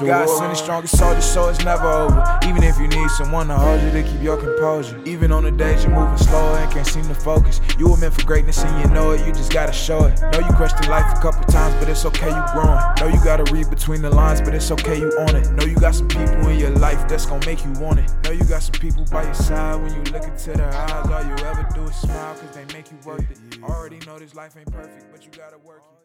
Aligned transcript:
God 0.00 0.28
send 0.28 0.52
the 0.52 0.56
strongest 0.56 0.98
soldier, 0.98 1.20
so 1.20 1.48
it's 1.48 1.64
never 1.64 1.86
over. 1.86 2.38
Even 2.44 2.62
if 2.62 2.78
you 2.78 2.88
need 2.88 3.08
someone 3.10 3.48
to 3.48 3.54
hold 3.54 3.80
you 3.82 3.90
to 3.90 4.02
keep 4.02 4.22
your 4.22 4.36
composure. 4.36 5.00
Even 5.04 5.32
on 5.32 5.44
the 5.44 5.50
days 5.50 5.84
you're 5.84 5.94
moving 5.94 6.18
slower 6.18 6.58
and 6.58 6.70
can't 6.70 6.86
seem 6.86 7.06
to 7.08 7.14
focus. 7.14 7.60
You 7.78 7.88
were 7.88 7.96
meant 7.96 8.14
for 8.14 8.24
greatness 8.26 8.62
and 8.62 8.82
you 8.82 8.94
know 8.94 9.12
it, 9.12 9.26
you 9.26 9.32
just 9.32 9.52
gotta 9.52 9.72
show 9.72 10.04
it. 10.04 10.20
Know 10.20 10.40
you 10.40 10.54
questioned 10.54 10.88
life 10.88 11.16
a 11.16 11.20
couple 11.20 11.44
times, 11.44 11.74
but 11.76 11.88
it's 11.88 12.04
okay, 12.04 12.28
you 12.28 12.44
growing. 12.52 12.78
Know 13.00 13.08
you 13.08 13.22
gotta 13.24 13.50
read 13.52 13.70
between 13.70 14.02
the 14.02 14.10
lines, 14.10 14.40
but 14.40 14.54
it's 14.54 14.70
okay, 14.70 14.98
you 14.98 15.16
own 15.18 15.34
it. 15.34 15.50
Know 15.52 15.64
you 15.64 15.76
got 15.76 15.94
some 15.94 16.08
people 16.08 16.48
in 16.48 16.58
your 16.58 16.70
life 16.70 17.08
that's 17.08 17.26
gonna 17.26 17.44
make 17.46 17.64
you 17.64 17.72
want 17.72 17.98
it. 17.98 18.10
Know 18.24 18.30
you 18.30 18.44
got 18.44 18.62
some 18.62 18.78
people 18.80 19.04
by 19.10 19.24
your 19.24 19.34
side 19.34 19.80
when 19.82 19.94
you 19.94 20.02
look 20.12 20.24
into 20.24 20.52
their 20.52 20.72
eyes. 20.72 21.06
All 21.10 21.24
you 21.24 21.44
ever 21.44 21.66
do 21.74 21.84
is 21.84 21.96
smile, 21.96 22.34
cause 22.34 22.54
they 22.54 22.64
make 22.74 22.90
you 22.90 22.98
worth 23.04 23.30
it. 23.30 23.62
Already 23.62 23.98
know 24.06 24.18
this 24.18 24.34
life 24.34 24.56
ain't 24.56 24.70
perfect, 24.72 25.10
but 25.10 25.24
you 25.24 25.30
gotta 25.36 25.58
work 25.58 25.82
it. 25.90 25.95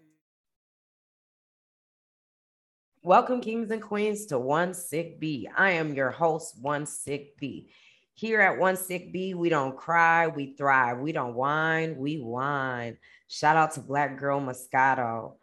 Welcome, 3.03 3.41
kings 3.41 3.71
and 3.71 3.81
queens, 3.81 4.27
to 4.27 4.37
One 4.37 4.75
Sick 4.75 5.19
B. 5.19 5.49
I 5.57 5.71
am 5.71 5.95
your 5.95 6.11
host, 6.11 6.61
One 6.61 6.85
Sick 6.85 7.35
B. 7.39 7.71
Here 8.13 8.39
at 8.39 8.59
One 8.59 8.77
Sick 8.77 9.11
B, 9.11 9.33
we 9.33 9.49
don't 9.49 9.75
cry, 9.75 10.27
we 10.27 10.53
thrive. 10.53 10.99
We 10.99 11.11
don't 11.11 11.33
whine, 11.33 11.97
we 11.97 12.19
wine. 12.19 12.99
Shout 13.27 13.57
out 13.57 13.71
to 13.71 13.79
Black 13.79 14.19
Girl 14.19 14.39
Moscato. 14.39 15.37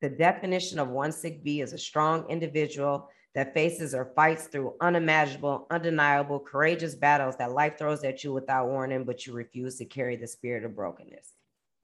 The 0.00 0.08
definition 0.08 0.78
of 0.78 0.86
One 0.86 1.10
Sick 1.10 1.42
B 1.42 1.62
is 1.62 1.72
a 1.72 1.78
strong 1.78 2.30
individual 2.30 3.10
that 3.34 3.52
faces 3.52 3.92
or 3.92 4.12
fights 4.14 4.46
through 4.46 4.76
unimaginable, 4.80 5.66
undeniable, 5.72 6.38
courageous 6.38 6.94
battles 6.94 7.36
that 7.38 7.50
life 7.50 7.76
throws 7.76 8.04
at 8.04 8.22
you 8.22 8.32
without 8.32 8.68
warning, 8.68 9.02
but 9.02 9.26
you 9.26 9.32
refuse 9.32 9.78
to 9.78 9.84
carry 9.84 10.14
the 10.14 10.28
spirit 10.28 10.64
of 10.64 10.76
brokenness. 10.76 11.35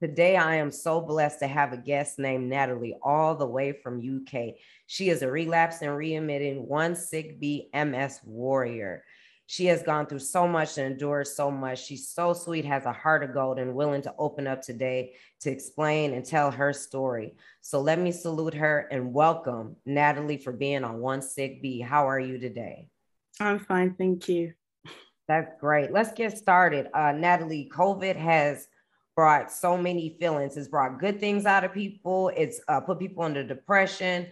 Today, 0.03 0.37
I 0.37 0.57
am 0.57 0.73
so 0.73 1.01
blessed 1.01 1.39
to 1.39 1.47
have 1.47 1.73
a 1.73 1.77
guest 1.77 2.19
named 2.19 2.51
Natalie, 2.51 2.97
all 3.05 3.37
the 3.37 3.47
way 3.47 3.71
from 3.71 4.01
UK. 4.01 4.55
She 4.89 5.11
is 5.11 5.23
a 5.23 5.31
relapse 5.31 5.81
and 5.81 5.93
readmitting 5.93 6.67
One 6.67 6.97
Sick 6.97 7.39
B 7.39 7.69
MS 7.73 8.19
warrior. 8.25 9.05
She 9.47 9.67
has 9.67 9.85
gone 9.85 10.07
through 10.07 10.19
so 10.19 10.49
much 10.49 10.77
and 10.77 10.91
endured 10.91 11.29
so 11.29 11.53
much. 11.53 11.87
She's 11.87 12.09
so 12.09 12.33
sweet, 12.33 12.65
has 12.65 12.85
a 12.85 12.93
heart 12.93 13.23
of 13.23 13.33
gold, 13.33 13.61
and 13.61 13.77
willing 13.77 14.03
to 14.03 14.13
open 14.19 14.49
up 14.49 14.61
today 14.61 15.13
to 15.43 15.53
explain 15.53 16.15
and 16.15 16.25
tell 16.25 16.51
her 16.51 16.73
story. 16.73 17.37
So 17.61 17.81
let 17.81 18.01
me 18.01 18.11
salute 18.11 18.55
her 18.55 18.89
and 18.91 19.15
welcome 19.15 19.77
Natalie 19.87 20.39
for 20.39 20.51
being 20.51 20.83
on 20.83 20.99
One 20.99 21.23
Sick 21.23 21.63
B. 21.63 21.79
How 21.79 22.09
are 22.09 22.19
you 22.19 22.39
today? 22.39 22.89
I'm 23.39 23.61
fine, 23.61 23.95
thank 23.95 24.29
you. 24.29 24.55
That's 25.29 25.53
great. 25.61 25.93
Let's 25.93 26.13
get 26.13 26.37
started. 26.37 26.89
Uh, 26.93 27.13
Natalie, 27.13 27.71
COVID 27.73 28.17
has 28.17 28.67
brought 29.23 29.53
so 29.53 29.79
many 29.79 30.17
feelings. 30.19 30.57
It's 30.57 30.67
brought 30.67 30.99
good 30.99 31.21
things 31.21 31.47
out 31.47 31.63
of 31.63 31.73
people. 31.73 32.33
It's 32.37 32.61
uh, 32.67 32.81
put 32.81 32.99
people 32.99 33.23
under 33.23 33.45
depression. 33.45 34.27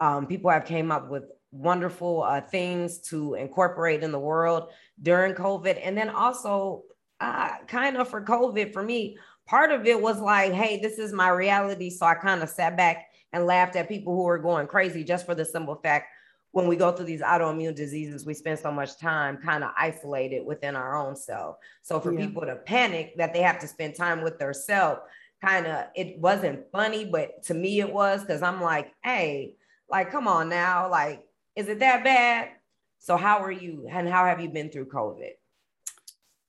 Um, 0.00 0.26
people 0.26 0.50
have 0.50 0.64
came 0.64 0.90
up 0.90 1.08
with 1.08 1.22
wonderful 1.52 2.24
uh, 2.24 2.40
things 2.40 2.98
to 3.10 3.34
incorporate 3.34 4.02
in 4.02 4.10
the 4.10 4.18
world 4.18 4.70
during 5.00 5.34
COVID, 5.34 5.78
and 5.80 5.96
then 5.96 6.08
also 6.08 6.82
uh, 7.20 7.50
kind 7.68 7.96
of 7.96 8.08
for 8.08 8.20
COVID 8.20 8.72
for 8.72 8.82
me. 8.82 9.16
Part 9.46 9.70
of 9.70 9.86
it 9.86 10.02
was 10.02 10.18
like, 10.18 10.50
hey, 10.50 10.80
this 10.80 10.98
is 10.98 11.12
my 11.12 11.28
reality. 11.28 11.88
So 11.88 12.04
I 12.04 12.16
kind 12.16 12.42
of 12.42 12.48
sat 12.48 12.76
back 12.76 13.06
and 13.32 13.46
laughed 13.46 13.76
at 13.76 13.88
people 13.88 14.12
who 14.12 14.24
were 14.24 14.40
going 14.40 14.66
crazy 14.66 15.04
just 15.04 15.24
for 15.24 15.36
the 15.36 15.44
simple 15.44 15.76
fact 15.76 16.08
when 16.52 16.68
we 16.68 16.76
go 16.76 16.92
through 16.92 17.06
these 17.06 17.22
autoimmune 17.22 17.74
diseases, 17.74 18.26
we 18.26 18.34
spend 18.34 18.58
so 18.58 18.70
much 18.70 18.98
time 18.98 19.38
kind 19.38 19.64
of 19.64 19.70
isolated 19.76 20.44
within 20.44 20.76
our 20.76 20.96
own 20.96 21.16
self. 21.16 21.56
So 21.82 21.98
for 21.98 22.12
yeah. 22.12 22.26
people 22.26 22.42
to 22.42 22.56
panic 22.56 23.16
that 23.16 23.32
they 23.32 23.40
have 23.40 23.58
to 23.60 23.66
spend 23.66 23.94
time 23.94 24.22
with 24.22 24.38
their 24.38 24.52
self, 24.52 25.00
kind 25.42 25.66
of 25.66 25.86
it 25.96 26.18
wasn't 26.18 26.70
funny, 26.70 27.06
but 27.06 27.42
to 27.44 27.54
me 27.54 27.80
it 27.80 27.92
was 27.92 28.20
because 28.20 28.42
I'm 28.42 28.60
like, 28.60 28.92
hey, 29.02 29.54
like, 29.88 30.10
come 30.10 30.28
on 30.28 30.48
now, 30.48 30.90
like, 30.90 31.24
is 31.56 31.68
it 31.68 31.80
that 31.80 32.04
bad? 32.04 32.50
So 32.98 33.16
how 33.16 33.42
are 33.42 33.50
you 33.50 33.88
and 33.90 34.08
how 34.08 34.24
have 34.26 34.40
you 34.40 34.48
been 34.48 34.70
through 34.70 34.86
COVID? 34.86 35.32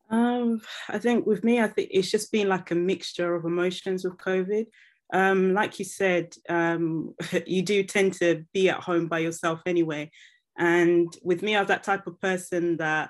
Um, 0.09 0.61
I 0.89 0.99
think 0.99 1.25
with 1.25 1.43
me, 1.43 1.59
I 1.59 1.67
think 1.67 1.89
it's 1.91 2.11
just 2.11 2.31
been 2.31 2.47
like 2.47 2.69
a 2.72 2.75
mixture 2.75 3.33
of 3.33 3.45
emotions 3.45 4.03
with 4.03 4.17
COVID 4.17 4.67
um, 5.12 5.53
like 5.53 5.80
you 5.80 5.86
said, 5.86 6.34
um, 6.50 7.16
you 7.46 7.62
do 7.62 7.84
tend 7.84 8.14
to 8.14 8.46
be 8.53 8.69
at 8.69 8.80
home 8.80 9.08
by 9.08 9.19
yourself 9.19 9.62
anyway. 9.66 10.12
And 10.58 11.12
with 11.24 11.41
me, 11.41 11.56
I 11.56 11.59
was 11.59 11.68
that 11.69 11.84
type 11.84 12.08
of 12.08 12.22
person 12.22 12.78
that 12.78 13.09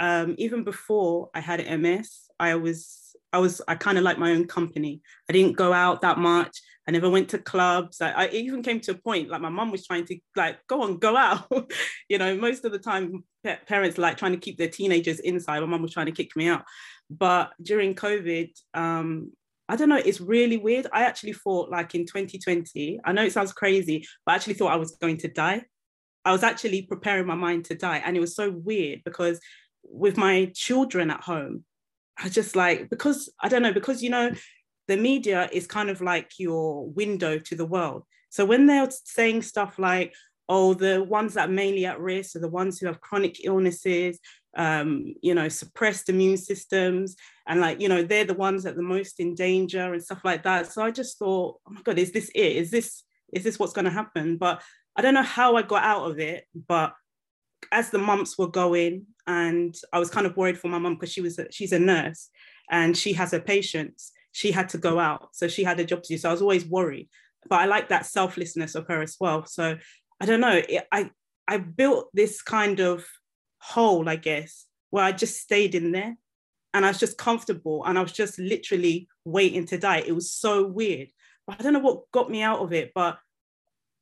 um, 0.00 0.34
even 0.38 0.64
before 0.64 1.30
I 1.34 1.40
had 1.40 1.80
MS, 1.80 2.30
I 2.38 2.54
was 2.54 3.16
I 3.32 3.38
was 3.38 3.60
I 3.68 3.74
kind 3.74 3.98
of 3.98 4.04
like 4.04 4.18
my 4.18 4.32
own 4.32 4.46
company. 4.46 5.02
I 5.28 5.32
didn't 5.32 5.56
go 5.56 5.72
out 5.72 6.02
that 6.02 6.18
much. 6.18 6.60
I 6.86 6.90
never 6.90 7.10
went 7.10 7.28
to 7.30 7.38
clubs. 7.38 8.00
I, 8.00 8.12
I 8.12 8.28
even 8.28 8.62
came 8.62 8.80
to 8.80 8.92
a 8.92 8.94
point 8.94 9.28
like 9.28 9.42
my 9.42 9.50
mum 9.50 9.70
was 9.70 9.86
trying 9.86 10.06
to 10.06 10.18
like 10.36 10.58
go 10.66 10.82
on, 10.82 10.98
go 10.98 11.16
out. 11.16 11.50
you 12.08 12.16
know, 12.16 12.36
most 12.36 12.64
of 12.64 12.72
the 12.72 12.78
time 12.78 13.24
parents 13.66 13.98
like 13.98 14.16
trying 14.16 14.32
to 14.32 14.38
keep 14.38 14.56
their 14.56 14.68
teenagers 14.68 15.20
inside. 15.20 15.60
My 15.60 15.66
mum 15.66 15.82
was 15.82 15.92
trying 15.92 16.06
to 16.06 16.12
kick 16.12 16.34
me 16.36 16.48
out. 16.48 16.64
But 17.10 17.52
during 17.62 17.94
COVID, 17.94 18.50
um, 18.74 19.32
I 19.68 19.76
don't 19.76 19.88
know, 19.88 19.96
it's 20.02 20.20
really 20.20 20.56
weird. 20.56 20.86
I 20.92 21.04
actually 21.04 21.34
thought, 21.34 21.70
like 21.70 21.94
in 21.94 22.06
2020, 22.06 23.00
I 23.04 23.12
know 23.12 23.24
it 23.24 23.32
sounds 23.32 23.52
crazy, 23.52 24.06
but 24.24 24.32
I 24.32 24.34
actually 24.36 24.54
thought 24.54 24.72
I 24.72 24.76
was 24.76 24.96
going 25.00 25.18
to 25.18 25.28
die. 25.28 25.62
I 26.24 26.32
was 26.32 26.42
actually 26.42 26.82
preparing 26.82 27.26
my 27.26 27.34
mind 27.34 27.66
to 27.66 27.74
die. 27.74 28.02
And 28.04 28.16
it 28.16 28.20
was 28.20 28.34
so 28.34 28.50
weird 28.50 29.02
because 29.04 29.40
with 29.82 30.16
my 30.16 30.50
children 30.54 31.10
at 31.10 31.22
home, 31.22 31.64
I 32.18 32.28
just 32.28 32.56
like, 32.56 32.90
because 32.90 33.30
I 33.40 33.48
don't 33.48 33.62
know, 33.62 33.72
because, 33.72 34.02
you 34.02 34.10
know, 34.10 34.32
the 34.88 34.96
media 34.96 35.48
is 35.52 35.66
kind 35.66 35.90
of 35.90 36.00
like 36.00 36.32
your 36.38 36.88
window 36.88 37.38
to 37.38 37.54
the 37.54 37.66
world. 37.66 38.04
So 38.30 38.44
when 38.44 38.66
they're 38.66 38.88
saying 38.90 39.42
stuff 39.42 39.78
like, 39.78 40.14
oh, 40.48 40.74
the 40.74 41.02
ones 41.02 41.34
that 41.34 41.48
are 41.48 41.52
mainly 41.52 41.84
at 41.84 42.00
risk 42.00 42.34
are 42.34 42.40
the 42.40 42.48
ones 42.48 42.78
who 42.78 42.86
have 42.86 43.00
chronic 43.00 43.44
illnesses, 43.44 44.18
um, 44.56 45.14
you 45.22 45.34
know, 45.34 45.48
suppressed 45.48 46.08
immune 46.08 46.38
systems. 46.38 47.16
And 47.46 47.60
like, 47.60 47.80
you 47.80 47.88
know, 47.88 48.02
they're 48.02 48.24
the 48.24 48.34
ones 48.34 48.62
that 48.62 48.72
are 48.72 48.76
the 48.76 48.82
most 48.82 49.20
in 49.20 49.34
danger 49.34 49.92
and 49.92 50.02
stuff 50.02 50.20
like 50.24 50.42
that. 50.44 50.72
So 50.72 50.82
I 50.82 50.90
just 50.90 51.18
thought, 51.18 51.56
oh 51.66 51.72
my 51.72 51.82
God, 51.82 51.98
is 51.98 52.12
this 52.12 52.30
it? 52.34 52.56
Is 52.56 52.70
this, 52.70 53.04
is 53.32 53.44
this 53.44 53.58
what's 53.58 53.74
going 53.74 53.84
to 53.84 53.90
happen? 53.90 54.38
But 54.38 54.62
I 54.96 55.02
don't 55.02 55.14
know 55.14 55.22
how 55.22 55.56
I 55.56 55.62
got 55.62 55.84
out 55.84 56.10
of 56.10 56.18
it, 56.18 56.44
but 56.66 56.94
as 57.70 57.90
the 57.90 57.98
months 57.98 58.38
were 58.38 58.48
going, 58.48 59.06
and 59.26 59.76
I 59.92 59.98
was 59.98 60.10
kind 60.10 60.26
of 60.26 60.36
worried 60.36 60.58
for 60.58 60.68
my 60.68 60.78
mum 60.78 60.94
because 60.94 61.12
she 61.12 61.20
was 61.20 61.38
a, 61.38 61.52
she's 61.52 61.72
a 61.72 61.78
nurse 61.78 62.30
and 62.70 62.96
she 62.96 63.12
has 63.12 63.32
her 63.32 63.40
patients. 63.40 64.12
She 64.32 64.50
had 64.50 64.70
to 64.70 64.78
go 64.78 64.98
out, 64.98 65.30
so 65.32 65.48
she 65.48 65.64
had 65.64 65.80
a 65.80 65.84
job 65.84 66.02
to 66.02 66.14
do. 66.14 66.18
So 66.18 66.28
I 66.28 66.32
was 66.32 66.42
always 66.42 66.64
worried. 66.64 67.08
But 67.48 67.60
I 67.60 67.66
like 67.66 67.88
that 67.88 68.06
selflessness 68.06 68.74
of 68.74 68.86
her 68.88 69.02
as 69.02 69.16
well. 69.20 69.46
So 69.46 69.76
I 70.20 70.26
don't 70.26 70.40
know. 70.40 70.62
It, 70.68 70.86
I 70.92 71.10
I 71.46 71.58
built 71.58 72.10
this 72.12 72.42
kind 72.42 72.80
of 72.80 73.06
hole, 73.58 74.08
I 74.08 74.16
guess, 74.16 74.66
where 74.90 75.04
I 75.04 75.12
just 75.12 75.40
stayed 75.40 75.74
in 75.74 75.92
there 75.92 76.16
and 76.74 76.84
I 76.84 76.88
was 76.88 76.98
just 76.98 77.18
comfortable 77.18 77.84
and 77.84 77.98
I 77.98 78.02
was 78.02 78.12
just 78.12 78.38
literally 78.38 79.08
waiting 79.24 79.64
to 79.66 79.78
die. 79.78 80.04
It 80.06 80.12
was 80.12 80.32
so 80.32 80.66
weird. 80.66 81.08
But 81.46 81.58
I 81.58 81.62
don't 81.62 81.72
know 81.72 81.78
what 81.78 82.10
got 82.12 82.30
me 82.30 82.42
out 82.42 82.60
of 82.60 82.72
it, 82.72 82.92
but 82.94 83.18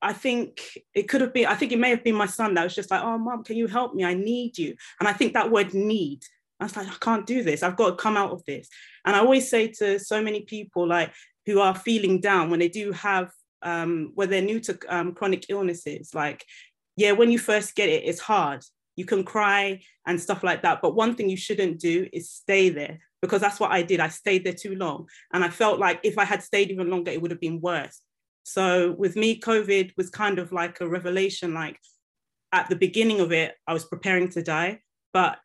I 0.03 0.13
think 0.13 0.79
it 0.95 1.05
could 1.05 1.21
have 1.21 1.33
been, 1.33 1.47
I 1.47 1.55
think 1.55 1.73
it 1.73 1.79
may 1.79 1.91
have 1.91 2.05
been 2.05 2.15
my 2.15 2.27
son 2.27 2.55
that 2.55 2.65
was 2.65 2.75
just 2.75 2.91
like, 2.91 3.03
oh, 3.03 3.17
mom, 3.19 3.45
can 3.45 3.57
you 3.57 3.67
help 3.67 3.95
me? 3.95 4.05
I 4.05 4.15
need 4.15 4.59
you. 4.59 4.77
And 5.01 5.09
I 5.09 5.13
think 5.13 5.33
that 5.33 5.51
word 5.51 5.73
need, 5.73 6.23
I 6.61 6.65
was 6.65 6.77
like, 6.77 6.89
I 6.89 6.97
can't 7.01 7.27
do 7.27 7.43
this. 7.43 7.63
I've 7.63 7.77
got 7.77 7.91
to 7.91 7.97
come 7.97 8.17
out 8.17 8.33
of 8.33 8.45
this. 8.45 8.69
And 9.05 9.15
I 9.15 9.21
always 9.21 9.49
say 9.49 9.69
to 9.69 9.99
so 9.99 10.21
many 10.23 10.43
people, 10.43 10.87
like, 10.87 11.13
who 11.47 11.61
are 11.61 11.75
feeling 11.75 12.21
down 12.21 12.51
when 12.51 12.59
they 12.59 12.69
do 12.69 12.93
have, 12.93 13.31
um, 13.63 14.13
where 14.15 14.27
they're 14.27 14.43
new 14.43 14.61
to 14.61 14.79
um, 14.89 15.13
chronic 15.15 15.47
illnesses, 15.49 16.15
like, 16.15 16.45
yeah, 16.97 17.13
when 17.13 17.31
you 17.31 17.39
first 17.39 17.75
get 17.75 17.89
it, 17.89 18.05
it's 18.05 18.21
hard 18.21 18.65
you 18.97 19.05
can 19.05 19.23
cry 19.23 19.81
and 20.07 20.21
stuff 20.21 20.43
like 20.43 20.63
that. 20.63 20.81
But 20.83 20.97
one 20.97 21.15
thing 21.15 21.29
you 21.29 21.37
shouldn't 21.37 21.79
do 21.79 22.09
is 22.13 22.31
stay 22.31 22.71
there 22.71 22.99
because 23.23 23.41
that's 23.41 23.61
what 23.61 23.71
I 23.71 23.83
did. 23.83 24.01
I 24.01 24.09
stayed 24.09 24.45
there 24.45 24.55
too 24.55 24.75
long. 24.75 25.07
And 25.33 25.45
I 25.45 25.51
felt 25.51 25.79
like 25.79 26.01
if 26.03 26.19
I 26.19 26.25
had 26.25 26.43
stayed 26.43 26.71
even 26.71 26.91
longer, 26.91 27.11
it 27.11 27.21
would 27.21 27.31
have 27.31 27.41
been 27.41 27.61
worse. 27.61 28.01
So 28.43 28.93
with 28.93 29.17
me, 29.17 29.39
COVID 29.39 29.93
was 29.97 30.11
kind 30.11 30.39
of 30.39 30.51
like 30.51 30.81
a 30.81 30.89
revelation. 30.89 31.55
Like 31.55 31.79
at 32.53 32.69
the 32.69 32.77
beginning 32.77 33.21
of 33.21 33.33
it, 33.33 33.55
I 33.67 33.75
was 33.75 33.85
preparing 33.85 34.31
to 34.31 34.43
die. 34.43 34.81
But 35.13 35.39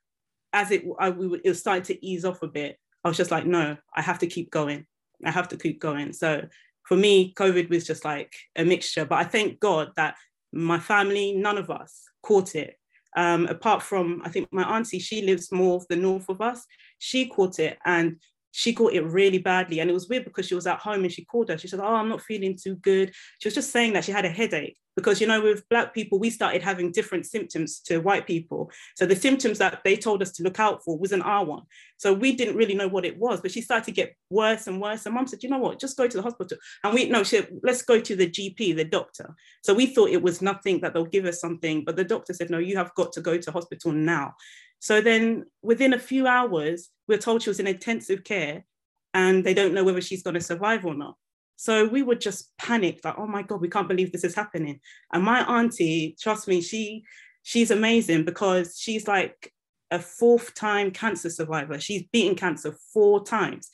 as 0.54 0.72
it, 0.72 0.84
I, 1.00 1.10
we, 1.10 1.40
it 1.44 1.50
was 1.50 1.60
starting 1.60 1.84
to 1.84 2.06
ease 2.06 2.26
off 2.26 2.42
a 2.44 2.48
bit, 2.48 2.78
I 3.04 3.10
was 3.10 3.18
just 3.18 3.32
like, 3.32 3.46
no, 3.46 3.78
I 3.94 4.02
have 4.02 4.20
to 4.20 4.28
keep 4.28 4.50
going. 4.52 4.86
I 5.26 5.32
have 5.32 5.50
to 5.50 5.58
keep 5.58 5.82
going. 5.82 6.14
So 6.14 6.44
for 6.92 6.98
me, 6.98 7.34
COVID 7.36 7.70
was 7.70 7.88
just 7.88 8.04
like 8.04 8.36
a 8.58 8.66
mixture. 8.66 9.06
But 9.06 9.20
I 9.20 9.24
thank 9.24 9.62
God 9.62 9.94
that 9.96 10.16
my 10.52 10.78
family, 10.78 11.32
none 11.32 11.58
of 11.58 11.70
us 11.70 12.02
caught 12.22 12.54
it 12.54 12.76
um, 13.16 13.48
apart 13.48 13.82
from, 13.82 14.22
I 14.26 14.30
think 14.30 14.50
my 14.52 14.64
auntie, 14.64 15.00
she 15.00 15.22
lives 15.22 15.54
more 15.54 15.78
of 15.78 15.88
the 15.88 15.96
north 15.96 16.28
of 16.28 16.42
us. 16.42 16.66
She 17.00 17.28
caught 17.28 17.60
it 17.60 17.78
and 17.86 18.18
she 18.52 18.74
caught 18.74 18.92
it 18.92 19.06
really 19.06 19.38
badly. 19.38 19.80
And 19.80 19.90
it 19.90 19.94
was 19.94 20.10
weird 20.10 20.26
because 20.26 20.48
she 20.48 20.54
was 20.54 20.68
at 20.68 20.80
home 20.80 21.06
and 21.06 21.14
she 21.14 21.24
called 21.24 21.48
her. 21.48 21.58
She 21.58 21.70
said, 21.70 21.80
Oh, 21.80 21.96
I'm 21.96 22.10
not 22.10 22.24
feeling 22.24 22.58
too 22.62 22.76
good. 22.76 23.14
She 23.40 23.48
was 23.48 23.56
just 23.56 23.72
saying 23.72 23.94
that 23.94 24.04
she 24.04 24.12
had 24.12 24.26
a 24.26 24.30
headache. 24.30 24.78
Because 24.96 25.22
you 25.22 25.28
know 25.28 25.42
with 25.42 25.68
black 25.70 25.94
people 25.94 26.20
we 26.20 26.30
started 26.30 26.62
having 26.62 26.92
different 26.92 27.26
symptoms 27.26 27.80
to 27.80 28.00
white 28.00 28.28
people. 28.28 28.72
So 28.96 29.06
the 29.06 29.16
symptoms 29.16 29.58
that 29.60 29.82
they 29.84 29.96
told 29.96 30.22
us 30.22 30.32
to 30.34 30.44
look 30.44 30.60
out 30.60 30.84
for 30.84 30.98
wasn't 30.98 31.26
our 31.26 31.46
one. 31.46 31.64
So 31.98 32.14
we 32.14 32.36
didn't 32.36 32.56
really 32.56 32.76
know 32.76 32.88
what 32.88 33.06
it 33.06 33.18
was 33.18 33.42
but 33.42 33.52
she 33.52 33.62
started 33.62 33.86
to 33.86 33.92
get 33.92 34.16
worse 34.30 34.68
and 34.68 34.82
worse. 34.82 35.06
And 35.06 35.16
mom 35.16 35.28
said 35.28 35.44
you 35.44 35.50
know 35.50 35.60
what? 35.60 35.80
Just 35.80 35.98
go 35.98 36.08
to 36.08 36.18
the 36.18 36.24
hospital. 36.24 36.58
And 36.84 36.94
we 36.94 37.10
no 37.10 37.24
she 37.24 37.38
said, 37.38 37.50
let's 37.64 37.82
go 37.82 38.00
to 38.00 38.16
the 38.16 38.30
gp 38.30 38.76
the 38.76 38.84
doctor. 38.84 39.36
So 39.64 39.74
we 39.74 39.88
thought 39.88 40.10
it 40.10 40.22
was 40.22 40.42
nothing 40.42 40.82
that 40.82 40.94
they'll 40.94 41.06
give 41.06 41.26
us 41.26 41.40
something 41.40 41.84
but 41.86 41.96
the 41.96 42.04
doctor 42.04 42.34
said 42.34 42.50
no 42.50 42.58
you 42.58 42.78
have 42.78 42.94
got 42.96 43.12
to 43.14 43.22
go 43.22 43.38
to 43.38 43.52
hospital 43.52 43.92
now. 43.92 44.34
So 44.80 45.00
then 45.00 45.46
within 45.62 45.94
a 45.94 46.00
few 46.00 46.28
hours 46.28 46.90
we're 47.08 47.18
told 47.18 47.44
she 47.44 47.50
was 47.50 47.60
in 47.60 47.68
intensive 47.68 48.24
care 48.24 48.66
and 49.14 49.44
they 49.44 49.54
don't 49.54 49.74
know 49.74 49.84
whether 49.84 50.02
she's 50.02 50.24
going 50.24 50.34
to 50.36 50.42
survive 50.42 50.86
or 50.86 50.94
not 50.94 51.16
so 51.62 51.86
we 51.86 52.02
would 52.02 52.20
just 52.20 52.58
panic, 52.58 53.02
like, 53.04 53.20
oh 53.20 53.28
my 53.28 53.44
God, 53.44 53.62
we 53.62 53.70
can't 53.70 53.88
believe 53.88 54.12
this 54.12 54.24
is 54.24 54.34
happening. 54.34 54.80
And 55.14 55.24
my 55.24 55.42
auntie, 55.42 56.18
trust 56.20 56.48
me, 56.48 56.60
she 56.60 57.04
she's 57.44 57.70
amazing 57.70 58.26
because 58.26 58.80
she's 58.80 59.08
like 59.08 59.54
a 59.92 60.00
fourth 60.00 60.56
time 60.56 60.90
cancer 60.90 61.30
survivor. 61.30 61.80
She's 61.80 62.02
beaten 62.12 62.34
cancer 62.34 62.76
four 62.92 63.24
times. 63.24 63.70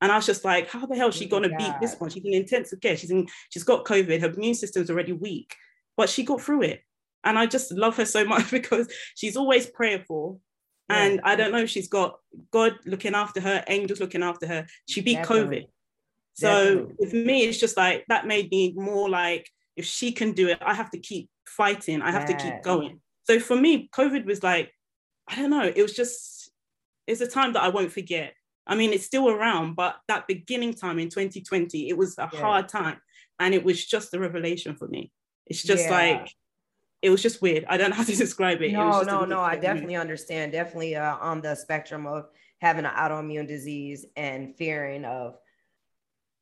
And 0.00 0.12
I 0.12 0.14
was 0.14 0.26
just 0.26 0.44
like, 0.44 0.68
how 0.68 0.86
the 0.86 0.94
hell 0.94 1.08
is 1.08 1.16
she 1.16 1.26
gonna 1.26 1.48
beat 1.48 1.74
this 1.80 1.98
one? 1.98 2.10
She's 2.10 2.24
in 2.24 2.32
intensive 2.32 2.80
care. 2.80 2.96
She's 2.96 3.10
in, 3.10 3.26
she's 3.50 3.64
got 3.64 3.86
COVID, 3.86 4.20
her 4.20 4.30
immune 4.30 4.54
system's 4.54 4.88
already 4.88 5.12
weak, 5.12 5.56
but 5.96 6.08
she 6.08 6.22
got 6.22 6.40
through 6.40 6.62
it. 6.62 6.82
And 7.24 7.36
I 7.36 7.46
just 7.46 7.72
love 7.72 7.96
her 7.96 8.04
so 8.04 8.24
much 8.34 8.52
because 8.52 8.86
she's 9.16 9.36
always 9.36 9.66
prayerful. 9.66 10.40
And 10.88 11.20
I 11.24 11.34
don't 11.34 11.50
know 11.50 11.62
if 11.62 11.70
she's 11.70 11.88
got 11.88 12.20
God 12.52 12.76
looking 12.86 13.16
after 13.16 13.40
her, 13.40 13.64
angels 13.66 13.98
looking 13.98 14.22
after 14.22 14.46
her. 14.46 14.68
She 14.88 15.00
beat 15.00 15.16
Definitely. 15.16 15.62
COVID. 15.62 15.66
So 16.34 16.90
with 16.98 17.12
me, 17.12 17.44
it's 17.44 17.58
just 17.58 17.76
like 17.76 18.04
that 18.08 18.26
made 18.26 18.50
me 18.50 18.72
more 18.74 19.08
like 19.08 19.48
if 19.76 19.84
she 19.84 20.12
can 20.12 20.32
do 20.32 20.48
it, 20.48 20.58
I 20.60 20.74
have 20.74 20.90
to 20.90 20.98
keep 20.98 21.28
fighting. 21.46 22.02
I 22.02 22.10
have 22.10 22.28
yeah. 22.28 22.36
to 22.36 22.44
keep 22.44 22.62
going. 22.62 23.00
So 23.24 23.38
for 23.38 23.56
me, 23.56 23.88
COVID 23.94 24.24
was 24.24 24.42
like, 24.42 24.72
I 25.28 25.36
don't 25.36 25.50
know, 25.50 25.64
it 25.74 25.80
was 25.80 25.94
just, 25.94 26.50
it's 27.06 27.20
a 27.20 27.26
time 27.26 27.52
that 27.52 27.62
I 27.62 27.68
won't 27.68 27.92
forget. 27.92 28.34
I 28.66 28.74
mean, 28.74 28.92
it's 28.92 29.06
still 29.06 29.28
around, 29.28 29.74
but 29.74 29.96
that 30.08 30.26
beginning 30.26 30.74
time 30.74 30.98
in 30.98 31.08
2020, 31.08 31.88
it 31.88 31.96
was 31.96 32.16
a 32.18 32.28
yeah. 32.32 32.40
hard 32.40 32.68
time. 32.68 32.98
And 33.38 33.54
it 33.54 33.64
was 33.64 33.84
just 33.84 34.14
a 34.14 34.20
revelation 34.20 34.76
for 34.76 34.86
me. 34.88 35.10
It's 35.46 35.62
just 35.62 35.90
like, 35.90 36.28
it 37.00 37.10
was 37.10 37.20
just 37.20 37.42
weird. 37.42 37.64
I 37.68 37.76
don't 37.76 37.90
know 37.90 37.96
how 37.96 38.04
to 38.04 38.16
describe 38.16 38.62
it. 38.62 38.72
No, 38.72 39.00
it 39.00 39.06
no, 39.06 39.24
no. 39.24 39.40
I 39.40 39.56
definitely 39.56 39.96
understand. 39.96 40.52
Definitely 40.52 40.94
uh, 40.94 41.16
on 41.16 41.40
the 41.40 41.56
spectrum 41.56 42.06
of 42.06 42.26
having 42.60 42.84
an 42.84 42.92
autoimmune 42.92 43.48
disease 43.48 44.06
and 44.16 44.56
fearing 44.56 45.04
of 45.04 45.36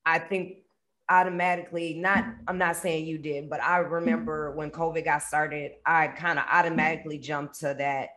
I 0.04 0.18
think 0.18 0.58
automatically 1.10 1.94
not 1.94 2.24
i'm 2.46 2.56
not 2.56 2.76
saying 2.76 3.04
you 3.04 3.18
did 3.18 3.50
but 3.50 3.60
i 3.60 3.78
remember 3.78 4.52
when 4.52 4.70
covid 4.70 5.04
got 5.04 5.20
started 5.20 5.72
i 5.84 6.06
kind 6.06 6.38
of 6.38 6.44
automatically 6.50 7.18
jumped 7.18 7.58
to 7.58 7.74
that. 7.76 8.10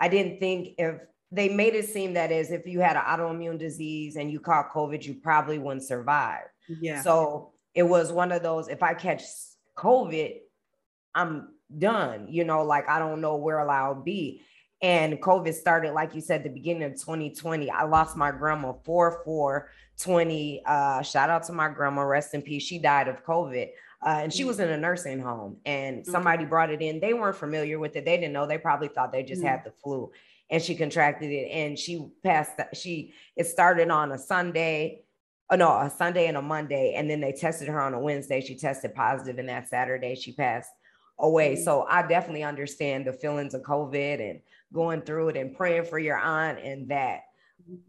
I 0.00 0.08
didn't 0.08 0.40
think 0.40 0.74
if 0.78 0.96
they 1.30 1.48
made 1.48 1.74
it 1.74 1.88
seem 1.88 2.14
that 2.14 2.32
as 2.32 2.50
if 2.50 2.66
you 2.66 2.80
had 2.80 2.96
an 2.96 3.02
autoimmune 3.02 3.58
disease 3.58 4.16
and 4.16 4.32
you 4.32 4.40
caught 4.40 4.72
covid 4.72 5.04
you 5.04 5.14
probably 5.14 5.58
wouldn't 5.58 5.84
survive. 5.84 6.46
Yeah. 6.68 7.02
So 7.02 7.52
it 7.74 7.84
was 7.84 8.10
one 8.10 8.32
of 8.32 8.42
those 8.42 8.66
if 8.68 8.82
i 8.82 8.94
catch 8.94 9.22
covid 9.76 10.38
i'm 11.14 11.50
done 11.78 12.26
you 12.28 12.42
know 12.42 12.64
like 12.64 12.88
i 12.88 12.98
don't 12.98 13.20
know 13.20 13.36
where 13.36 13.70
i'll 13.70 13.94
be. 13.94 14.42
And 14.82 15.20
covid 15.22 15.54
started 15.54 15.92
like 15.92 16.14
you 16.14 16.20
said 16.20 16.42
the 16.42 16.50
beginning 16.50 16.82
of 16.82 16.92
2020 16.92 17.70
i 17.70 17.84
lost 17.84 18.16
my 18.16 18.32
grandma 18.32 18.72
4 18.84 19.22
4 19.24 19.68
20. 20.00 20.62
Uh, 20.66 21.02
shout 21.02 21.30
out 21.30 21.44
to 21.44 21.52
my 21.52 21.68
grandma, 21.68 22.02
rest 22.02 22.34
in 22.34 22.42
peace. 22.42 22.62
She 22.62 22.78
died 22.78 23.08
of 23.08 23.24
COVID. 23.24 23.70
Uh, 24.04 24.20
and 24.22 24.32
she 24.32 24.44
was 24.44 24.60
in 24.60 24.70
a 24.70 24.76
nursing 24.78 25.20
home 25.20 25.58
and 25.66 26.06
somebody 26.06 26.46
brought 26.46 26.70
it 26.70 26.80
in. 26.80 27.00
They 27.00 27.12
weren't 27.12 27.36
familiar 27.36 27.78
with 27.78 27.96
it. 27.96 28.06
They 28.06 28.16
didn't 28.16 28.32
know. 28.32 28.46
They 28.46 28.56
probably 28.56 28.88
thought 28.88 29.12
they 29.12 29.22
just 29.22 29.42
mm-hmm. 29.42 29.50
had 29.50 29.64
the 29.64 29.72
flu 29.72 30.10
and 30.50 30.62
she 30.62 30.74
contracted 30.74 31.30
it 31.30 31.50
and 31.50 31.78
she 31.78 32.08
passed. 32.22 32.52
She, 32.72 33.12
it 33.36 33.46
started 33.46 33.90
on 33.90 34.12
a 34.12 34.18
Sunday. 34.18 35.02
Oh 35.50 35.56
no, 35.56 35.68
a 35.68 35.90
Sunday 35.90 36.28
and 36.28 36.38
a 36.38 36.42
Monday. 36.42 36.94
And 36.96 37.10
then 37.10 37.20
they 37.20 37.32
tested 37.32 37.68
her 37.68 37.80
on 37.80 37.92
a 37.92 38.00
Wednesday. 38.00 38.40
She 38.40 38.56
tested 38.56 38.94
positive 38.94 39.38
and 39.38 39.50
that 39.50 39.68
Saturday 39.68 40.14
she 40.14 40.32
passed 40.32 40.70
away. 41.18 41.54
Mm-hmm. 41.54 41.64
So 41.64 41.86
I 41.88 42.06
definitely 42.06 42.44
understand 42.44 43.06
the 43.06 43.12
feelings 43.12 43.52
of 43.52 43.62
COVID 43.62 44.30
and 44.30 44.40
going 44.72 45.02
through 45.02 45.30
it 45.30 45.36
and 45.36 45.54
praying 45.54 45.84
for 45.84 45.98
your 45.98 46.16
aunt 46.16 46.58
and 46.58 46.88
that. 46.88 47.24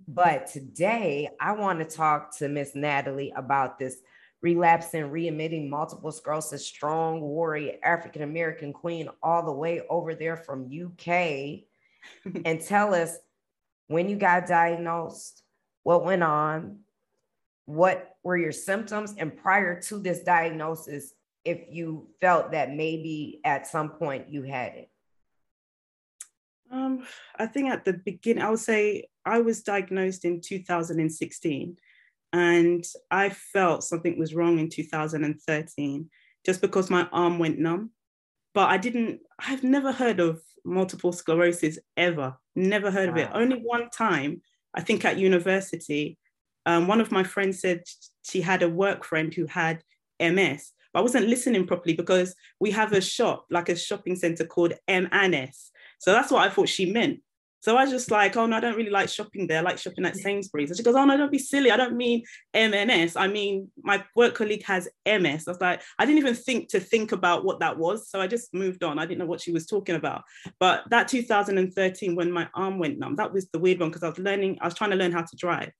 But 0.07 0.48
today 0.48 1.30
I 1.39 1.54
want 1.54 1.80
to 1.80 1.86
talk 1.86 2.38
to 2.38 2.48
Miss 2.48 2.75
Natalie 2.75 3.33
about 3.36 3.80
this 3.80 3.98
relapsing, 4.42 5.04
readmitting 5.04 5.69
multiple 5.69 6.12
sclerosis, 6.12 6.66
strong 6.66 7.22
warrior, 7.22 7.74
African 7.83 8.24
American 8.24 8.74
queen, 8.74 9.10
all 9.22 9.44
the 9.44 9.51
way 9.51 9.81
over 9.89 10.16
there 10.16 10.38
from 10.38 10.66
UK, 10.66 11.07
and 12.45 12.62
tell 12.62 12.94
us 12.94 13.18
when 13.88 14.10
you 14.10 14.16
got 14.16 14.48
diagnosed, 14.48 15.44
what 15.83 16.04
went 16.04 16.24
on, 16.24 16.80
what 17.66 18.16
were 18.24 18.38
your 18.38 18.51
symptoms, 18.51 19.13
and 19.18 19.36
prior 19.36 19.80
to 19.81 20.00
this 20.00 20.22
diagnosis, 20.22 21.13
if 21.44 21.62
you 21.69 22.07
felt 22.19 22.51
that 22.51 22.72
maybe 22.72 23.42
at 23.44 23.68
some 23.68 23.89
point 23.89 24.30
you 24.30 24.44
had 24.44 24.74
it. 24.74 24.91
Um, 26.71 27.06
I 27.38 27.47
think 27.47 27.69
at 27.69 27.85
the 27.85 27.94
beginning, 27.94 28.44
I 28.44 28.50
would 28.50 28.59
say 28.59 29.07
I 29.25 29.41
was 29.41 29.62
diagnosed 29.62 30.25
in 30.25 30.41
2016 30.41 31.77
and 32.33 32.83
I 33.09 33.29
felt 33.29 33.83
something 33.83 34.18
was 34.18 34.33
wrong 34.33 34.57
in 34.57 34.69
2013 34.69 36.09
just 36.45 36.62
because 36.62 36.89
my 36.89 37.07
arm 37.12 37.39
went 37.39 37.59
numb. 37.59 37.91
But 38.53 38.69
I 38.69 38.77
didn't, 38.77 39.19
I've 39.39 39.63
never 39.63 39.91
heard 39.91 40.19
of 40.19 40.41
multiple 40.65 41.12
sclerosis 41.12 41.77
ever, 41.97 42.35
never 42.56 42.91
heard 42.91 43.09
wow. 43.09 43.15
of 43.15 43.21
it. 43.21 43.29
Only 43.33 43.57
one 43.57 43.89
time, 43.89 44.41
I 44.73 44.81
think 44.81 45.03
at 45.06 45.18
university, 45.18 46.18
um, 46.65 46.88
one 46.88 47.01
of 47.01 47.12
my 47.12 47.23
friends 47.23 47.59
said 47.59 47.83
she 48.23 48.41
had 48.41 48.63
a 48.63 48.69
work 48.69 49.03
friend 49.03 49.33
who 49.33 49.45
had 49.45 49.83
MS. 50.19 50.71
But 50.94 51.00
I 51.00 51.03
wasn't 51.03 51.27
listening 51.27 51.65
properly 51.65 51.95
because 51.95 52.35
we 52.59 52.71
have 52.71 52.94
a 52.94 53.01
shop, 53.01 53.45
like 53.50 53.69
a 53.69 53.75
shopping 53.75 54.15
center 54.15 54.45
called 54.45 54.73
M&S. 54.88 55.70
So 56.01 56.12
that's 56.12 56.31
what 56.31 56.42
I 56.42 56.50
thought 56.50 56.68
she 56.68 56.92
meant. 56.92 57.19
So 57.59 57.77
I 57.77 57.83
was 57.83 57.92
just 57.92 58.09
like, 58.09 58.36
oh 58.38 58.48
no, 58.48 58.57
I 58.57 58.59
don't 58.59 58.75
really 58.75 58.89
like 58.89 59.07
shopping 59.07 59.45
there. 59.45 59.59
I 59.59 59.62
like 59.62 59.77
shopping 59.77 60.03
at 60.03 60.18
Sainsbury's. 60.18 60.71
And 60.71 60.77
she 60.77 60.81
goes, 60.81 60.95
oh 60.95 61.06
no, 61.06 61.15
don't 61.15 61.31
be 61.31 61.38
silly. 61.38 61.69
I 61.69 61.77
don't 61.77 61.95
mean 61.95 62.24
M&S. 62.56 63.15
I 63.15 63.27
mean, 63.27 63.69
my 63.83 64.03
work 64.15 64.33
colleague 64.33 64.63
has 64.63 64.89
MS. 65.06 65.48
I 65.48 65.51
was 65.51 65.62
like, 65.62 65.80
I 66.00 66.07
didn't 66.07 66.18
even 66.18 66.33
think 66.33 66.69
to 66.69 66.80
think 66.80 67.12
about 67.12 67.45
what 67.45 67.59
that 67.59 67.77
was. 67.77 68.09
So 68.09 68.19
I 68.19 68.25
just 68.25 68.51
moved 68.51 68.83
on. 68.83 68.98
I 68.98 69.06
didn't 69.06 69.19
know 69.19 69.27
what 69.27 69.42
she 69.42 69.51
was 69.51 69.68
talking 69.68 69.94
about. 69.94 70.24
But 70.59 70.86
that 70.89 71.07
2013, 71.07 72.15
when 72.15 72.31
my 72.31 72.50
arm 72.56 72.80
went 72.80 72.97
numb, 72.97 73.18
that 73.18 73.31
was 73.31 73.47
the 73.51 73.59
weird 73.59 73.80
one 73.80 73.89
because 73.89 74.01
I 74.01 74.09
was 74.09 74.18
learning, 74.18 74.57
I 74.59 74.65
was 74.65 74.74
trying 74.74 74.89
to 74.89 74.95
learn 74.95 75.12
how 75.12 75.21
to 75.21 75.36
drive 75.36 75.71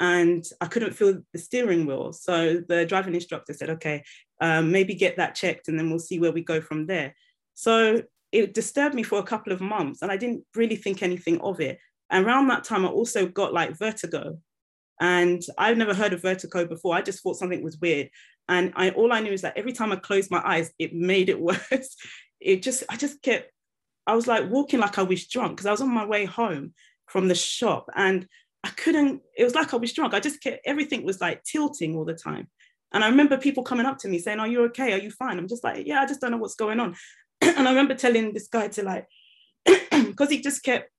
and 0.00 0.44
I 0.60 0.66
couldn't 0.66 0.94
feel 0.94 1.20
the 1.32 1.38
steering 1.38 1.86
wheel. 1.86 2.12
So 2.12 2.60
the 2.68 2.84
driving 2.86 3.14
instructor 3.14 3.52
said, 3.52 3.70
okay, 3.70 4.02
um, 4.40 4.72
maybe 4.72 4.94
get 4.94 5.18
that 5.18 5.36
checked 5.36 5.68
and 5.68 5.78
then 5.78 5.90
we'll 5.90 6.00
see 6.00 6.18
where 6.18 6.32
we 6.32 6.42
go 6.42 6.60
from 6.60 6.86
there. 6.86 7.14
So 7.54 8.02
it 8.34 8.52
disturbed 8.52 8.96
me 8.96 9.04
for 9.04 9.20
a 9.20 9.24
couple 9.24 9.52
of 9.52 9.60
months 9.60 10.02
and 10.02 10.10
I 10.10 10.16
didn't 10.16 10.44
really 10.56 10.74
think 10.74 11.02
anything 11.02 11.40
of 11.40 11.60
it. 11.60 11.78
And 12.10 12.26
around 12.26 12.48
that 12.48 12.64
time, 12.64 12.84
I 12.84 12.88
also 12.88 13.26
got 13.26 13.54
like 13.54 13.78
vertigo. 13.78 14.38
And 15.00 15.40
I've 15.56 15.76
never 15.76 15.94
heard 15.94 16.12
of 16.12 16.22
vertigo 16.22 16.66
before. 16.66 16.96
I 16.96 17.02
just 17.02 17.22
thought 17.22 17.36
something 17.36 17.62
was 17.62 17.78
weird. 17.78 18.10
And 18.48 18.72
I 18.74 18.90
all 18.90 19.12
I 19.12 19.20
knew 19.20 19.32
is 19.32 19.42
that 19.42 19.56
every 19.56 19.72
time 19.72 19.92
I 19.92 19.96
closed 19.96 20.32
my 20.32 20.42
eyes, 20.44 20.72
it 20.80 20.92
made 20.92 21.28
it 21.28 21.40
worse. 21.48 21.96
It 22.40 22.62
just, 22.62 22.82
I 22.90 22.96
just 22.96 23.22
kept, 23.22 23.52
I 24.06 24.16
was 24.16 24.26
like 24.26 24.50
walking 24.50 24.80
like 24.80 24.98
I 24.98 25.02
was 25.02 25.26
drunk 25.28 25.52
because 25.52 25.66
I 25.66 25.70
was 25.70 25.80
on 25.80 25.94
my 25.94 26.04
way 26.04 26.24
home 26.24 26.74
from 27.06 27.28
the 27.28 27.34
shop 27.36 27.88
and 27.94 28.26
I 28.64 28.70
couldn't, 28.70 29.22
it 29.36 29.44
was 29.44 29.54
like 29.54 29.72
I 29.72 29.76
was 29.76 29.92
drunk. 29.92 30.12
I 30.12 30.20
just 30.20 30.42
kept, 30.42 30.66
everything 30.66 31.04
was 31.04 31.20
like 31.20 31.44
tilting 31.44 31.96
all 31.96 32.04
the 32.04 32.14
time. 32.14 32.48
And 32.94 33.02
I 33.02 33.08
remember 33.08 33.36
people 33.36 33.64
coming 33.64 33.86
up 33.86 33.98
to 33.98 34.08
me 34.08 34.20
saying, 34.20 34.38
Are 34.38 34.46
you 34.46 34.64
okay? 34.66 34.92
Are 34.92 34.98
you 34.98 35.10
fine? 35.10 35.36
I'm 35.36 35.48
just 35.48 35.64
like, 35.64 35.86
Yeah, 35.86 36.00
I 36.00 36.06
just 36.06 36.20
don't 36.20 36.30
know 36.30 36.36
what's 36.36 36.54
going 36.54 36.78
on. 36.78 36.94
and 37.40 37.66
I 37.66 37.70
remember 37.70 37.94
telling 37.94 38.32
this 38.32 38.48
guy 38.48 38.68
to 38.68 38.82
like, 38.82 39.06
because 39.90 40.30
he 40.30 40.40
just 40.40 40.62
kept 40.62 40.90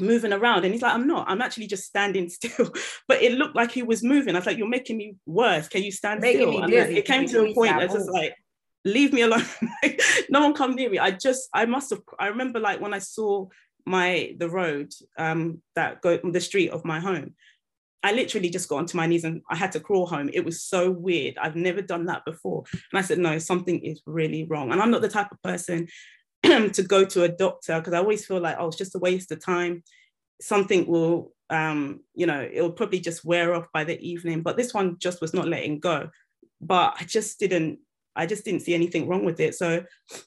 moving 0.00 0.32
around 0.32 0.64
and 0.64 0.72
he's 0.72 0.82
like, 0.82 0.94
I'm 0.94 1.06
not, 1.06 1.28
I'm 1.28 1.42
actually 1.42 1.66
just 1.66 1.84
standing 1.84 2.28
still. 2.28 2.72
but 3.06 3.22
it 3.22 3.32
looked 3.32 3.56
like 3.56 3.72
he 3.72 3.82
was 3.82 4.02
moving. 4.02 4.34
I 4.34 4.38
was 4.38 4.46
like, 4.46 4.58
You're 4.58 4.68
making 4.68 4.96
me 4.96 5.16
worse. 5.26 5.68
Can 5.68 5.82
you 5.82 5.92
stand 5.92 6.20
making 6.20 6.40
still? 6.40 6.62
And 6.62 6.72
it 6.72 7.04
came 7.04 7.26
to 7.28 7.46
a 7.46 7.54
point 7.54 7.78
that's 7.78 7.94
just 7.94 8.10
like, 8.10 8.34
leave 8.84 9.12
me 9.12 9.22
alone. 9.22 9.44
no 10.30 10.40
one 10.40 10.54
come 10.54 10.74
near 10.74 10.90
me. 10.90 10.98
I 10.98 11.10
just, 11.10 11.48
I 11.52 11.66
must 11.66 11.90
have, 11.90 12.00
I 12.18 12.28
remember 12.28 12.60
like 12.60 12.80
when 12.80 12.94
I 12.94 12.98
saw 12.98 13.46
my 13.86 14.34
the 14.36 14.50
road 14.50 14.92
um 15.16 15.62
that 15.74 16.02
go 16.02 16.18
the 16.18 16.40
street 16.40 16.68
of 16.68 16.84
my 16.84 17.00
home 17.00 17.34
I 18.02 18.12
literally 18.12 18.48
just 18.48 18.68
got 18.68 18.76
onto 18.76 18.96
my 18.96 19.06
knees 19.06 19.24
and 19.24 19.42
I 19.50 19.56
had 19.56 19.72
to 19.72 19.80
crawl 19.80 20.06
home. 20.06 20.30
It 20.32 20.44
was 20.44 20.62
so 20.62 20.90
weird. 20.90 21.36
I've 21.38 21.56
never 21.56 21.82
done 21.82 22.06
that 22.06 22.24
before. 22.24 22.64
And 22.72 22.98
I 22.98 23.02
said, 23.02 23.18
no, 23.18 23.38
something 23.38 23.80
is 23.84 24.02
really 24.06 24.44
wrong. 24.44 24.70
And 24.70 24.80
I'm 24.80 24.90
not 24.90 25.02
the 25.02 25.08
type 25.08 25.32
of 25.32 25.42
person 25.42 25.88
to 26.44 26.84
go 26.86 27.04
to 27.04 27.24
a 27.24 27.28
doctor 27.28 27.78
because 27.78 27.92
I 27.92 27.98
always 27.98 28.24
feel 28.24 28.40
like, 28.40 28.56
oh, 28.58 28.68
it's 28.68 28.76
just 28.76 28.94
a 28.94 29.00
waste 29.00 29.32
of 29.32 29.44
time. 29.44 29.82
Something 30.40 30.86
will, 30.86 31.32
um, 31.50 32.00
you 32.14 32.26
know, 32.26 32.48
it'll 32.50 32.70
probably 32.70 33.00
just 33.00 33.24
wear 33.24 33.54
off 33.54 33.66
by 33.74 33.82
the 33.82 34.00
evening. 34.00 34.42
But 34.42 34.56
this 34.56 34.72
one 34.72 34.98
just 34.98 35.20
was 35.20 35.34
not 35.34 35.48
letting 35.48 35.80
go. 35.80 36.08
But 36.60 36.96
I 37.00 37.04
just 37.04 37.40
didn't, 37.40 37.80
I 38.14 38.26
just 38.26 38.44
didn't 38.44 38.60
see 38.60 38.74
anything 38.74 39.08
wrong 39.08 39.24
with 39.24 39.40
it. 39.40 39.56
So 39.56 39.84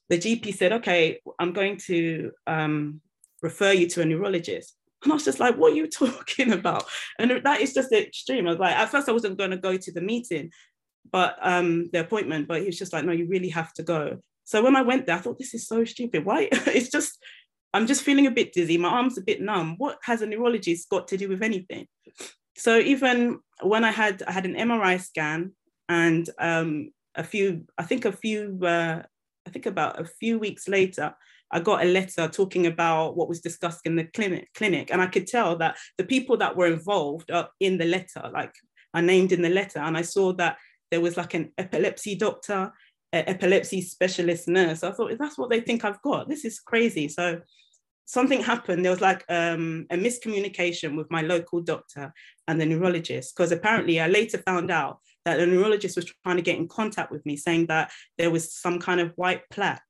the 0.09 0.17
GP 0.17 0.53
said, 0.55 0.73
okay, 0.73 1.19
I'm 1.39 1.53
going 1.53 1.77
to 1.87 2.31
um, 2.47 2.99
refer 3.41 3.71
you 3.71 3.87
to 3.89 4.01
a 4.01 4.05
neurologist. 4.05 4.75
And 5.03 5.11
I 5.11 5.15
was 5.15 5.25
just 5.25 5.39
like, 5.39 5.55
what 5.57 5.73
are 5.73 5.75
you 5.75 5.87
talking 5.89 6.53
about? 6.53 6.85
And 7.19 7.41
that 7.43 7.61
is 7.61 7.73
just 7.73 7.91
extreme. 7.91 8.47
I 8.47 8.51
was 8.51 8.59
like, 8.59 8.75
at 8.75 8.89
first 8.89 9.09
I 9.09 9.13
wasn't 9.13 9.37
going 9.37 9.51
to 9.51 9.57
go 9.57 9.77
to 9.77 9.91
the 9.91 10.01
meeting, 10.01 10.51
but 11.11 11.37
um, 11.41 11.89
the 11.91 12.01
appointment, 12.01 12.47
but 12.47 12.61
he 12.61 12.67
was 12.67 12.77
just 12.77 12.93
like, 12.93 13.05
no, 13.05 13.11
you 13.11 13.27
really 13.27 13.49
have 13.49 13.73
to 13.73 13.83
go. 13.83 14.19
So 14.43 14.63
when 14.63 14.75
I 14.75 14.81
went 14.81 15.05
there, 15.05 15.15
I 15.15 15.19
thought 15.19 15.39
this 15.39 15.53
is 15.53 15.67
so 15.67 15.85
stupid. 15.85 16.25
Why? 16.25 16.49
it's 16.51 16.89
just, 16.89 17.17
I'm 17.73 17.87
just 17.87 18.03
feeling 18.03 18.27
a 18.27 18.31
bit 18.31 18.53
dizzy. 18.53 18.77
My 18.77 18.89
arm's 18.89 19.17
a 19.17 19.21
bit 19.21 19.41
numb. 19.41 19.75
What 19.77 19.97
has 20.03 20.21
a 20.21 20.25
neurologist 20.27 20.89
got 20.89 21.07
to 21.09 21.17
do 21.17 21.29
with 21.29 21.41
anything? 21.41 21.87
So 22.57 22.77
even 22.77 23.39
when 23.61 23.85
I 23.85 23.91
had 23.91 24.23
I 24.23 24.31
had 24.31 24.45
an 24.45 24.55
MRI 24.55 25.01
scan 25.01 25.53
and 25.87 26.29
um, 26.37 26.91
a 27.15 27.23
few, 27.23 27.65
I 27.77 27.83
think 27.83 28.05
a 28.05 28.11
few, 28.11 28.59
uh, 28.61 29.01
I 29.47 29.49
think 29.49 29.65
about 29.65 29.99
a 29.99 30.05
few 30.05 30.37
weeks 30.37 30.67
later, 30.67 31.15
I 31.51 31.59
got 31.59 31.83
a 31.83 31.87
letter 31.87 32.27
talking 32.27 32.67
about 32.67 33.15
what 33.17 33.29
was 33.29 33.41
discussed 33.41 33.81
in 33.85 33.95
the 33.95 34.05
clinic, 34.05 34.49
clinic, 34.55 34.89
and 34.91 35.01
I 35.01 35.07
could 35.07 35.27
tell 35.27 35.57
that 35.57 35.77
the 35.97 36.05
people 36.05 36.37
that 36.37 36.55
were 36.55 36.67
involved 36.67 37.31
are 37.31 37.49
in 37.59 37.77
the 37.77 37.85
letter, 37.85 38.29
like 38.33 38.53
are 38.93 39.01
named 39.01 39.31
in 39.31 39.41
the 39.41 39.49
letter, 39.49 39.79
and 39.79 39.97
I 39.97 40.01
saw 40.01 40.33
that 40.33 40.57
there 40.91 41.01
was 41.01 41.17
like 41.17 41.33
an 41.33 41.51
epilepsy 41.57 42.15
doctor, 42.15 42.71
epilepsy 43.13 43.81
specialist 43.81 44.47
nurse. 44.47 44.83
I 44.83 44.91
thought, 44.91 45.17
that's 45.19 45.37
what 45.37 45.49
they 45.49 45.61
think 45.61 45.83
I've 45.83 46.01
got. 46.01 46.29
This 46.29 46.45
is 46.45 46.59
crazy. 46.59 47.07
So 47.07 47.41
something 48.05 48.41
happened. 48.41 48.83
There 48.83 48.91
was 48.91 49.01
like 49.01 49.23
um, 49.29 49.85
a 49.89 49.95
miscommunication 49.95 50.97
with 50.97 51.09
my 51.09 51.21
local 51.21 51.61
doctor 51.61 52.13
and 52.47 52.59
the 52.59 52.65
neurologist, 52.65 53.35
because 53.35 53.51
apparently 53.51 54.01
I 54.01 54.07
later 54.07 54.37
found 54.39 54.69
out 54.69 54.99
that 55.23 55.37
the 55.37 55.45
neurologist 55.45 55.95
was 55.95 56.11
trying 56.23 56.35
to 56.37 56.41
get 56.41 56.57
in 56.57 56.67
contact 56.67 57.11
with 57.11 57.25
me, 57.25 57.37
saying 57.37 57.67
that 57.67 57.91
there 58.17 58.31
was 58.31 58.53
some 58.53 58.79
kind 58.79 58.99
of 58.99 59.13
white 59.15 59.43
plaque 59.49 59.81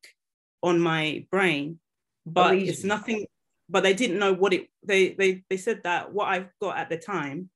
on 0.61 0.79
my 0.79 1.25
brain, 1.31 1.79
but 2.25 2.55
it's 2.55 2.83
nothing. 2.83 3.25
But 3.69 3.83
they 3.83 3.93
didn't 3.93 4.19
know 4.19 4.33
what 4.33 4.53
it. 4.53 4.67
They 4.83 5.13
they 5.13 5.43
they 5.49 5.57
said 5.57 5.81
that 5.83 6.11
what 6.11 6.27
I've 6.27 6.49
got 6.61 6.77
at 6.77 6.89
the 6.89 6.97
time, 6.97 7.49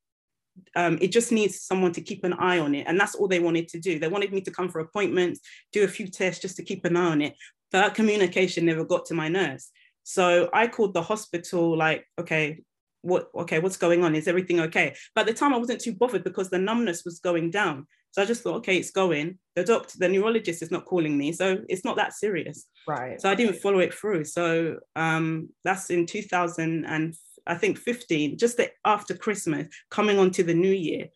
um, 0.75 0.97
it 1.01 1.11
just 1.11 1.31
needs 1.31 1.61
someone 1.61 1.91
to 1.93 2.01
keep 2.01 2.23
an 2.23 2.33
eye 2.33 2.59
on 2.59 2.73
it, 2.75 2.87
and 2.87 2.99
that's 2.99 3.15
all 3.15 3.27
they 3.27 3.39
wanted 3.39 3.67
to 3.69 3.79
do. 3.79 3.99
They 3.99 4.07
wanted 4.07 4.31
me 4.31 4.41
to 4.41 4.51
come 4.51 4.69
for 4.69 4.79
appointments, 4.79 5.41
do 5.73 5.83
a 5.83 5.87
few 5.87 6.07
tests 6.07 6.41
just 6.41 6.55
to 6.57 6.63
keep 6.63 6.85
an 6.85 6.95
eye 6.95 7.11
on 7.11 7.21
it. 7.21 7.35
But 7.71 7.81
that 7.81 7.95
communication 7.95 8.65
never 8.65 8.85
got 8.85 9.05
to 9.07 9.13
my 9.13 9.27
nurse. 9.27 9.69
So 10.03 10.49
I 10.53 10.67
called 10.67 10.93
the 10.93 11.01
hospital, 11.01 11.75
like, 11.75 12.05
okay, 12.19 12.61
what 13.05 13.29
okay 13.35 13.59
what's 13.59 13.77
going 13.77 14.03
on? 14.03 14.15
Is 14.15 14.27
everything 14.27 14.59
okay? 14.61 14.95
But 15.13 15.21
at 15.21 15.27
the 15.27 15.33
time 15.33 15.53
i 15.53 15.57
wasn't 15.57 15.79
too 15.79 15.93
bothered 15.93 16.23
because 16.23 16.49
the 16.49 16.57
numbness 16.57 17.05
was 17.05 17.19
going 17.19 17.51
down. 17.51 17.87
So 18.11 18.21
i 18.21 18.25
just 18.25 18.41
thought 18.41 18.57
okay 18.57 18.77
it's 18.77 18.91
going. 18.91 19.37
The 19.55 19.63
doctor 19.63 19.97
the 19.99 20.09
neurologist 20.09 20.63
is 20.63 20.71
not 20.71 20.85
calling 20.85 21.17
me 21.17 21.31
so 21.31 21.59
it's 21.69 21.85
not 21.85 21.97
that 21.97 22.13
serious. 22.13 22.65
Right. 22.87 23.21
So 23.21 23.29
i 23.29 23.35
didn't 23.35 23.57
follow 23.57 23.79
it 23.79 23.93
through. 23.93 24.25
So 24.25 24.77
um 24.95 25.49
that's 25.63 25.89
in 25.89 26.05
2000 26.05 26.85
and 26.85 27.15
i 27.47 27.53
think 27.53 27.77
15 27.77 28.39
just 28.39 28.59
after 28.85 29.15
christmas 29.15 29.67
coming 29.91 30.17
on 30.17 30.31
to 30.31 30.41
the 30.41 30.53
new 30.55 30.71
year 30.71 31.09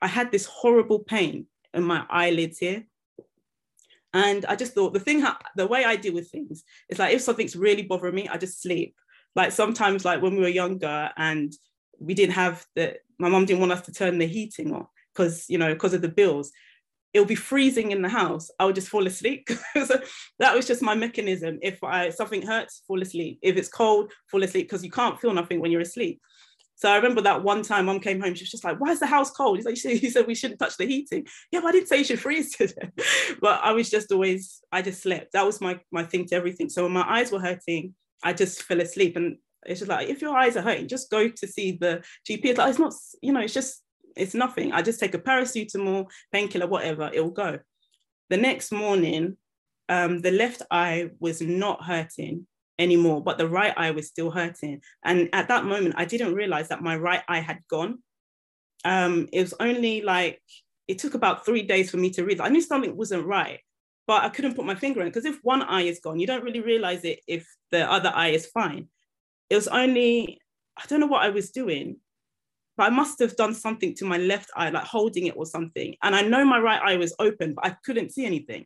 i 0.00 0.06
had 0.06 0.32
this 0.32 0.46
horrible 0.46 1.00
pain 1.00 1.46
in 1.74 1.82
my 1.82 2.06
eyelids 2.08 2.58
here. 2.58 2.84
And 4.14 4.46
i 4.46 4.56
just 4.56 4.72
thought 4.72 4.94
the 4.94 5.00
thing 5.00 5.22
the 5.56 5.66
way 5.66 5.84
i 5.84 5.94
deal 5.96 6.14
with 6.14 6.30
things 6.30 6.64
is 6.88 6.98
like 6.98 7.14
if 7.14 7.20
something's 7.20 7.54
really 7.54 7.82
bothering 7.82 8.14
me 8.14 8.28
i 8.28 8.38
just 8.38 8.62
sleep 8.62 8.94
like 9.38 9.52
sometimes 9.52 10.04
like 10.04 10.20
when 10.20 10.34
we 10.34 10.42
were 10.42 10.48
younger 10.48 11.10
and 11.16 11.52
we 12.00 12.12
didn't 12.12 12.34
have 12.34 12.66
the 12.74 12.96
my 13.20 13.28
mom 13.28 13.44
didn't 13.44 13.60
want 13.60 13.72
us 13.72 13.82
to 13.82 13.92
turn 13.92 14.18
the 14.18 14.26
heating 14.26 14.74
on 14.74 14.84
because 15.14 15.48
you 15.48 15.56
know 15.56 15.72
because 15.72 15.94
of 15.94 16.02
the 16.02 16.08
bills 16.08 16.50
it'll 17.14 17.24
be 17.24 17.36
freezing 17.36 17.92
in 17.92 18.02
the 18.02 18.08
house 18.08 18.50
i 18.58 18.64
would 18.64 18.74
just 18.74 18.88
fall 18.88 19.06
asleep 19.06 19.48
so 19.86 20.00
that 20.40 20.54
was 20.56 20.66
just 20.66 20.82
my 20.82 20.94
mechanism 20.94 21.56
if 21.62 21.82
i 21.84 22.10
something 22.10 22.42
hurts 22.42 22.82
fall 22.88 23.00
asleep 23.00 23.38
if 23.40 23.56
it's 23.56 23.68
cold 23.68 24.12
fall 24.28 24.42
asleep 24.42 24.66
because 24.66 24.84
you 24.84 24.90
can't 24.90 25.20
feel 25.20 25.32
nothing 25.32 25.60
when 25.60 25.70
you're 25.70 25.80
asleep 25.80 26.20
so 26.74 26.88
I 26.88 26.94
remember 26.94 27.22
that 27.22 27.42
one 27.42 27.62
time 27.62 27.86
mom 27.86 27.98
came 27.98 28.20
home, 28.20 28.36
she 28.36 28.44
was 28.44 28.52
just 28.52 28.62
like, 28.62 28.78
why 28.78 28.92
is 28.92 29.00
the 29.00 29.06
house 29.06 29.32
cold? 29.32 29.56
He's 29.56 29.66
like, 29.66 29.82
you 30.02 30.10
said 30.10 30.28
we 30.28 30.36
shouldn't 30.36 30.60
touch 30.60 30.76
the 30.76 30.86
heating. 30.86 31.26
Yeah, 31.50 31.58
but 31.58 31.70
I 31.70 31.72
didn't 31.72 31.88
say 31.88 31.98
you 31.98 32.04
should 32.04 32.20
freeze 32.20 32.54
today. 32.54 32.92
but 33.40 33.58
I 33.64 33.72
was 33.72 33.90
just 33.90 34.12
always, 34.12 34.60
I 34.70 34.80
just 34.82 35.02
slept. 35.02 35.32
That 35.32 35.44
was 35.44 35.60
my 35.60 35.80
my 35.90 36.04
thing 36.04 36.26
to 36.26 36.36
everything. 36.36 36.68
So 36.68 36.84
when 36.84 36.92
my 36.92 37.04
eyes 37.04 37.32
were 37.32 37.40
hurting, 37.40 37.94
I 38.22 38.32
just 38.32 38.62
fell 38.62 38.80
asleep. 38.80 39.16
And 39.16 39.36
it's 39.66 39.80
just 39.80 39.90
like, 39.90 40.08
if 40.08 40.20
your 40.20 40.36
eyes 40.36 40.56
are 40.56 40.62
hurting, 40.62 40.88
just 40.88 41.10
go 41.10 41.28
to 41.28 41.46
see 41.46 41.72
the 41.72 42.02
GP. 42.28 42.44
It's 42.44 42.58
like, 42.58 42.70
it's 42.70 42.78
not, 42.78 42.94
you 43.22 43.32
know, 43.32 43.40
it's 43.40 43.54
just, 43.54 43.82
it's 44.16 44.34
nothing. 44.34 44.72
I 44.72 44.82
just 44.82 45.00
take 45.00 45.14
a 45.14 45.18
paracetamol, 45.18 46.06
painkiller, 46.32 46.66
whatever, 46.66 47.10
it 47.12 47.20
will 47.20 47.30
go. 47.30 47.58
The 48.30 48.36
next 48.36 48.72
morning, 48.72 49.36
um, 49.88 50.20
the 50.20 50.30
left 50.30 50.62
eye 50.70 51.10
was 51.18 51.40
not 51.40 51.84
hurting 51.84 52.46
anymore, 52.78 53.22
but 53.22 53.38
the 53.38 53.48
right 53.48 53.74
eye 53.76 53.90
was 53.90 54.06
still 54.08 54.30
hurting. 54.30 54.82
And 55.04 55.28
at 55.32 55.48
that 55.48 55.64
moment, 55.64 55.94
I 55.96 56.04
didn't 56.04 56.34
realize 56.34 56.68
that 56.68 56.82
my 56.82 56.96
right 56.96 57.22
eye 57.28 57.40
had 57.40 57.60
gone. 57.68 57.98
Um, 58.84 59.28
it 59.32 59.40
was 59.40 59.54
only 59.58 60.02
like, 60.02 60.40
it 60.86 60.98
took 60.98 61.14
about 61.14 61.44
three 61.44 61.62
days 61.62 61.90
for 61.90 61.96
me 61.96 62.10
to 62.10 62.24
realize. 62.24 62.46
I 62.48 62.52
knew 62.52 62.60
something 62.60 62.96
wasn't 62.96 63.26
right 63.26 63.60
but 64.08 64.24
I 64.24 64.30
couldn't 64.30 64.54
put 64.54 64.64
my 64.64 64.74
finger 64.74 65.02
in 65.02 65.08
because 65.08 65.26
if 65.26 65.38
one 65.42 65.62
eye 65.62 65.82
is 65.82 66.00
gone, 66.00 66.18
you 66.18 66.26
don't 66.26 66.42
really 66.42 66.62
realize 66.62 67.04
it 67.04 67.20
if 67.28 67.46
the 67.70 67.88
other 67.92 68.10
eye 68.12 68.30
is 68.30 68.46
fine. 68.46 68.88
It 69.50 69.54
was 69.54 69.68
only, 69.68 70.40
I 70.78 70.84
don't 70.88 71.00
know 71.00 71.06
what 71.06 71.22
I 71.22 71.28
was 71.28 71.50
doing, 71.50 71.98
but 72.78 72.84
I 72.84 72.90
must 72.90 73.20
have 73.20 73.36
done 73.36 73.52
something 73.52 73.94
to 73.96 74.06
my 74.06 74.16
left 74.16 74.50
eye, 74.56 74.70
like 74.70 74.84
holding 74.84 75.26
it 75.26 75.36
or 75.36 75.44
something. 75.44 75.94
And 76.02 76.16
I 76.16 76.22
know 76.22 76.42
my 76.46 76.58
right 76.58 76.80
eye 76.82 76.96
was 76.96 77.14
open, 77.18 77.52
but 77.52 77.66
I 77.66 77.76
couldn't 77.84 78.12
see 78.12 78.24
anything. 78.24 78.64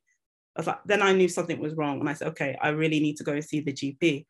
I 0.57 0.61
was 0.61 0.69
like, 0.69 0.79
then 0.87 1.03
I 1.03 1.13
knew 1.13 1.29
something 1.29 1.59
was 1.59 1.75
wrong. 1.75 1.99
And 1.99 2.09
I 2.09 2.13
said, 2.13 2.29
okay, 2.29 2.57
I 2.63 2.69
really 2.69 3.01
need 3.01 3.17
to 3.17 3.25
go 3.25 3.41
see 3.41 3.61
the 3.61 3.73
GP. 3.73 4.25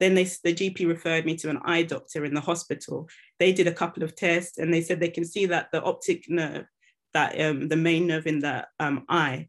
Then 0.00 0.16
they, 0.16 0.24
the 0.24 0.52
GP 0.52 0.88
referred 0.88 1.26
me 1.26 1.36
to 1.36 1.50
an 1.50 1.60
eye 1.64 1.84
doctor 1.84 2.24
in 2.24 2.34
the 2.34 2.40
hospital. 2.40 3.08
They 3.38 3.52
did 3.52 3.68
a 3.68 3.72
couple 3.72 4.02
of 4.02 4.16
tests 4.16 4.58
and 4.58 4.74
they 4.74 4.80
said 4.80 4.98
they 4.98 5.10
can 5.10 5.24
see 5.24 5.46
that 5.46 5.68
the 5.70 5.80
optic 5.82 6.28
nerve, 6.28 6.66
that 7.14 7.40
um, 7.40 7.68
the 7.68 7.76
main 7.76 8.08
nerve 8.08 8.26
in 8.26 8.40
the 8.40 8.66
um, 8.80 9.04
eye, 9.08 9.46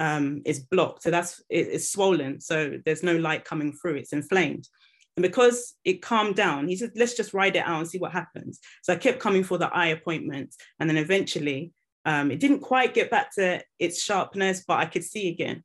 um, 0.00 0.42
is 0.44 0.60
blocked. 0.60 1.02
So 1.02 1.10
that's 1.10 1.42
it, 1.48 1.68
it's 1.68 1.90
swollen. 1.90 2.40
So 2.40 2.78
there's 2.84 3.02
no 3.02 3.16
light 3.16 3.44
coming 3.44 3.72
through. 3.72 3.96
It's 3.96 4.12
inflamed. 4.12 4.68
And 5.16 5.22
because 5.22 5.74
it 5.84 6.02
calmed 6.02 6.36
down, 6.36 6.68
he 6.68 6.76
said, 6.76 6.92
let's 6.94 7.14
just 7.14 7.32
ride 7.32 7.56
it 7.56 7.66
out 7.66 7.78
and 7.78 7.88
see 7.88 7.98
what 7.98 8.12
happens. 8.12 8.60
So 8.82 8.92
I 8.92 8.96
kept 8.96 9.18
coming 9.18 9.44
for 9.44 9.56
the 9.56 9.74
eye 9.74 9.86
appointments. 9.86 10.58
And 10.78 10.90
then 10.90 10.98
eventually, 10.98 11.72
um, 12.04 12.30
it 12.30 12.38
didn't 12.38 12.60
quite 12.60 12.92
get 12.92 13.10
back 13.10 13.34
to 13.36 13.62
its 13.78 14.02
sharpness, 14.02 14.64
but 14.66 14.78
I 14.78 14.84
could 14.84 15.04
see 15.04 15.28
again. 15.28 15.64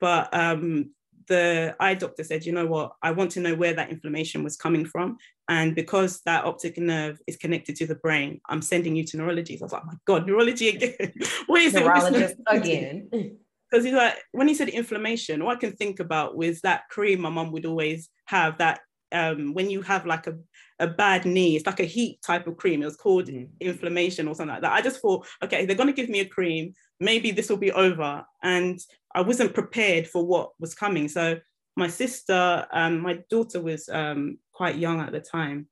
But 0.00 0.34
um, 0.34 0.90
the 1.28 1.76
eye 1.78 1.94
doctor 1.94 2.24
said, 2.24 2.44
you 2.44 2.52
know 2.52 2.66
what, 2.66 2.92
I 3.00 3.12
want 3.12 3.30
to 3.32 3.40
know 3.40 3.54
where 3.54 3.74
that 3.74 3.90
inflammation 3.90 4.42
was 4.42 4.56
coming 4.56 4.84
from. 4.84 5.18
And 5.48 5.76
because 5.76 6.20
that 6.26 6.44
optic 6.44 6.76
nerve 6.76 7.20
is 7.28 7.36
connected 7.36 7.76
to 7.76 7.86
the 7.86 7.94
brain, 7.94 8.40
I'm 8.48 8.62
sending 8.62 8.96
you 8.96 9.04
to 9.04 9.16
neurology. 9.16 9.56
So 9.56 9.62
I 9.62 9.66
was 9.66 9.72
like, 9.72 9.82
oh 9.84 9.86
my 9.86 9.94
God, 10.04 10.26
neurology 10.26 10.68
again. 10.70 11.12
what 11.46 11.62
is 11.62 11.74
Neurologist 11.74 12.32
it? 12.32 12.38
Neurologist 12.38 13.08
again. 13.12 13.38
because 13.70 13.84
he's 13.84 13.94
like 13.94 14.16
when 14.32 14.48
he 14.48 14.54
said 14.54 14.68
inflammation 14.68 15.42
all 15.42 15.50
i 15.50 15.56
can 15.56 15.72
think 15.72 16.00
about 16.00 16.36
was 16.36 16.60
that 16.60 16.88
cream 16.88 17.20
my 17.20 17.30
mom 17.30 17.52
would 17.52 17.66
always 17.66 18.08
have 18.26 18.58
that 18.58 18.80
um, 19.12 19.54
when 19.54 19.70
you 19.70 19.82
have 19.82 20.06
like 20.06 20.26
a, 20.26 20.36
a 20.78 20.86
bad 20.86 21.24
knee 21.24 21.56
it's 21.56 21.66
like 21.66 21.80
a 21.80 21.84
heat 21.84 22.20
type 22.22 22.46
of 22.46 22.56
cream. 22.56 22.82
It 22.82 22.86
was 22.86 22.96
called 22.96 23.26
mm. 23.26 23.48
inflammation 23.60 24.28
or 24.28 24.34
something 24.34 24.54
like 24.54 24.62
that. 24.62 24.72
I 24.72 24.80
just 24.82 25.00
thought 25.00 25.26
okay 25.42 25.66
they're 25.66 25.76
going 25.76 25.88
to 25.88 25.92
give 25.92 26.08
me 26.08 26.20
a 26.20 26.24
cream. 26.24 26.74
Maybe 27.00 27.30
this 27.30 27.48
will 27.48 27.56
be 27.56 27.72
over. 27.72 28.24
And 28.42 28.78
i 29.14 29.20
wasn't 29.20 29.54
prepared 29.54 30.06
for 30.06 30.24
what 30.24 30.50
was 30.58 30.74
coming. 30.74 31.08
So 31.08 31.38
my 31.76 31.88
sister 31.88 32.66
um, 32.72 33.00
my 33.00 33.18
daughter 33.30 33.60
was 33.60 33.88
um, 33.88 34.38
quite 34.52 34.76
young 34.76 35.00
at 35.00 35.12
the 35.12 35.20
time. 35.20 35.66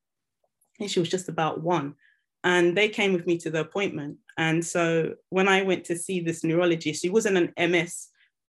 And 0.81 0.91
she 0.91 1.01
was 1.01 1.09
just 1.09 1.29
about 1.29 1.63
one 1.63 1.95
and 2.45 2.77
they 2.77 2.89
came 2.89 3.13
with 3.13 3.27
me 3.27 3.37
to 3.39 3.51
the 3.51 3.61
appointment. 3.61 4.19
And 4.37 4.65
so 4.65 5.15
when 5.31 5.49
I 5.49 5.63
went 5.63 5.85
to 5.87 5.97
see 5.97 6.21
this 6.21 6.45
neurologist, 6.45 7.03
she 7.03 7.11
wasn't 7.11 7.53
an 7.57 7.71
MS 7.71 8.09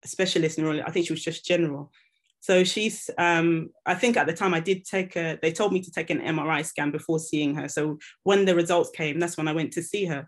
specialist 0.05 0.57
neurologist. 0.57 0.87
I 0.87 0.91
think 0.91 1.07
she 1.07 1.13
was 1.13 1.23
just 1.23 1.45
general. 1.45 1.91
So 2.41 2.63
she's, 2.63 3.09
um, 3.17 3.69
I 3.85 3.95
think 3.95 4.15
at 4.15 4.27
the 4.27 4.33
time 4.33 4.53
I 4.53 4.59
did 4.59 4.85
take 4.85 5.15
a, 5.15 5.37
they 5.41 5.51
told 5.51 5.73
me 5.73 5.81
to 5.81 5.91
take 5.91 6.09
an 6.09 6.21
MRI 6.21 6.65
scan 6.65 6.91
before 6.91 7.19
seeing 7.19 7.55
her. 7.55 7.67
So 7.67 7.99
when 8.23 8.45
the 8.45 8.55
results 8.55 8.91
came, 8.91 9.19
that's 9.19 9.37
when 9.37 9.47
I 9.47 9.53
went 9.53 9.73
to 9.73 9.83
see 9.83 10.05
her. 10.05 10.27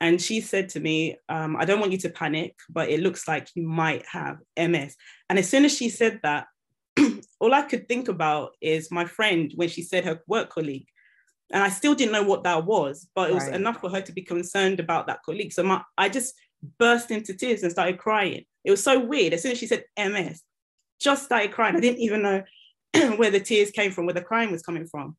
And 0.00 0.20
she 0.20 0.40
said 0.40 0.68
to 0.70 0.80
me, 0.80 1.16
um, 1.28 1.56
I 1.56 1.64
don't 1.64 1.80
want 1.80 1.92
you 1.92 1.98
to 1.98 2.10
panic, 2.10 2.56
but 2.68 2.88
it 2.88 3.00
looks 3.00 3.28
like 3.28 3.48
you 3.54 3.66
might 3.66 4.04
have 4.06 4.38
MS. 4.56 4.96
And 5.30 5.38
as 5.38 5.48
soon 5.48 5.64
as 5.64 5.76
she 5.76 5.88
said 5.88 6.20
that, 6.22 6.46
all 7.40 7.54
I 7.54 7.62
could 7.62 7.88
think 7.88 8.08
about 8.08 8.56
is 8.60 8.90
my 8.90 9.04
friend 9.04 9.52
when 9.54 9.68
she 9.68 9.82
said 9.82 10.04
her 10.04 10.20
work 10.26 10.50
colleague 10.50 10.88
and 11.54 11.62
I 11.62 11.70
still 11.70 11.94
didn't 11.94 12.12
know 12.12 12.24
what 12.24 12.42
that 12.44 12.66
was, 12.66 13.08
but 13.14 13.30
it 13.30 13.34
was 13.34 13.44
right. 13.44 13.54
enough 13.54 13.80
for 13.80 13.88
her 13.88 14.02
to 14.02 14.12
be 14.12 14.22
concerned 14.22 14.80
about 14.80 15.06
that 15.06 15.22
colleague. 15.24 15.52
So 15.52 15.62
my, 15.62 15.82
I 15.96 16.10
just 16.10 16.34
burst 16.78 17.10
into 17.10 17.32
tears 17.32 17.62
and 17.62 17.72
started 17.72 17.98
crying. 17.98 18.44
It 18.64 18.70
was 18.70 18.82
so 18.82 18.98
weird. 18.98 19.32
As 19.32 19.42
soon 19.42 19.52
as 19.52 19.58
she 19.58 19.66
said 19.66 19.84
MS, 19.96 20.42
just 21.00 21.24
started 21.24 21.52
crying. 21.52 21.76
I 21.76 21.80
didn't 21.80 22.00
even 22.00 22.22
know 22.22 22.42
where 23.16 23.30
the 23.30 23.40
tears 23.40 23.70
came 23.70 23.92
from, 23.92 24.04
where 24.04 24.14
the 24.14 24.20
crying 24.20 24.50
was 24.50 24.62
coming 24.62 24.86
from. 24.86 25.16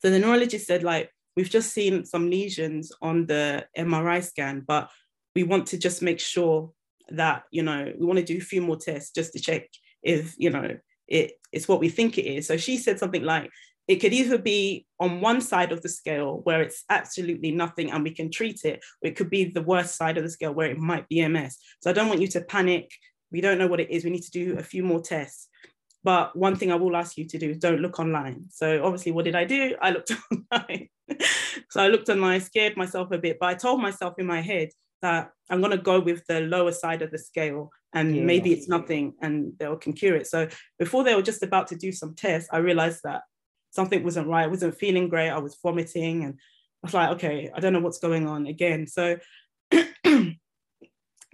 So 0.00 0.10
the 0.10 0.18
neurologist 0.18 0.66
said, 0.66 0.82
like, 0.82 1.10
we've 1.36 1.50
just 1.50 1.72
seen 1.72 2.04
some 2.04 2.30
lesions 2.30 2.92
on 3.02 3.26
the 3.26 3.66
MRI 3.76 4.22
scan, 4.22 4.64
but 4.66 4.88
we 5.34 5.42
want 5.42 5.66
to 5.68 5.78
just 5.78 6.00
make 6.00 6.20
sure 6.20 6.70
that 7.08 7.44
you 7.50 7.62
know 7.62 7.92
we 7.98 8.06
want 8.06 8.18
to 8.18 8.24
do 8.24 8.38
a 8.38 8.40
few 8.40 8.62
more 8.62 8.76
tests 8.76 9.10
just 9.10 9.32
to 9.32 9.40
check 9.40 9.68
if 10.02 10.34
you 10.38 10.50
know 10.50 10.76
it 11.06 11.32
it's 11.52 11.68
what 11.68 11.80
we 11.80 11.88
think 11.88 12.16
it 12.16 12.26
is 12.26 12.46
so 12.46 12.56
she 12.56 12.76
said 12.76 12.98
something 12.98 13.22
like 13.22 13.50
it 13.86 13.96
could 13.96 14.12
either 14.12 14.38
be 14.38 14.86
on 14.98 15.20
one 15.20 15.40
side 15.40 15.72
of 15.72 15.82
the 15.82 15.88
scale 15.88 16.40
where 16.44 16.62
it's 16.62 16.84
absolutely 16.88 17.50
nothing 17.50 17.90
and 17.90 18.02
we 18.02 18.10
can 18.10 18.30
treat 18.30 18.64
it 18.64 18.82
or 19.02 19.08
it 19.08 19.16
could 19.16 19.30
be 19.30 19.44
the 19.44 19.62
worst 19.62 19.96
side 19.96 20.16
of 20.16 20.24
the 20.24 20.30
scale 20.30 20.52
where 20.52 20.70
it 20.70 20.78
might 20.78 21.08
be 21.08 21.26
ms 21.28 21.58
so 21.80 21.90
i 21.90 21.92
don't 21.92 22.08
want 22.08 22.20
you 22.20 22.28
to 22.28 22.40
panic. 22.42 22.90
We 23.30 23.40
don't 23.40 23.58
know 23.58 23.66
what 23.66 23.80
it 23.80 23.90
is. 23.90 24.04
We 24.04 24.10
need 24.10 24.22
to 24.22 24.30
do 24.30 24.56
a 24.58 24.62
few 24.62 24.84
more 24.84 25.00
tests. 25.00 25.48
But 26.04 26.36
one 26.36 26.54
thing 26.54 26.70
i 26.70 26.76
will 26.76 26.94
ask 26.94 27.18
you 27.18 27.26
to 27.26 27.38
do 27.38 27.50
is 27.50 27.58
don't 27.58 27.80
look 27.80 27.98
online. 27.98 28.44
So 28.50 28.84
obviously 28.84 29.12
what 29.12 29.24
did 29.24 29.34
i 29.34 29.44
do? 29.44 29.74
I 29.80 29.90
looked 29.90 30.12
online. 30.52 30.88
So 31.70 31.82
i 31.82 31.88
looked 31.88 32.08
online 32.08 32.40
scared 32.40 32.76
myself 32.76 33.10
a 33.10 33.18
bit 33.18 33.38
but 33.38 33.48
i 33.48 33.54
told 33.54 33.82
myself 33.82 34.14
in 34.18 34.26
my 34.26 34.40
head 34.40 34.70
that 35.02 35.30
I'm 35.50 35.60
going 35.60 35.72
to 35.72 35.90
go 35.92 36.00
with 36.00 36.24
the 36.26 36.40
lower 36.40 36.72
side 36.72 37.02
of 37.02 37.10
the 37.10 37.18
scale 37.18 37.70
and 37.92 38.16
yeah. 38.16 38.22
maybe 38.22 38.52
it's 38.52 38.68
nothing 38.68 39.12
and 39.20 39.52
they 39.58 39.68
can 39.78 39.92
cure 39.92 40.16
it. 40.16 40.26
So 40.26 40.48
before 40.78 41.04
they 41.04 41.14
were 41.14 41.20
just 41.30 41.42
about 41.42 41.66
to 41.68 41.76
do 41.76 41.92
some 41.92 42.14
tests, 42.14 42.48
I 42.50 42.58
realized 42.58 43.00
that 43.04 43.22
something 43.74 44.02
wasn't 44.02 44.28
right. 44.28 44.44
I 44.44 44.48
wasn't 44.48 44.78
feeling 44.78 45.08
great. 45.08 45.30
I 45.30 45.38
was 45.38 45.58
vomiting 45.62 46.24
and 46.24 46.34
I 46.34 46.86
was 46.86 46.94
like, 46.94 47.10
okay, 47.10 47.50
I 47.54 47.60
don't 47.60 47.72
know 47.72 47.80
what's 47.80 47.98
going 47.98 48.26
on 48.28 48.46
again. 48.46 48.86
So 48.86 49.18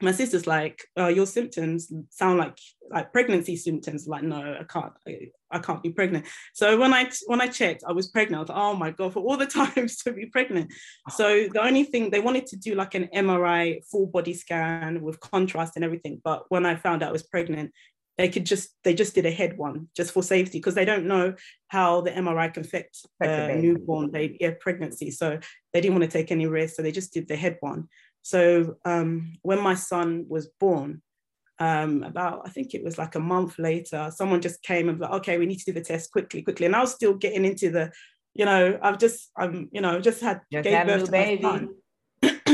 my 0.02 0.12
sister's 0.12 0.46
like, 0.46 0.82
uh, 0.98 1.08
your 1.08 1.26
symptoms 1.26 1.92
sound 2.10 2.38
like 2.38 2.58
like 2.90 3.12
pregnancy 3.12 3.56
symptoms. 3.56 4.08
Like, 4.08 4.22
no, 4.22 4.56
I 4.58 4.64
can't, 4.64 4.92
I, 5.06 5.28
I, 5.50 5.58
can't 5.58 5.82
be 5.82 5.90
pregnant. 5.90 6.26
So 6.54 6.78
when 6.78 6.94
I 6.94 7.10
when 7.26 7.40
I 7.40 7.46
checked, 7.46 7.84
I 7.86 7.92
was 7.92 8.08
pregnant. 8.08 8.38
I 8.38 8.40
was 8.40 8.48
like, 8.48 8.58
oh 8.58 8.74
my 8.74 8.90
god, 8.90 9.12
for 9.12 9.20
all 9.20 9.36
the 9.36 9.46
times 9.74 9.98
to 9.98 10.12
be 10.12 10.26
pregnant. 10.26 10.72
So 11.10 11.46
the 11.52 11.62
only 11.62 11.84
thing 11.84 12.10
they 12.10 12.20
wanted 12.20 12.46
to 12.46 12.56
do 12.56 12.74
like 12.74 12.94
an 12.94 13.08
MRI 13.14 13.84
full 13.86 14.06
body 14.06 14.34
scan 14.34 15.02
with 15.02 15.20
contrast 15.20 15.76
and 15.76 15.84
everything. 15.84 16.20
But 16.24 16.44
when 16.48 16.64
I 16.64 16.76
found 16.76 17.02
out 17.02 17.10
I 17.10 17.12
was 17.12 17.22
pregnant, 17.22 17.72
they 18.20 18.28
could 18.28 18.44
just 18.44 18.76
they 18.84 18.92
just 18.92 19.14
did 19.14 19.24
a 19.24 19.30
head 19.30 19.56
one 19.56 19.88
just 19.96 20.12
for 20.12 20.22
safety 20.22 20.58
because 20.58 20.74
they 20.74 20.84
don't 20.84 21.06
know 21.06 21.32
how 21.68 22.02
the 22.02 22.10
MRI 22.10 22.52
can 22.52 22.64
affect 22.64 22.98
a 23.22 23.56
newborn 23.56 24.10
baby 24.10 24.36
yeah, 24.38 24.50
pregnancy. 24.60 25.10
So 25.10 25.38
they 25.72 25.80
didn't 25.80 25.98
want 25.98 26.04
to 26.10 26.18
take 26.18 26.30
any 26.30 26.46
risk. 26.46 26.74
So 26.74 26.82
they 26.82 26.92
just 26.92 27.14
did 27.14 27.28
the 27.28 27.36
head 27.36 27.56
one. 27.60 27.88
So 28.20 28.76
um, 28.84 29.32
when 29.40 29.58
my 29.62 29.72
son 29.72 30.26
was 30.28 30.50
born, 30.60 31.00
um, 31.58 32.02
about 32.02 32.42
I 32.44 32.50
think 32.50 32.74
it 32.74 32.84
was 32.84 32.98
like 32.98 33.14
a 33.14 33.20
month 33.20 33.58
later, 33.58 34.12
someone 34.14 34.42
just 34.42 34.62
came 34.62 34.90
and 34.90 35.00
like, 35.00 35.12
okay, 35.12 35.38
we 35.38 35.46
need 35.46 35.60
to 35.60 35.72
do 35.72 35.72
the 35.72 35.80
test 35.80 36.12
quickly, 36.12 36.42
quickly. 36.42 36.66
And 36.66 36.76
I 36.76 36.80
was 36.80 36.92
still 36.92 37.14
getting 37.14 37.46
into 37.46 37.70
the, 37.70 37.90
you 38.34 38.44
know, 38.44 38.78
I've 38.82 38.98
just, 38.98 39.30
I'm, 39.34 39.70
you 39.72 39.80
know, 39.80 39.98
just 39.98 40.20
had 40.20 40.42
just 40.52 40.64
gave 40.64 40.86
birth 40.86 41.06
to 41.06 41.10
baby. 41.10 41.42
my 41.42 41.52
son. 41.52 41.68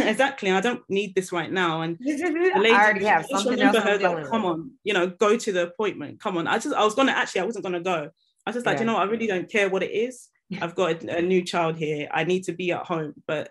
exactly. 0.10 0.50
I 0.50 0.60
don't 0.60 0.82
need 0.88 1.14
this 1.14 1.32
right 1.32 1.50
now. 1.50 1.82
And 1.82 1.98
the 1.98 2.52
lady, 2.56 2.74
I 2.74 2.84
already 2.84 3.04
have 3.04 3.26
something 3.26 3.60
else. 3.60 3.76
Her, 3.76 3.98
like, 3.98 4.26
come 4.26 4.44
on, 4.44 4.72
you 4.84 4.92
know, 4.92 5.08
go 5.08 5.36
to 5.36 5.52
the 5.52 5.68
appointment. 5.68 6.20
Come 6.20 6.36
on. 6.36 6.46
I 6.46 6.58
just, 6.58 6.74
I 6.74 6.84
was 6.84 6.94
gonna 6.94 7.12
actually, 7.12 7.42
I 7.42 7.44
wasn't 7.44 7.64
gonna 7.64 7.80
go. 7.80 8.10
I 8.46 8.50
was 8.50 8.56
just 8.56 8.66
like, 8.66 8.76
yeah. 8.76 8.80
you 8.80 8.86
know, 8.86 8.96
I 8.96 9.04
really 9.04 9.26
don't 9.26 9.50
care 9.50 9.68
what 9.68 9.82
it 9.82 9.90
is. 9.90 10.28
I've 10.60 10.74
got 10.74 11.02
a, 11.02 11.18
a 11.18 11.22
new 11.22 11.42
child 11.42 11.76
here. 11.76 12.08
I 12.12 12.24
need 12.24 12.44
to 12.44 12.52
be 12.52 12.72
at 12.72 12.86
home, 12.86 13.14
but 13.26 13.50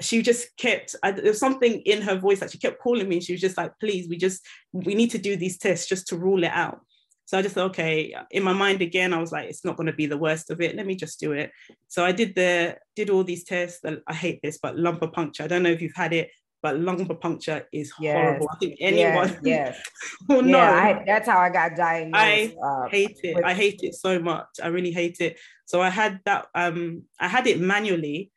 she 0.00 0.22
just 0.22 0.56
kept 0.56 0.96
I, 1.02 1.12
there 1.12 1.24
was 1.24 1.38
something 1.38 1.80
in 1.82 2.02
her 2.02 2.16
voice 2.18 2.40
that 2.40 2.50
she 2.50 2.58
kept 2.58 2.80
calling 2.80 3.08
me 3.08 3.20
she 3.20 3.32
was 3.32 3.40
just 3.40 3.56
like 3.56 3.72
please 3.78 4.08
we 4.08 4.16
just 4.16 4.44
we 4.72 4.94
need 4.94 5.10
to 5.10 5.18
do 5.18 5.36
these 5.36 5.58
tests 5.58 5.86
just 5.86 6.08
to 6.08 6.16
rule 6.16 6.42
it 6.44 6.50
out 6.52 6.80
so 7.24 7.38
i 7.38 7.42
just 7.42 7.54
thought 7.54 7.70
okay 7.70 8.14
in 8.30 8.42
my 8.42 8.52
mind 8.52 8.80
again 8.82 9.12
i 9.12 9.18
was 9.18 9.32
like 9.32 9.48
it's 9.48 9.64
not 9.64 9.76
going 9.76 9.86
to 9.86 9.92
be 9.92 10.06
the 10.06 10.16
worst 10.16 10.50
of 10.50 10.60
it 10.60 10.76
let 10.76 10.86
me 10.86 10.94
just 10.94 11.20
do 11.20 11.32
it 11.32 11.50
so 11.88 12.04
i 12.04 12.12
did 12.12 12.34
the 12.34 12.76
did 12.96 13.10
all 13.10 13.24
these 13.24 13.44
tests 13.44 13.80
i 14.06 14.14
hate 14.14 14.40
this 14.42 14.58
but 14.58 14.78
lumbar 14.78 15.10
puncture 15.10 15.42
i 15.42 15.46
don't 15.46 15.62
know 15.62 15.70
if 15.70 15.82
you've 15.82 15.94
had 15.94 16.12
it 16.12 16.30
but 16.62 16.80
lumbar 16.80 17.16
puncture 17.18 17.68
is 17.74 17.92
yes. 18.00 18.14
horrible. 18.14 18.48
I 18.50 18.56
think 18.56 18.76
anyone 18.80 19.28
yes, 19.28 19.38
yes. 19.44 19.82
will 20.30 20.40
know. 20.40 20.56
Yeah, 20.56 20.72
I, 20.72 21.04
that's 21.04 21.28
how 21.28 21.36
I 21.36 21.50
got 21.50 21.76
diagnosed. 21.76 22.14
I 22.14 22.56
uh, 22.64 22.88
hate 22.88 23.20
it. 23.22 23.34
With- 23.36 23.44
I 23.44 23.52
hate 23.52 23.80
it 23.82 23.94
so 23.94 24.18
much. 24.18 24.46
I 24.62 24.68
really 24.68 24.90
hate 24.90 25.20
it. 25.20 25.38
So 25.66 25.82
I 25.82 25.90
had 25.90 26.20
that. 26.24 26.46
Um, 26.54 27.02
I 27.20 27.28
had 27.28 27.46
it 27.46 27.60
manually, 27.60 28.32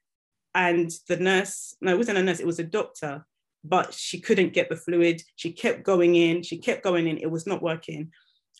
and 0.57 0.91
the 1.07 1.17
nurse 1.17 1.75
no 1.81 1.91
it 1.91 1.97
wasn't 1.97 2.17
a 2.17 2.23
nurse 2.23 2.39
it 2.39 2.47
was 2.47 2.59
a 2.59 2.63
doctor 2.63 3.25
but 3.63 3.93
she 3.93 4.19
couldn't 4.19 4.53
get 4.53 4.69
the 4.69 4.75
fluid 4.75 5.21
she 5.35 5.51
kept 5.51 5.83
going 5.83 6.15
in 6.15 6.41
she 6.41 6.57
kept 6.57 6.83
going 6.83 7.07
in 7.07 7.17
it 7.17 7.29
was 7.29 7.45
not 7.45 7.61
working 7.61 8.11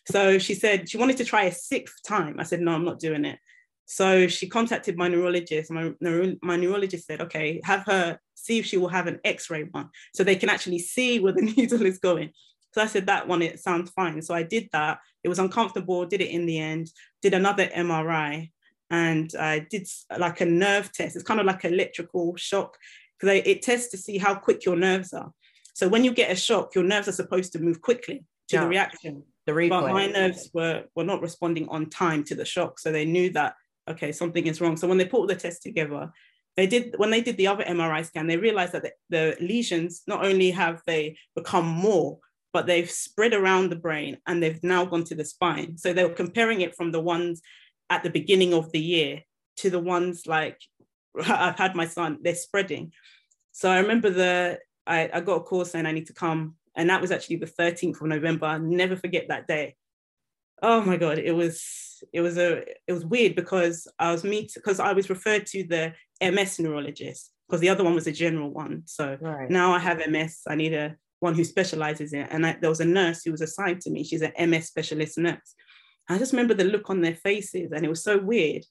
so 0.09 0.37
she 0.37 0.53
said 0.53 0.89
she 0.89 0.97
wanted 0.97 1.17
to 1.17 1.25
try 1.25 1.43
a 1.43 1.51
sixth 1.51 2.01
time 2.03 2.39
i 2.39 2.43
said 2.43 2.61
no 2.61 2.73
i'm 2.73 2.85
not 2.85 2.99
doing 2.99 3.25
it 3.25 3.39
so 3.85 4.27
she 4.27 4.47
contacted 4.47 4.97
my 4.97 5.07
neurologist 5.07 5.71
my, 5.71 5.91
neuro, 6.01 6.35
my 6.41 6.55
neurologist 6.55 7.07
said 7.07 7.21
okay 7.21 7.61
have 7.63 7.83
her 7.85 8.19
see 8.35 8.59
if 8.59 8.65
she 8.65 8.77
will 8.77 8.89
have 8.89 9.07
an 9.07 9.19
x-ray 9.23 9.63
one 9.71 9.89
so 10.13 10.23
they 10.23 10.35
can 10.35 10.49
actually 10.49 10.79
see 10.79 11.19
where 11.19 11.33
the 11.33 11.41
needle 11.57 11.85
is 11.85 11.99
going 11.99 12.29
so 12.73 12.81
i 12.81 12.85
said 12.85 13.07
that 13.07 13.27
one 13.27 13.41
it 13.41 13.59
sounds 13.59 13.89
fine 13.91 14.21
so 14.21 14.33
i 14.33 14.43
did 14.43 14.67
that 14.71 14.99
it 15.23 15.29
was 15.29 15.39
uncomfortable 15.39 16.05
did 16.05 16.21
it 16.21 16.31
in 16.31 16.45
the 16.45 16.59
end 16.59 16.89
did 17.21 17.33
another 17.33 17.67
mri 17.67 18.49
and 18.89 19.33
I 19.37 19.59
did 19.59 19.87
like 20.17 20.41
a 20.41 20.45
nerve 20.45 20.91
test. 20.91 21.15
It's 21.15 21.25
kind 21.25 21.39
of 21.39 21.45
like 21.45 21.65
electrical 21.65 22.35
shock 22.35 22.77
because 23.19 23.41
it 23.45 23.61
tests 23.61 23.91
to 23.91 23.97
see 23.97 24.17
how 24.17 24.35
quick 24.35 24.65
your 24.65 24.75
nerves 24.75 25.13
are. 25.13 25.31
So 25.73 25.87
when 25.87 26.03
you 26.03 26.13
get 26.13 26.31
a 26.31 26.35
shock, 26.35 26.73
your 26.73 26.83
nerves 26.83 27.07
are 27.07 27.13
supposed 27.13 27.53
to 27.53 27.59
move 27.59 27.81
quickly 27.81 28.23
to 28.49 28.55
yeah. 28.55 28.61
the 28.61 28.67
reaction. 28.67 29.23
The 29.47 29.53
replay. 29.53 29.69
But 29.69 29.93
my 29.93 30.07
nerves 30.07 30.49
were 30.53 30.83
were 30.93 31.05
not 31.05 31.21
responding 31.21 31.69
on 31.69 31.89
time 31.89 32.23
to 32.25 32.35
the 32.35 32.45
shock, 32.45 32.79
so 32.79 32.91
they 32.91 33.05
knew 33.05 33.31
that 33.31 33.55
okay 33.89 34.11
something 34.11 34.45
is 34.45 34.59
wrong. 34.59 34.75
So 34.75 34.87
when 34.87 34.97
they 34.97 35.05
put 35.05 35.27
the 35.29 35.35
tests 35.35 35.61
together, 35.63 36.11
they 36.57 36.67
did 36.67 36.95
when 36.97 37.11
they 37.11 37.21
did 37.21 37.37
the 37.37 37.47
other 37.47 37.63
MRI 37.63 38.05
scan, 38.05 38.27
they 38.27 38.35
realized 38.35 38.73
that 38.73 38.83
the, 38.83 38.91
the 39.09 39.37
lesions 39.39 40.03
not 40.05 40.25
only 40.25 40.51
have 40.51 40.81
they 40.85 41.17
become 41.33 41.65
more, 41.65 42.19
but 42.51 42.65
they've 42.65 42.91
spread 42.91 43.33
around 43.33 43.69
the 43.69 43.77
brain 43.77 44.17
and 44.27 44.43
they've 44.43 44.61
now 44.63 44.83
gone 44.83 45.05
to 45.05 45.15
the 45.15 45.23
spine. 45.23 45.77
So 45.77 45.93
they 45.93 46.03
were 46.03 46.13
comparing 46.13 46.59
it 46.59 46.75
from 46.75 46.91
the 46.91 46.99
ones 46.99 47.41
at 47.89 48.03
the 48.03 48.09
beginning 48.09 48.53
of 48.53 48.69
the 48.73 48.81
year 48.81 49.21
to 49.57 49.69
the 49.69 49.79
ones 49.79 50.27
like 50.27 50.59
I've 51.25 51.57
had 51.57 51.73
my 51.73 51.87
son, 51.87 52.17
they're 52.21 52.35
spreading. 52.35 52.91
So 53.53 53.71
I 53.71 53.79
remember 53.79 54.09
the 54.09 54.59
I, 54.85 55.09
I 55.13 55.21
got 55.21 55.37
a 55.37 55.43
call 55.43 55.63
saying 55.63 55.85
I 55.85 55.93
need 55.93 56.07
to 56.07 56.13
come, 56.13 56.56
and 56.77 56.89
that 56.89 57.01
was 57.01 57.11
actually 57.11 57.37
the 57.37 57.47
13th 57.47 57.99
of 57.99 58.07
November. 58.07 58.45
I'll 58.45 58.59
never 58.59 58.95
forget 58.95 59.27
that 59.27 59.47
day. 59.47 59.75
Oh 60.61 60.81
my 60.81 60.95
god, 60.97 61.19
it 61.19 61.33
was 61.33 62.03
it 62.13 62.21
was 62.21 62.37
a 62.37 62.63
it 62.87 62.93
was 62.93 63.05
weird 63.05 63.35
because 63.35 63.87
I 63.99 64.11
was 64.11 64.23
meet 64.23 64.53
because 64.55 64.79
I 64.79 64.93
was 64.93 65.09
referred 65.09 65.45
to 65.47 65.63
the 65.63 65.93
MS 66.21 66.59
neurologist 66.59 67.31
because 67.47 67.61
the 67.61 67.69
other 67.69 67.83
one 67.83 67.95
was 67.95 68.07
a 68.07 68.11
general 68.11 68.49
one. 68.49 68.83
So 68.85 69.17
right. 69.19 69.49
now 69.49 69.73
I 69.73 69.79
have 69.79 70.07
MS. 70.09 70.41
I 70.47 70.55
need 70.55 70.73
a 70.73 70.95
one 71.19 71.33
who 71.33 71.43
specializes 71.43 72.13
in 72.13 72.21
it. 72.21 72.27
And 72.31 72.45
I, 72.45 72.57
there 72.59 72.69
was 72.69 72.79
a 72.79 72.85
nurse 72.85 73.23
who 73.23 73.31
was 73.31 73.41
assigned 73.41 73.81
to 73.81 73.89
me. 73.89 74.03
She's 74.03 74.21
an 74.21 74.49
MS 74.49 74.67
specialist 74.67 75.17
nurse. 75.17 75.55
I 76.09 76.17
just 76.17 76.31
remember 76.31 76.53
the 76.53 76.63
look 76.63 76.89
on 76.89 77.01
their 77.01 77.15
faces, 77.15 77.71
and 77.71 77.83
it 77.83 77.89
was 77.89 78.03
so 78.03 78.17
weird. 78.17 78.63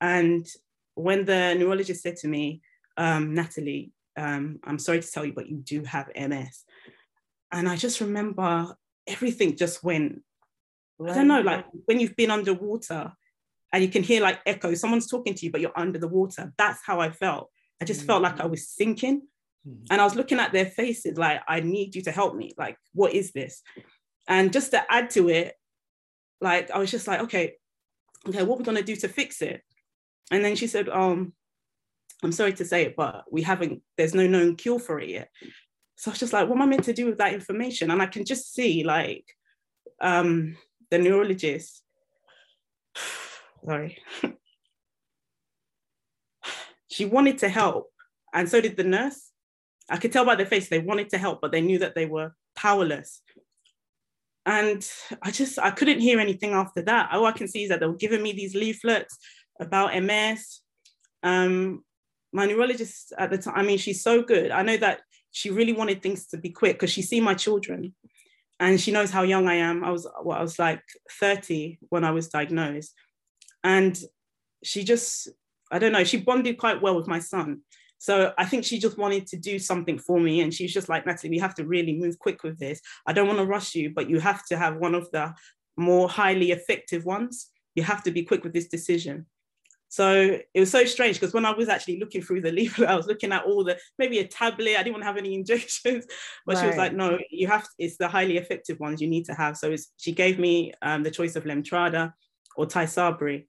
And 0.00 0.46
when 0.94 1.24
the 1.24 1.54
neurologist 1.54 2.02
said 2.02 2.16
to 2.16 2.28
me, 2.28 2.60
um, 2.96 3.32
Natalie, 3.32 3.92
um, 4.16 4.58
I'm 4.64 4.78
sorry 4.78 5.00
to 5.00 5.10
tell 5.10 5.24
you, 5.24 5.32
but 5.32 5.48
you 5.48 5.56
do 5.56 5.82
have 5.84 6.10
MS. 6.14 6.64
And 7.54 7.68
I 7.68 7.76
just 7.76 8.00
remember 8.00 8.74
everything 9.06 9.56
just 9.56 9.84
went, 9.84 10.22
I 11.00 11.14
don't 11.14 11.28
know, 11.28 11.40
like 11.40 11.64
when 11.84 12.00
you've 12.00 12.16
been 12.16 12.32
underwater 12.32 13.12
and 13.72 13.82
you 13.82 13.88
can 13.88 14.02
hear 14.02 14.20
like 14.20 14.40
echo, 14.44 14.74
someone's 14.74 15.06
talking 15.06 15.34
to 15.34 15.46
you, 15.46 15.52
but 15.52 15.60
you're 15.60 15.78
under 15.78 15.98
the 15.98 16.08
water. 16.08 16.52
That's 16.58 16.80
how 16.84 17.00
I 17.00 17.10
felt. 17.10 17.50
I 17.80 17.84
just 17.84 18.00
mm-hmm. 18.00 18.08
felt 18.08 18.22
like 18.22 18.40
I 18.40 18.44
mm. 18.44 18.50
was 18.50 18.68
sinking. 18.68 19.22
Mm-hmm. 19.66 19.84
And 19.90 20.00
I 20.00 20.04
was 20.04 20.16
looking 20.16 20.40
at 20.40 20.52
their 20.52 20.66
faces 20.66 21.16
like, 21.16 21.42
I 21.46 21.60
need 21.60 21.94
you 21.94 22.02
to 22.02 22.10
help 22.10 22.34
me. 22.34 22.52
Like, 22.58 22.76
what 22.92 23.14
is 23.14 23.32
this? 23.32 23.62
And 24.26 24.52
just 24.52 24.72
to 24.72 24.82
add 24.92 25.10
to 25.10 25.28
it, 25.28 25.54
like 26.40 26.72
I 26.72 26.78
was 26.78 26.90
just 26.90 27.06
like, 27.06 27.20
okay, 27.20 27.54
okay, 28.28 28.42
what 28.42 28.58
we're 28.58 28.64
gonna 28.64 28.82
do 28.82 28.96
to 28.96 29.08
fix 29.08 29.42
it? 29.42 29.62
And 30.32 30.44
then 30.44 30.56
she 30.56 30.66
said, 30.66 30.88
um, 30.88 31.32
I'm 32.22 32.32
sorry 32.32 32.54
to 32.54 32.64
say 32.64 32.86
it, 32.86 32.96
but 32.96 33.24
we 33.30 33.42
haven't, 33.42 33.82
there's 33.96 34.14
no 34.14 34.26
known 34.26 34.56
cure 34.56 34.78
for 34.80 34.98
it 34.98 35.08
yet. 35.08 35.28
So 35.96 36.10
I 36.10 36.12
was 36.12 36.20
just 36.20 36.32
like, 36.32 36.48
what 36.48 36.56
am 36.56 36.62
I 36.62 36.66
meant 36.66 36.84
to 36.84 36.92
do 36.92 37.06
with 37.06 37.18
that 37.18 37.34
information? 37.34 37.90
And 37.90 38.02
I 38.02 38.06
can 38.06 38.24
just 38.24 38.54
see 38.54 38.84
like 38.84 39.24
um, 40.00 40.56
the 40.90 40.98
neurologist, 40.98 41.82
sorry, 43.64 43.98
she 46.90 47.04
wanted 47.04 47.38
to 47.38 47.48
help. 47.48 47.90
And 48.32 48.48
so 48.48 48.60
did 48.60 48.76
the 48.76 48.84
nurse. 48.84 49.30
I 49.88 49.98
could 49.98 50.12
tell 50.12 50.24
by 50.24 50.34
their 50.34 50.46
face 50.46 50.68
they 50.68 50.78
wanted 50.80 51.10
to 51.10 51.18
help, 51.18 51.40
but 51.40 51.52
they 51.52 51.60
knew 51.60 51.78
that 51.78 51.94
they 51.94 52.06
were 52.06 52.34
powerless 52.56 53.20
and 54.46 54.86
I 55.22 55.30
just 55.30 55.58
I 55.58 55.70
couldn't 55.70 56.00
hear 56.00 56.20
anything 56.20 56.52
after 56.52 56.82
that. 56.82 57.10
All 57.12 57.26
I 57.26 57.32
can 57.32 57.48
see 57.48 57.64
is 57.64 57.70
that 57.70 57.80
they 57.80 57.86
were 57.86 57.94
giving 57.94 58.22
me 58.22 58.32
these 58.32 58.54
leaflets 58.54 59.18
about 59.60 60.00
MS. 60.02 60.60
Um, 61.22 61.82
my 62.32 62.46
neurologist 62.46 63.12
at 63.16 63.30
the 63.30 63.38
time, 63.38 63.54
I 63.56 63.62
mean, 63.62 63.78
she's 63.78 64.02
so 64.02 64.22
good. 64.22 64.50
I 64.50 64.62
know 64.62 64.76
that 64.76 65.00
she 65.34 65.50
really 65.50 65.72
wanted 65.72 66.00
things 66.00 66.26
to 66.28 66.36
be 66.36 66.50
quick 66.50 66.76
because 66.76 66.92
she 66.92 67.02
see 67.02 67.20
my 67.20 67.34
children 67.34 67.92
and 68.60 68.80
she 68.80 68.92
knows 68.92 69.10
how 69.10 69.22
young 69.22 69.48
I 69.48 69.54
am. 69.54 69.82
I 69.82 69.90
was 69.90 70.06
well, 70.22 70.38
I 70.38 70.42
was 70.42 70.60
like 70.60 70.80
30 71.18 71.78
when 71.88 72.04
I 72.04 72.12
was 72.12 72.28
diagnosed. 72.28 72.94
And 73.64 73.98
she 74.62 74.84
just, 74.84 75.28
I 75.72 75.80
don't 75.80 75.90
know, 75.90 76.04
she 76.04 76.18
bonded 76.18 76.56
quite 76.56 76.80
well 76.80 76.94
with 76.94 77.08
my 77.08 77.18
son. 77.18 77.62
So 77.98 78.32
I 78.38 78.44
think 78.44 78.64
she 78.64 78.78
just 78.78 78.96
wanted 78.96 79.26
to 79.26 79.36
do 79.36 79.58
something 79.58 79.98
for 79.98 80.20
me. 80.20 80.40
And 80.40 80.54
she's 80.54 80.72
just 80.72 80.88
like, 80.88 81.04
Natalie, 81.04 81.30
we 81.30 81.38
have 81.38 81.56
to 81.56 81.66
really 81.66 81.98
move 81.98 82.16
quick 82.20 82.44
with 82.44 82.60
this. 82.60 82.80
I 83.04 83.12
don't 83.12 83.26
want 83.26 83.40
to 83.40 83.46
rush 83.46 83.74
you, 83.74 83.92
but 83.92 84.08
you 84.08 84.20
have 84.20 84.46
to 84.46 84.56
have 84.56 84.76
one 84.76 84.94
of 84.94 85.10
the 85.10 85.34
more 85.76 86.08
highly 86.08 86.52
effective 86.52 87.04
ones. 87.04 87.50
You 87.74 87.82
have 87.82 88.04
to 88.04 88.12
be 88.12 88.22
quick 88.22 88.44
with 88.44 88.52
this 88.52 88.68
decision. 88.68 89.26
So 89.94 90.40
it 90.52 90.58
was 90.58 90.72
so 90.72 90.84
strange 90.86 91.20
because 91.20 91.32
when 91.32 91.46
I 91.46 91.52
was 91.52 91.68
actually 91.68 92.00
looking 92.00 92.20
through 92.20 92.40
the 92.40 92.50
leaflet, 92.58 92.88
I 92.88 92.96
was 92.96 93.06
looking 93.06 93.30
at 93.30 93.44
all 93.44 93.62
the 93.62 93.78
maybe 93.96 94.18
a 94.18 94.26
tablet. 94.26 94.74
I 94.76 94.82
didn't 94.82 94.94
want 94.94 95.02
to 95.02 95.06
have 95.06 95.16
any 95.16 95.34
injections, 95.40 96.04
but 96.44 96.56
right. 96.56 96.60
she 96.60 96.66
was 96.66 96.76
like, 96.76 96.94
"No, 96.94 97.16
you 97.30 97.46
have. 97.46 97.62
To, 97.62 97.68
it's 97.78 97.96
the 97.96 98.08
highly 98.08 98.36
effective 98.36 98.80
ones 98.80 99.00
you 99.00 99.06
need 99.06 99.24
to 99.26 99.34
have." 99.34 99.56
So 99.56 99.72
she 99.96 100.10
gave 100.10 100.40
me 100.40 100.72
um, 100.82 101.04
the 101.04 101.12
choice 101.12 101.36
of 101.36 101.44
Lemtrada 101.44 102.12
or 102.56 102.66
Tysabri. 102.66 103.46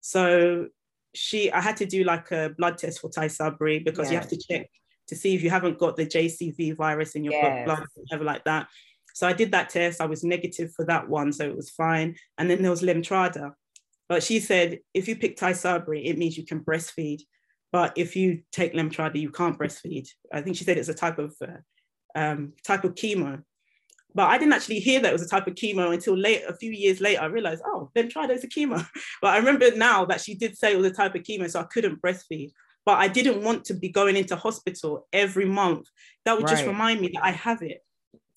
So 0.00 0.68
she, 1.16 1.50
I 1.50 1.60
had 1.60 1.76
to 1.78 1.86
do 1.86 2.04
like 2.04 2.30
a 2.30 2.50
blood 2.56 2.78
test 2.78 3.00
for 3.00 3.10
Tysabri 3.10 3.84
because 3.84 4.04
yes. 4.04 4.12
you 4.12 4.18
have 4.18 4.28
to 4.28 4.38
check 4.38 4.70
to 5.08 5.16
see 5.16 5.34
if 5.34 5.42
you 5.42 5.50
haven't 5.50 5.80
got 5.80 5.96
the 5.96 6.06
JCV 6.06 6.76
virus 6.76 7.16
in 7.16 7.24
your 7.24 7.32
yes. 7.32 7.64
blood, 7.64 7.82
whatever 7.96 8.22
like 8.22 8.44
that. 8.44 8.68
So 9.14 9.26
I 9.26 9.32
did 9.32 9.50
that 9.50 9.70
test. 9.70 10.00
I 10.00 10.06
was 10.06 10.22
negative 10.22 10.70
for 10.76 10.84
that 10.84 11.08
one, 11.08 11.32
so 11.32 11.44
it 11.44 11.56
was 11.56 11.70
fine. 11.70 12.14
And 12.38 12.48
then 12.48 12.62
there 12.62 12.70
was 12.70 12.82
Lemtrada. 12.82 13.50
But 14.08 14.22
she 14.22 14.40
said, 14.40 14.78
if 14.94 15.06
you 15.06 15.16
pick 15.16 15.36
Tysabri, 15.36 16.06
it 16.06 16.18
means 16.18 16.36
you 16.36 16.46
can 16.46 16.60
breastfeed. 16.60 17.20
But 17.72 17.92
if 17.96 18.16
you 18.16 18.42
take 18.50 18.72
Lemtrada, 18.72 19.20
you 19.20 19.30
can't 19.30 19.58
breastfeed. 19.58 20.08
I 20.32 20.40
think 20.40 20.56
she 20.56 20.64
said 20.64 20.78
it's 20.78 20.88
a 20.88 20.94
type 20.94 21.18
of 21.18 21.34
uh, 21.42 21.58
um, 22.18 22.54
type 22.64 22.84
of 22.84 22.94
chemo. 22.94 23.42
But 24.14 24.30
I 24.30 24.38
didn't 24.38 24.54
actually 24.54 24.80
hear 24.80 25.00
that 25.00 25.10
it 25.10 25.12
was 25.12 25.22
a 25.22 25.28
type 25.28 25.46
of 25.46 25.54
chemo 25.54 25.92
until 25.92 26.16
late, 26.16 26.42
a 26.48 26.54
few 26.54 26.72
years 26.72 27.00
later. 27.00 27.20
I 27.20 27.26
realized, 27.26 27.62
oh, 27.66 27.90
Lemtrada 27.94 28.30
is 28.30 28.44
a 28.44 28.48
chemo. 28.48 28.84
But 29.22 29.34
I 29.34 29.36
remember 29.36 29.70
now 29.76 30.06
that 30.06 30.22
she 30.22 30.34
did 30.34 30.56
say 30.56 30.72
it 30.72 30.78
was 30.78 30.86
a 30.86 30.94
type 30.94 31.14
of 31.14 31.22
chemo, 31.22 31.50
so 31.50 31.60
I 31.60 31.64
couldn't 31.64 32.00
breastfeed. 32.00 32.50
But 32.86 32.98
I 32.98 33.08
didn't 33.08 33.42
want 33.42 33.66
to 33.66 33.74
be 33.74 33.90
going 33.90 34.16
into 34.16 34.34
hospital 34.34 35.06
every 35.12 35.44
month. 35.44 35.88
That 36.24 36.36
would 36.36 36.44
right. 36.44 36.56
just 36.56 36.66
remind 36.66 37.02
me 37.02 37.10
that 37.14 37.24
I 37.24 37.32
have 37.32 37.60
it. 37.60 37.84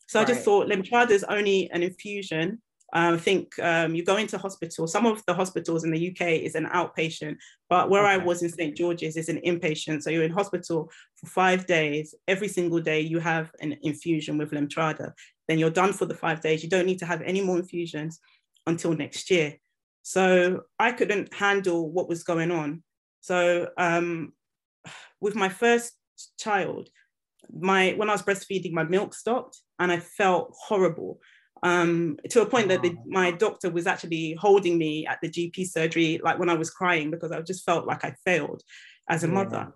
So 0.07 0.19
right. 0.19 0.27
I 0.27 0.33
just 0.33 0.43
thought 0.43 0.67
Lemtrada 0.67 1.11
is 1.11 1.23
only 1.23 1.71
an 1.71 1.83
infusion 1.83 2.61
I 2.93 3.15
think 3.17 3.57
um, 3.59 3.95
you 3.95 4.03
go 4.03 4.17
into 4.17 4.37
hospital. 4.37 4.85
Some 4.87 5.05
of 5.05 5.23
the 5.25 5.33
hospitals 5.33 5.83
in 5.83 5.91
the 5.91 6.11
UK 6.11 6.43
is 6.43 6.55
an 6.55 6.65
outpatient, 6.65 7.37
but 7.69 7.89
where 7.89 8.03
okay. 8.03 8.13
I 8.13 8.17
was 8.17 8.43
in 8.43 8.49
St 8.49 8.75
George's 8.75 9.15
is 9.15 9.29
an 9.29 9.39
inpatient. 9.45 10.03
So 10.03 10.09
you're 10.09 10.23
in 10.23 10.31
hospital 10.31 10.91
for 11.15 11.27
five 11.27 11.65
days. 11.65 12.13
Every 12.27 12.49
single 12.49 12.81
day 12.81 12.99
you 13.01 13.19
have 13.19 13.51
an 13.61 13.77
infusion 13.81 14.37
with 14.37 14.51
Lemtrada. 14.51 15.13
Then 15.47 15.57
you're 15.57 15.69
done 15.69 15.93
for 15.93 16.05
the 16.05 16.15
five 16.15 16.41
days. 16.41 16.63
You 16.63 16.69
don't 16.69 16.85
need 16.85 16.99
to 16.99 17.05
have 17.05 17.21
any 17.21 17.41
more 17.41 17.57
infusions 17.57 18.19
until 18.67 18.93
next 18.93 19.31
year. 19.31 19.55
So 20.03 20.63
I 20.79 20.91
couldn't 20.91 21.33
handle 21.33 21.89
what 21.89 22.09
was 22.09 22.23
going 22.23 22.51
on. 22.51 22.83
So 23.21 23.69
um, 23.77 24.33
with 25.21 25.35
my 25.35 25.49
first 25.49 25.93
child, 26.39 26.89
my 27.53 27.91
when 27.91 28.09
I 28.09 28.13
was 28.13 28.23
breastfeeding, 28.23 28.71
my 28.71 28.83
milk 28.83 29.13
stopped, 29.13 29.59
and 29.79 29.91
I 29.91 29.99
felt 29.99 30.53
horrible 30.57 31.19
um, 31.63 32.17
to 32.29 32.41
a 32.41 32.45
point 32.45 32.69
that 32.69 32.81
the, 32.81 32.95
my 33.05 33.31
doctor 33.31 33.69
was 33.69 33.85
actually 33.85 34.33
holding 34.33 34.77
me 34.77 35.05
at 35.05 35.19
the 35.21 35.29
GP 35.29 35.67
surgery, 35.67 36.19
like 36.23 36.39
when 36.39 36.49
I 36.49 36.55
was 36.55 36.71
crying, 36.71 37.11
because 37.11 37.31
I 37.31 37.41
just 37.41 37.63
felt 37.63 37.85
like 37.85 38.03
I 38.03 38.15
failed 38.25 38.61
as 39.07 39.23
a 39.23 39.27
yeah. 39.27 39.33
mother. 39.33 39.73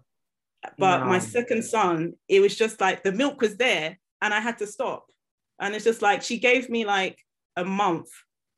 But 0.79 1.05
my 1.05 1.19
second 1.19 1.63
son, 1.63 2.13
it 2.27 2.39
was 2.39 2.55
just 2.55 2.81
like 2.81 3.03
the 3.03 3.11
milk 3.11 3.39
was 3.39 3.55
there 3.57 3.99
and 4.21 4.33
I 4.33 4.39
had 4.39 4.57
to 4.59 4.67
stop. 4.67 5.05
And 5.59 5.75
it's 5.75 5.85
just 5.85 6.01
like 6.01 6.23
she 6.23 6.39
gave 6.39 6.69
me 6.69 6.85
like 6.85 7.19
a 7.55 7.63
month 7.63 8.07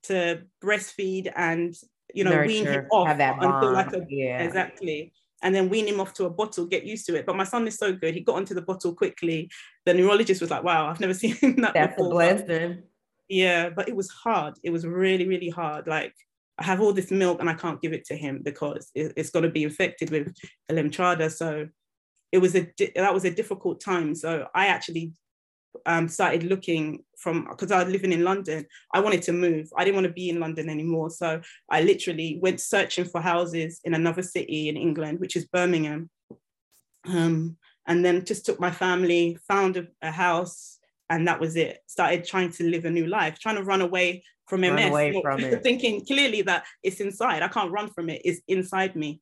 to 0.03 0.43
breastfeed 0.63 1.29
and 1.35 1.75
you 2.13 2.23
know 2.23 2.31
Nurture, 2.31 2.47
wean 2.47 2.65
him 2.65 2.87
off 2.91 3.09
until 3.19 3.73
like 3.73 3.91
a 3.91 4.05
yeah. 4.09 4.41
exactly 4.41 5.11
and 5.43 5.53
then 5.53 5.67
wean 5.67 5.85
him 5.85 5.99
off 5.99 6.13
to 6.13 6.25
a 6.25 6.29
bottle, 6.29 6.65
get 6.65 6.85
used 6.85 7.05
to 7.07 7.15
it. 7.15 7.25
But 7.25 7.35
my 7.35 7.43
son 7.43 7.67
is 7.67 7.77
so 7.77 7.93
good; 7.93 8.13
he 8.13 8.21
got 8.21 8.37
onto 8.37 8.55
the 8.55 8.61
bottle 8.61 8.95
quickly. 8.95 9.51
The 9.85 9.93
neurologist 9.93 10.41
was 10.41 10.49
like, 10.49 10.63
"Wow, 10.63 10.87
I've 10.87 10.99
never 10.99 11.13
seen 11.13 11.35
that." 11.61 11.73
That's 11.73 11.95
before. 11.95 12.07
a 12.07 12.15
blessing 12.15 12.83
yeah 13.29 13.69
but 13.69 13.87
it 13.87 13.95
was 13.95 14.09
hard 14.09 14.55
it 14.63 14.69
was 14.69 14.85
really 14.85 15.27
really 15.27 15.49
hard 15.49 15.87
like 15.87 16.13
i 16.57 16.63
have 16.63 16.81
all 16.81 16.93
this 16.93 17.11
milk 17.11 17.39
and 17.39 17.49
i 17.49 17.53
can't 17.53 17.81
give 17.81 17.93
it 17.93 18.05
to 18.05 18.15
him 18.15 18.41
because 18.43 18.89
it, 18.95 19.13
it's 19.15 19.29
going 19.29 19.43
to 19.43 19.49
be 19.49 19.63
infected 19.63 20.09
with 20.11 20.33
lemtrada 20.71 21.31
so 21.31 21.67
it 22.31 22.39
was 22.39 22.55
a 22.55 22.67
that 22.95 23.13
was 23.13 23.25
a 23.25 23.31
difficult 23.31 23.79
time 23.81 24.15
so 24.15 24.47
i 24.53 24.67
actually 24.67 25.13
um, 25.85 26.07
started 26.07 26.43
looking 26.43 27.03
from 27.17 27.47
because 27.49 27.71
I 27.71 27.83
was 27.83 27.91
living 27.91 28.11
in 28.11 28.23
London. 28.23 28.65
I 28.93 28.99
wanted 28.99 29.21
to 29.23 29.33
move. 29.33 29.69
I 29.77 29.83
didn't 29.83 29.95
want 29.95 30.07
to 30.07 30.13
be 30.13 30.29
in 30.29 30.39
London 30.39 30.69
anymore. 30.69 31.09
So 31.09 31.41
I 31.69 31.81
literally 31.81 32.39
went 32.41 32.61
searching 32.61 33.05
for 33.05 33.21
houses 33.21 33.79
in 33.83 33.93
another 33.93 34.23
city 34.23 34.69
in 34.69 34.77
England, 34.77 35.19
which 35.19 35.35
is 35.35 35.45
Birmingham. 35.45 36.09
Um, 37.05 37.57
and 37.87 38.03
then 38.03 38.25
just 38.25 38.45
took 38.45 38.59
my 38.59 38.71
family, 38.71 39.37
found 39.47 39.77
a, 39.77 39.87
a 40.01 40.11
house, 40.11 40.79
and 41.09 41.27
that 41.27 41.39
was 41.39 41.55
it. 41.55 41.79
Started 41.87 42.25
trying 42.25 42.51
to 42.53 42.63
live 42.63 42.85
a 42.85 42.89
new 42.89 43.07
life, 43.07 43.39
trying 43.39 43.55
to 43.55 43.63
run 43.63 43.81
away 43.81 44.23
from 44.47 44.61
run 44.61 44.75
MS, 44.75 44.89
away 44.89 45.21
from 45.21 45.39
it. 45.43 45.63
thinking 45.63 46.05
clearly 46.05 46.41
that 46.43 46.65
it's 46.83 46.99
inside. 46.99 47.43
I 47.43 47.47
can't 47.47 47.71
run 47.71 47.89
from 47.89 48.09
it. 48.09 48.21
It's 48.25 48.41
inside 48.47 48.95
me. 48.95 49.21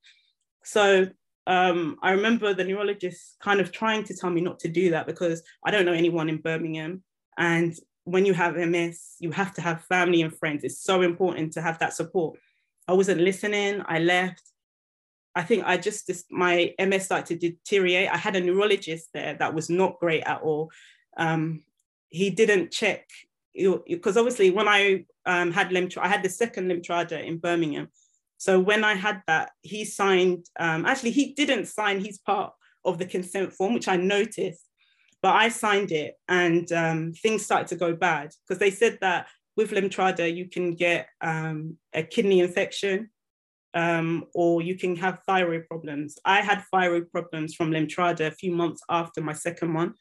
So 0.64 1.08
um, 1.48 1.98
I 2.02 2.12
remember 2.12 2.54
the 2.54 2.64
neurologist 2.64 3.38
kind 3.40 3.60
of 3.60 3.72
trying 3.72 4.04
to 4.06 4.16
tell 4.16 4.30
me 4.30 4.42
not 4.42 4.60
to 4.60 4.68
do 4.68 4.92
that 4.92 5.06
because 5.06 5.44
I 5.64 5.72
don't 5.72 5.86
know 5.86 5.94
anyone 5.94 6.30
in 6.30 6.38
Birmingham. 6.38 7.04
And 7.38 7.76
when 8.04 8.26
you 8.26 8.34
have 8.34 8.56
MS, 8.56 9.16
you 9.20 9.32
have 9.32 9.54
to 9.56 9.62
have 9.62 9.84
family 9.86 10.22
and 10.22 10.36
friends. 10.36 10.64
It's 10.64 10.82
so 10.82 11.02
important 11.02 11.54
to 11.54 11.62
have 11.62 11.80
that 11.80 11.94
support. 11.94 12.40
I 12.88 12.94
wasn't 12.94 13.22
listening. 13.22 13.84
I 13.86 14.00
left. 14.00 14.42
I 15.36 15.44
think 15.44 15.66
I 15.66 15.78
just, 15.78 16.08
just 16.08 16.32
my 16.32 16.74
MS 16.80 17.06
started 17.06 17.42
to 17.42 17.50
deteriorate. 17.50 18.10
I 18.10 18.18
had 18.18 18.36
a 18.36 18.42
neurologist 18.42 19.10
there 19.14 19.36
that 19.36 19.54
was 19.54 19.70
not 19.70 20.00
great 20.00 20.24
at 20.24 20.42
all. 20.42 20.72
Um, 21.18 21.62
he 22.16 22.30
didn't 22.30 22.72
check 22.72 23.10
because 23.54 24.18
obviously 24.18 24.50
when 24.50 24.68
I 24.68 25.06
um, 25.26 25.52
had 25.52 25.70
Lemtrada, 25.70 26.04
I 26.04 26.08
had 26.08 26.24
the 26.24 26.30
second 26.30 26.70
Lemtrada 26.70 27.24
in 27.24 27.38
Birmingham. 27.38 27.90
So 28.38 28.60
when 28.60 28.84
I 28.84 28.96
had 28.96 29.22
that, 29.28 29.52
he 29.62 29.86
signed. 29.86 30.46
Um, 30.60 30.86
actually, 30.86 31.12
he 31.12 31.34
didn't 31.34 31.68
sign 31.68 32.04
his 32.04 32.18
part 32.18 32.54
of 32.84 32.98
the 33.00 33.06
consent 33.06 33.54
form, 33.54 33.74
which 33.74 33.88
I 33.88 33.98
noticed, 33.98 34.66
but 35.22 35.36
I 35.36 35.50
signed 35.50 35.92
it, 35.92 36.16
and 36.28 36.72
um, 36.72 37.14
things 37.14 37.44
started 37.44 37.68
to 37.70 37.76
go 37.76 37.96
bad 37.96 38.32
because 38.42 38.60
they 38.60 38.72
said 38.72 38.98
that 39.02 39.28
with 39.58 39.72
Lemtrada 39.72 40.34
you 40.34 40.50
can 40.50 40.76
get 40.76 41.08
um, 41.22 41.78
a 41.94 42.04
kidney 42.04 42.40
infection. 42.40 43.10
Um, 43.74 44.28
or 44.34 44.62
you 44.62 44.76
can 44.78 44.96
have 44.96 45.20
thyroid 45.28 45.68
problems. 45.68 46.18
I 46.24 46.40
had 46.40 46.64
thyroid 46.72 47.12
problems 47.12 47.56
from 47.56 47.72
Lemtrada 47.72 48.28
a 48.28 48.32
few 48.32 48.54
months 48.54 48.82
after 48.88 49.20
my 49.20 49.34
second 49.34 49.74
one. 49.74 49.96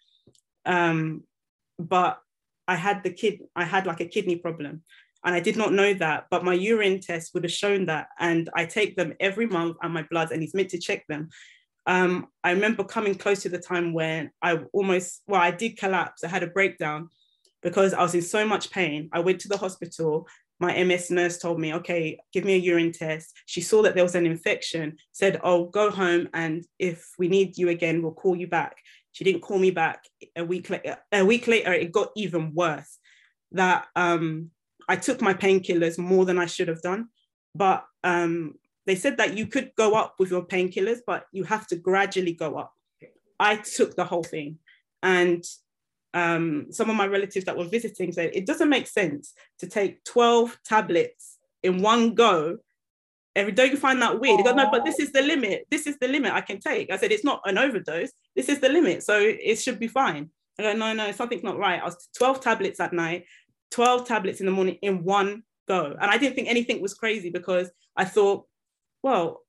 Um, 0.64 1.24
but 1.78 2.18
I 2.66 2.76
had 2.76 3.02
the 3.02 3.10
kid, 3.10 3.40
I 3.54 3.64
had 3.64 3.87
like 3.87 4.00
a 4.00 4.06
kidney 4.06 4.37
problem. 4.37 4.82
And 5.24 5.34
I 5.34 5.40
did 5.40 5.56
not 5.56 5.72
know 5.72 5.94
that, 5.94 6.26
but 6.30 6.44
my 6.44 6.52
urine 6.52 7.00
test 7.00 7.32
would 7.32 7.44
have 7.44 7.52
shown 7.52 7.87
that. 7.87 8.08
And 8.18 8.50
I 8.54 8.66
take 8.66 8.94
them 8.94 9.14
every 9.20 9.46
month 9.46 9.78
and 9.82 9.94
my 9.94 10.02
blood, 10.02 10.32
and 10.32 10.42
he's 10.42 10.54
meant 10.54 10.68
to 10.70 10.78
check 10.78 11.06
them. 11.06 11.30
Um, 11.87 12.28
I 12.42 12.52
remember 12.52 12.84
coming 12.84 13.14
close 13.14 13.42
to 13.42 13.48
the 13.48 13.58
time 13.58 13.92
when 13.94 14.30
I 14.42 14.60
almost, 14.72 15.22
well, 15.26 15.40
I 15.40 15.50
did 15.50 15.78
collapse. 15.78 16.24
I 16.24 16.28
had 16.28 16.42
a 16.42 16.48
breakdown 16.48 17.08
because 17.62 17.94
I 17.94 18.02
was 18.02 18.14
in 18.14 18.22
so 18.22 18.46
much 18.46 18.70
pain. 18.70 19.08
I 19.12 19.20
went 19.20 19.40
to 19.40 19.48
the 19.48 19.56
hospital. 19.56 20.26
My 20.60 20.82
MS 20.84 21.10
nurse 21.10 21.38
told 21.38 21.58
me, 21.58 21.74
okay, 21.74 22.18
give 22.32 22.44
me 22.44 22.54
a 22.54 22.58
urine 22.58 22.92
test. 22.92 23.34
She 23.46 23.60
saw 23.60 23.82
that 23.82 23.94
there 23.94 24.04
was 24.04 24.14
an 24.14 24.26
infection, 24.26 24.96
said, 25.12 25.40
oh, 25.42 25.66
go 25.66 25.90
home. 25.90 26.28
And 26.32 26.64
if 26.78 27.12
we 27.18 27.28
need 27.28 27.58
you 27.58 27.70
again, 27.70 28.02
we'll 28.02 28.12
call 28.12 28.37
you 28.37 28.46
back. 28.46 28.76
She 29.14 29.22
didn't 29.22 29.42
call 29.42 29.59
me 29.59 29.70
back 29.70 30.05
a 30.35 30.44
week 30.44 30.68
later. 30.68 30.98
A 31.12 31.24
week 31.24 31.46
later, 31.46 31.72
it 31.72 31.92
got 31.92 32.09
even 32.16 32.53
worse. 32.53 32.98
That 33.53 33.87
um, 33.94 34.50
I 34.88 34.96
took 34.96 35.22
my 35.22 35.33
painkillers 35.33 35.98
more 35.98 36.24
than 36.24 36.37
I 36.37 36.46
should 36.46 36.66
have 36.66 36.83
done. 36.83 37.09
But 37.55 37.85
um, 38.03 38.57
they 38.87 38.96
said 38.96 39.16
that 39.18 39.38
you 39.38 39.46
could 39.46 39.70
go 39.77 39.94
up 39.94 40.16
with 40.18 40.33
your 40.33 40.44
painkillers, 40.44 40.98
but 41.07 41.27
you 41.31 41.44
have 41.44 41.68
to 41.68 41.77
gradually 41.77 42.33
go 42.33 42.57
up. 42.57 42.72
I 43.38 43.57
took 43.57 43.94
the 43.94 44.05
whole 44.05 44.24
thing. 44.24 44.59
And 45.00 45.44
um, 46.12 46.66
some 46.70 46.90
of 46.90 46.96
my 46.96 47.07
relatives 47.07 47.44
that 47.44 47.57
were 47.57 47.68
visiting 47.68 48.11
said 48.11 48.33
it 48.35 48.46
doesn't 48.46 48.68
make 48.68 48.88
sense 48.88 49.33
to 49.61 49.68
take 49.68 50.03
12 50.05 50.59
tablets 50.64 51.38
in 51.62 51.83
one 51.83 52.14
go 52.14 52.59
Every 53.37 53.53
don't 53.53 53.70
you 53.70 53.77
find 53.77 54.00
that 54.00 54.20
weird? 54.20 54.38
He 54.38 54.44
goes, 54.44 54.55
no, 54.55 54.70
but 54.70 54.85
this 54.85 55.00
is 55.00 55.11
the 55.11 55.22
limit. 55.22 55.66
This 55.70 55.87
is 55.87 55.98
the 55.98 56.07
limit 56.07 56.33
I 56.33 56.40
can 56.40 56.61
take. 56.61 56.92
I 56.92 56.96
said, 56.96 57.11
it's 57.11 57.24
not 57.24 57.40
an 57.44 57.59
overdose. 57.59 58.12
This 58.37 58.49
is 58.49 58.61
the 58.61 58.68
limit. 58.68 59.03
So 59.03 59.18
it 59.18 59.57
should 59.57 59.79
be 59.79 59.88
fine. 59.88 60.31
I 60.59 60.62
go, 60.62 60.73
no, 60.73 60.92
no, 60.92 61.12
something's 61.12 61.42
not 61.42 61.59
right. 61.59 61.81
I 61.81 61.85
was 61.85 62.09
12 62.16 62.40
tablets 62.40 62.81
at 62.81 62.92
night, 62.92 63.25
12 63.73 64.07
tablets 64.07 64.40
in 64.40 64.47
the 64.47 64.53
morning 64.53 64.79
in 64.83 65.05
one 65.05 65.42
go. 65.66 65.97
And 66.01 66.11
I 66.11 66.18
didn't 66.18 66.37
think 66.37 66.49
anything 66.49 66.81
was 66.81 66.94
crazy 66.94 67.31
because 67.31 67.70
I 67.97 68.05
thought, 68.05 68.47
well, 69.03 69.40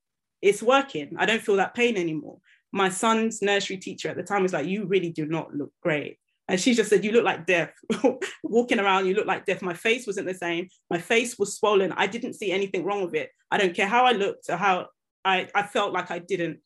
it's 0.41 0.63
working. 0.63 1.15
I 1.17 1.25
don't 1.25 1.41
feel 1.41 1.57
that 1.57 1.75
pain 1.75 1.97
anymore. 1.97 2.39
My 2.71 2.89
son's 2.89 3.41
nursery 3.41 3.77
teacher 3.77 4.09
at 4.09 4.17
the 4.17 4.23
time 4.23 4.43
was 4.43 4.53
like, 4.53 4.67
you 4.67 4.85
really 4.85 5.11
do 5.11 5.25
not 5.25 5.53
look 5.53 5.71
great. 5.81 6.17
And 6.47 6.59
she 6.59 6.73
just 6.75 6.89
said, 6.89 7.03
You 7.03 7.11
look 7.11 7.25
like 7.25 7.47
death. 7.47 7.73
Walking 8.43 8.79
around, 8.79 9.07
you 9.07 9.15
look 9.15 9.25
like 9.25 9.45
death. 9.45 9.61
My 9.61 9.73
face 9.73 10.05
wasn't 10.05 10.27
the 10.27 10.33
same. 10.33 10.67
My 10.89 10.99
face 10.99 11.39
was 11.39 11.57
swollen. 11.57 11.91
I 11.93 12.07
didn't 12.07 12.33
see 12.33 12.51
anything 12.51 12.83
wrong 12.83 13.03
with 13.03 13.15
it. 13.15 13.31
I 13.49 13.57
don't 13.57 13.75
care 13.75 13.87
how 13.87 14.05
I 14.05 14.11
looked 14.11 14.49
or 14.49 14.57
how 14.57 14.87
I, 15.23 15.47
I 15.55 15.63
felt 15.63 15.93
like 15.93 16.11
I 16.11 16.19
didn't 16.19 16.59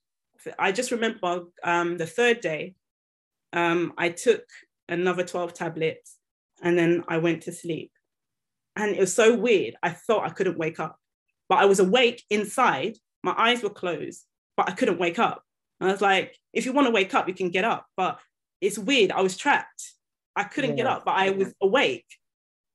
I 0.57 0.71
just 0.71 0.91
remember 0.91 1.45
um, 1.63 1.97
the 1.97 2.05
third 2.05 2.41
day, 2.41 2.75
um, 3.53 3.93
I 3.97 4.09
took 4.09 4.43
another 4.87 5.23
12 5.23 5.53
tablets 5.53 6.17
and 6.61 6.77
then 6.77 7.03
I 7.07 7.17
went 7.17 7.43
to 7.43 7.51
sleep. 7.51 7.91
And 8.75 8.95
it 8.95 8.99
was 8.99 9.13
so 9.13 9.35
weird. 9.35 9.75
I 9.83 9.89
thought 9.89 10.25
I 10.25 10.29
couldn't 10.29 10.57
wake 10.57 10.79
up, 10.79 10.97
but 11.47 11.59
I 11.59 11.65
was 11.65 11.79
awake 11.79 12.23
inside. 12.29 12.97
My 13.23 13.33
eyes 13.37 13.61
were 13.61 13.69
closed, 13.69 14.25
but 14.55 14.69
I 14.69 14.73
couldn't 14.73 14.99
wake 14.99 15.19
up. 15.19 15.43
And 15.79 15.89
I 15.89 15.91
was 15.91 16.01
like, 16.01 16.37
if 16.53 16.65
you 16.65 16.73
want 16.73 16.87
to 16.87 16.93
wake 16.93 17.13
up, 17.13 17.27
you 17.27 17.33
can 17.33 17.49
get 17.49 17.65
up. 17.65 17.87
But 17.97 18.19
it's 18.61 18.77
weird. 18.77 19.11
I 19.11 19.21
was 19.21 19.37
trapped. 19.37 19.93
I 20.35 20.43
couldn't 20.43 20.71
yeah. 20.71 20.83
get 20.83 20.87
up, 20.87 21.05
but 21.05 21.15
I 21.15 21.31
was 21.31 21.53
awake. 21.61 22.05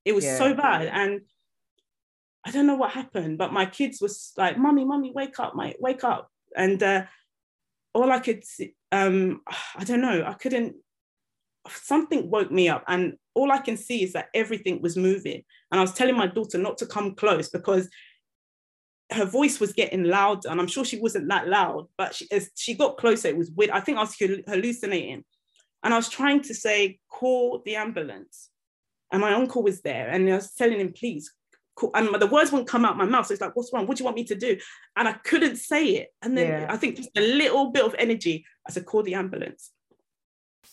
It 0.05 0.14
was 0.14 0.24
yeah. 0.24 0.37
so 0.37 0.55
bad. 0.55 0.87
And 0.88 1.22
I 2.44 2.50
don't 2.50 2.66
know 2.66 2.74
what 2.74 2.90
happened, 2.90 3.38
but 3.38 3.53
my 3.53 3.64
kids 3.64 4.00
was 4.00 4.33
like, 4.37 4.59
"Mommy, 4.59 4.85
mommy, 4.85 5.12
wake 5.12 5.38
up, 5.40 5.57
mate, 5.57 5.77
wake 5.81 6.05
up!" 6.05 6.31
And 6.55 6.83
uh, 6.83 7.05
all 7.95 8.11
I 8.11 8.19
could, 8.19 8.45
um, 8.93 9.41
I 9.77 9.85
don't 9.85 10.03
know, 10.03 10.25
I 10.27 10.35
couldn't. 10.35 10.77
Something 11.69 12.31
woke 12.31 12.51
me 12.51 12.69
up, 12.69 12.85
and 12.89 13.15
all 13.35 13.51
I 13.51 13.59
can 13.59 13.79
see 13.79 14.03
is 14.03 14.13
that 14.13 14.29
everything 14.35 14.83
was 14.83 14.99
moving. 14.99 15.43
And 15.71 15.79
I 15.79 15.83
was 15.83 15.95
telling 15.95 16.17
my 16.17 16.27
daughter 16.27 16.59
not 16.59 16.77
to 16.79 16.87
come 16.87 17.15
close 17.15 17.49
because 17.49 17.89
her 19.11 19.25
voice 19.25 19.61
was 19.61 19.73
getting 19.73 20.05
louder, 20.05 20.51
and 20.51 20.61
I'm 20.61 20.67
sure 20.67 20.85
she 20.85 21.01
wasn't 21.01 21.29
that 21.29 21.49
loud, 21.49 21.87
but 21.97 22.15
she, 22.15 22.31
as 22.31 22.51
she 22.55 22.75
got 22.75 22.99
closer, 22.99 23.29
it 23.29 23.37
was 23.37 23.51
weird. 23.51 23.71
I 23.71 23.81
think 23.81 23.97
I 23.97 24.03
was 24.03 24.17
hallucinating, 24.47 25.25
and 25.83 25.95
I 25.95 25.97
was 25.97 26.11
trying 26.11 26.43
to 26.43 26.55
say, 26.55 26.99
"Call 27.09 27.63
the 27.65 27.77
ambulance." 27.77 28.51
And 29.11 29.21
my 29.21 29.33
uncle 29.33 29.63
was 29.63 29.81
there, 29.81 30.09
and 30.09 30.29
I 30.31 30.35
was 30.35 30.53
telling 30.53 30.81
him, 30.81 30.93
"Please 30.93 31.33
and 31.95 32.15
the 32.21 32.27
words 32.27 32.53
wouldn't 32.53 32.69
come 32.69 32.85
out 32.85 32.97
my 32.97 33.05
mouth. 33.05 33.27
So 33.27 33.33
it's 33.33 33.41
like, 33.41 33.57
what's 33.57 33.73
wrong? 33.73 33.87
What 33.87 33.97
do 33.97 34.03
you 34.03 34.05
want 34.05 34.17
me 34.17 34.25
to 34.25 34.35
do? 34.35 34.59
And 34.97 35.09
I 35.09 35.13
couldn't 35.13 35.57
say 35.57 35.87
it. 35.87 36.09
And 36.23 36.37
then 36.37 36.47
yeah. 36.47 36.67
I 36.69 36.77
think 36.77 36.97
just 36.97 37.11
a 37.17 37.21
little 37.21 37.71
bit 37.71 37.85
of 37.85 37.95
energy, 37.99 38.45
I 38.67 38.73
said, 38.73 38.87
call 38.87 39.03
the 39.03 39.15
ambulance. 39.15 39.73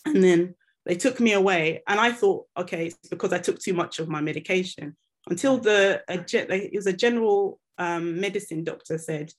And 0.04 0.22
then 0.22 0.54
they 0.86 0.94
took 0.94 1.20
me 1.20 1.32
away. 1.32 1.82
And 1.86 1.98
I 1.98 2.12
thought, 2.12 2.46
okay, 2.56 2.86
it's 2.86 3.08
because 3.08 3.32
I 3.32 3.38
took 3.38 3.58
too 3.58 3.74
much 3.74 3.98
of 3.98 4.08
my 4.08 4.20
medication 4.20 4.96
until 5.28 5.58
the, 5.58 6.02
a, 6.08 6.24
it 6.28 6.74
was 6.74 6.86
a 6.86 6.92
general 6.92 7.58
um, 7.78 8.20
medicine 8.20 8.64
doctor 8.64 8.98
said, 8.98 9.32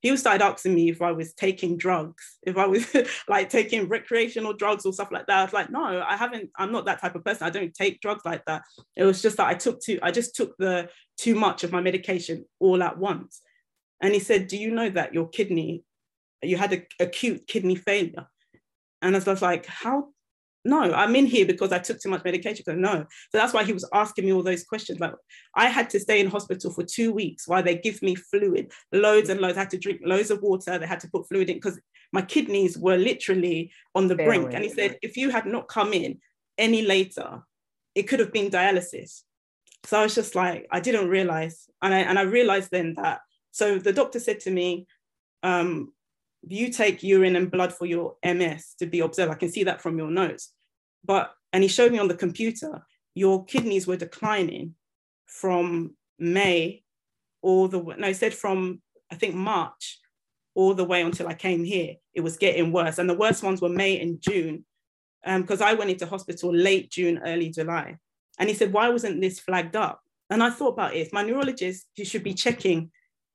he 0.00 0.16
started 0.16 0.44
asking 0.44 0.74
me 0.74 0.88
if 0.88 1.02
I 1.02 1.12
was 1.12 1.34
taking 1.34 1.76
drugs, 1.76 2.38
if 2.42 2.56
I 2.56 2.66
was 2.66 2.86
like 3.28 3.50
taking 3.50 3.88
recreational 3.88 4.52
drugs 4.52 4.86
or 4.86 4.92
stuff 4.92 5.10
like 5.10 5.26
that. 5.26 5.38
I 5.38 5.44
was 5.44 5.52
like, 5.52 5.70
no, 5.70 6.04
I 6.06 6.16
haven't, 6.16 6.50
I'm 6.56 6.70
not 6.70 6.86
that 6.86 7.00
type 7.00 7.16
of 7.16 7.24
person. 7.24 7.46
I 7.46 7.50
don't 7.50 7.74
take 7.74 8.00
drugs 8.00 8.22
like 8.24 8.44
that. 8.46 8.62
It 8.96 9.04
was 9.04 9.20
just 9.20 9.38
that 9.38 9.48
I 9.48 9.54
took 9.54 9.80
too, 9.80 9.98
I 10.02 10.10
just 10.10 10.36
took 10.36 10.56
the 10.58 10.88
too 11.16 11.34
much 11.34 11.64
of 11.64 11.72
my 11.72 11.80
medication 11.80 12.44
all 12.60 12.82
at 12.82 12.98
once. 12.98 13.40
And 14.00 14.14
he 14.14 14.20
said, 14.20 14.46
Do 14.46 14.56
you 14.56 14.70
know 14.70 14.88
that 14.90 15.14
your 15.14 15.28
kidney, 15.28 15.82
you 16.42 16.56
had 16.56 16.72
a 16.72 16.86
acute 17.00 17.46
kidney 17.48 17.74
failure? 17.74 18.28
And 19.02 19.16
I 19.16 19.18
was 19.18 19.42
like, 19.42 19.66
How 19.66 20.08
no, 20.68 20.92
I'm 20.92 21.16
in 21.16 21.24
here 21.24 21.46
because 21.46 21.72
I 21.72 21.78
took 21.78 21.98
too 21.98 22.10
much 22.10 22.22
medication. 22.24 22.62
So 22.62 22.74
no. 22.74 23.06
So 23.30 23.38
that's 23.38 23.54
why 23.54 23.64
he 23.64 23.72
was 23.72 23.88
asking 23.94 24.26
me 24.26 24.34
all 24.34 24.42
those 24.42 24.64
questions. 24.64 25.00
Like 25.00 25.14
I 25.54 25.68
had 25.68 25.88
to 25.90 26.00
stay 26.00 26.20
in 26.20 26.28
hospital 26.28 26.70
for 26.70 26.84
two 26.84 27.10
weeks 27.10 27.48
while 27.48 27.62
they 27.62 27.78
give 27.78 28.02
me 28.02 28.14
fluid, 28.14 28.70
loads 28.92 29.30
and 29.30 29.40
loads. 29.40 29.56
I 29.56 29.60
had 29.60 29.70
to 29.70 29.78
drink 29.78 30.02
loads 30.04 30.30
of 30.30 30.42
water. 30.42 30.78
They 30.78 30.86
had 30.86 31.00
to 31.00 31.08
put 31.08 31.26
fluid 31.26 31.48
in 31.48 31.56
because 31.56 31.80
my 32.12 32.20
kidneys 32.20 32.76
were 32.76 32.98
literally 32.98 33.72
on 33.94 34.08
the 34.08 34.14
brink. 34.14 34.52
And 34.52 34.62
he 34.62 34.68
said, 34.68 34.98
if 35.00 35.16
you 35.16 35.30
had 35.30 35.46
not 35.46 35.68
come 35.68 35.94
in 35.94 36.20
any 36.58 36.82
later, 36.82 37.42
it 37.94 38.02
could 38.02 38.20
have 38.20 38.32
been 38.32 38.50
dialysis. 38.50 39.22
So 39.84 39.98
I 39.98 40.02
was 40.02 40.14
just 40.14 40.34
like, 40.34 40.66
I 40.70 40.80
didn't 40.80 41.08
realize. 41.08 41.64
And 41.80 41.94
I 41.94 42.00
and 42.00 42.18
I 42.18 42.22
realized 42.22 42.70
then 42.70 42.92
that 42.94 43.20
so 43.52 43.78
the 43.78 43.94
doctor 43.94 44.20
said 44.20 44.40
to 44.40 44.50
me, 44.50 44.86
um, 45.42 45.94
you 46.46 46.70
take 46.70 47.02
urine 47.02 47.36
and 47.36 47.50
blood 47.50 47.72
for 47.72 47.86
your 47.86 48.16
MS 48.22 48.74
to 48.80 48.86
be 48.86 49.00
observed. 49.00 49.32
I 49.32 49.36
can 49.36 49.50
see 49.50 49.64
that 49.64 49.80
from 49.80 49.96
your 49.96 50.10
notes 50.10 50.52
but 51.08 51.34
and 51.52 51.64
he 51.64 51.68
showed 51.68 51.90
me 51.90 51.98
on 51.98 52.06
the 52.06 52.14
computer 52.14 52.82
your 53.14 53.44
kidneys 53.46 53.88
were 53.88 53.96
declining 53.96 54.74
from 55.26 55.96
May 56.20 56.84
all 57.42 57.66
the 57.66 57.80
way. 57.80 57.96
No, 57.98 58.06
he 58.06 58.14
said 58.14 58.32
from 58.32 58.80
I 59.10 59.16
think 59.16 59.34
March 59.34 59.98
all 60.54 60.74
the 60.74 60.84
way 60.84 61.02
until 61.02 61.26
I 61.26 61.34
came 61.34 61.64
here. 61.64 61.94
It 62.14 62.20
was 62.20 62.36
getting 62.36 62.72
worse, 62.72 62.98
and 62.98 63.10
the 63.10 63.14
worst 63.14 63.42
ones 63.42 63.60
were 63.60 63.68
May 63.68 64.00
and 64.00 64.20
June, 64.20 64.64
because 65.24 65.60
um, 65.60 65.68
I 65.68 65.74
went 65.74 65.90
into 65.90 66.06
hospital 66.06 66.54
late 66.54 66.90
June, 66.90 67.20
early 67.24 67.50
July. 67.50 67.96
And 68.38 68.48
he 68.48 68.54
said, 68.54 68.72
why 68.72 68.88
wasn't 68.88 69.20
this 69.20 69.40
flagged 69.40 69.76
up? 69.76 70.00
And 70.30 70.42
I 70.42 70.50
thought 70.50 70.74
about 70.74 70.94
it. 70.94 71.12
My 71.12 71.22
neurologist, 71.22 71.86
you 71.96 72.04
should 72.04 72.22
be 72.22 72.34
checking 72.34 72.90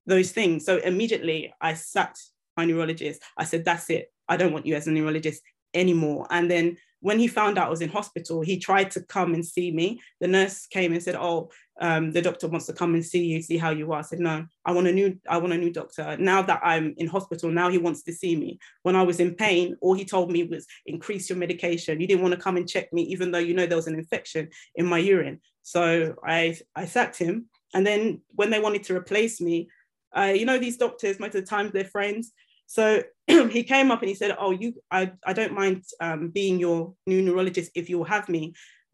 those 0.05 0.31
things. 0.31 0.65
So 0.65 0.77
immediately 0.77 1.53
I 1.59 1.73
sat 1.73 2.17
my 2.55 2.65
neurologist. 2.65 3.21
I 3.37 3.43
said, 3.45 3.65
that's 3.65 3.89
it. 3.89 4.11
I 4.29 4.37
don't 4.37 4.53
want 4.53 4.65
you 4.65 4.75
as 4.75 4.87
a 4.87 4.91
neurologist 4.91 5.41
anymore. 5.73 6.27
And 6.29 6.49
then 6.49 6.77
when 7.03 7.19
he 7.19 7.27
found 7.27 7.57
out 7.57 7.67
I 7.67 7.69
was 7.69 7.81
in 7.81 7.89
hospital, 7.89 8.41
he 8.41 8.57
tried 8.57 8.89
to 8.91 9.01
come 9.01 9.33
and 9.33 9.45
see 9.45 9.71
me. 9.71 9.99
The 10.21 10.27
nurse 10.27 10.65
came 10.67 10.93
and 10.93 11.03
said, 11.03 11.15
"Oh, 11.15 11.51
um, 11.81 12.11
the 12.11 12.21
doctor 12.21 12.47
wants 12.47 12.65
to 12.67 12.73
come 12.73 12.93
and 12.93 13.05
see 13.05 13.25
you, 13.25 13.41
see 13.41 13.57
how 13.57 13.71
you 13.71 13.91
are." 13.91 13.99
I 13.99 14.03
said, 14.03 14.21
"No, 14.21 14.45
I 14.65 14.71
want 14.71 14.87
a 14.87 14.93
new, 14.93 15.19
I 15.27 15.37
want 15.37 15.51
a 15.51 15.57
new 15.57 15.69
doctor." 15.69 16.15
Now 16.17 16.41
that 16.43 16.61
I'm 16.63 16.93
in 16.97 17.07
hospital, 17.07 17.51
now 17.51 17.69
he 17.69 17.77
wants 17.77 18.03
to 18.03 18.13
see 18.13 18.37
me. 18.37 18.57
When 18.83 18.95
I 18.95 19.03
was 19.03 19.19
in 19.19 19.35
pain, 19.35 19.75
all 19.81 19.93
he 19.93 20.05
told 20.05 20.31
me 20.31 20.45
was 20.45 20.65
increase 20.85 21.29
your 21.29 21.37
medication. 21.37 21.99
You 21.99 22.07
didn't 22.07 22.21
want 22.21 22.35
to 22.35 22.39
come 22.39 22.55
and 22.55 22.69
check 22.69 22.93
me, 22.93 23.01
even 23.03 23.31
though 23.31 23.39
you 23.39 23.53
know 23.53 23.65
there 23.65 23.77
was 23.77 23.87
an 23.87 23.95
infection 23.95 24.47
in 24.75 24.85
my 24.85 24.99
urine. 24.99 25.41
So 25.61 26.15
I, 26.25 26.57
I 26.73 26.85
sacked 26.85 27.17
him. 27.17 27.49
And 27.73 27.85
then 27.85 28.21
when 28.29 28.49
they 28.49 28.59
wanted 28.59 28.83
to 28.85 28.95
replace 28.95 29.41
me, 29.41 29.67
uh, 30.15 30.33
you 30.35 30.45
know, 30.45 30.59
these 30.59 30.77
doctors, 30.77 31.19
most 31.19 31.35
of 31.35 31.43
the 31.43 31.49
time 31.49 31.69
they're 31.73 31.85
friends. 31.85 32.31
So 32.67 33.03
he 33.27 33.63
came 33.63 33.91
up 33.91 34.01
and 34.01 34.09
he 34.09 34.15
said, 34.15 34.35
"Oh, 34.39 34.51
you, 34.51 34.73
I, 34.91 35.11
I 35.25 35.33
don't 35.33 35.53
mind 35.53 35.83
um, 35.99 36.29
being 36.29 36.59
your 36.59 36.93
new 37.05 37.21
neurologist 37.21 37.71
if 37.75 37.89
you'll 37.89 38.03
have 38.05 38.29
me, 38.29 38.53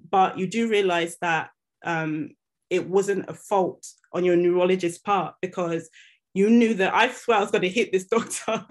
but 0.10 0.38
you 0.38 0.48
do 0.48 0.70
realize 0.70 1.18
that 1.22 1.50
um, 1.84 2.32
it 2.70 2.88
wasn't 2.88 3.30
a 3.30 3.34
fault 3.34 3.86
on 4.14 4.26
your 4.26 4.36
neurologist's 4.36 4.98
part 4.98 5.36
because 5.42 5.90
you 6.34 6.50
knew 6.50 6.74
that 6.76 6.94
I 6.94 7.12
swear 7.12 7.38
I 7.38 7.42
was 7.42 7.52
going 7.52 7.64
to 7.64 7.70
hit 7.70 7.92
this 7.92 8.06
doctor. 8.08 8.66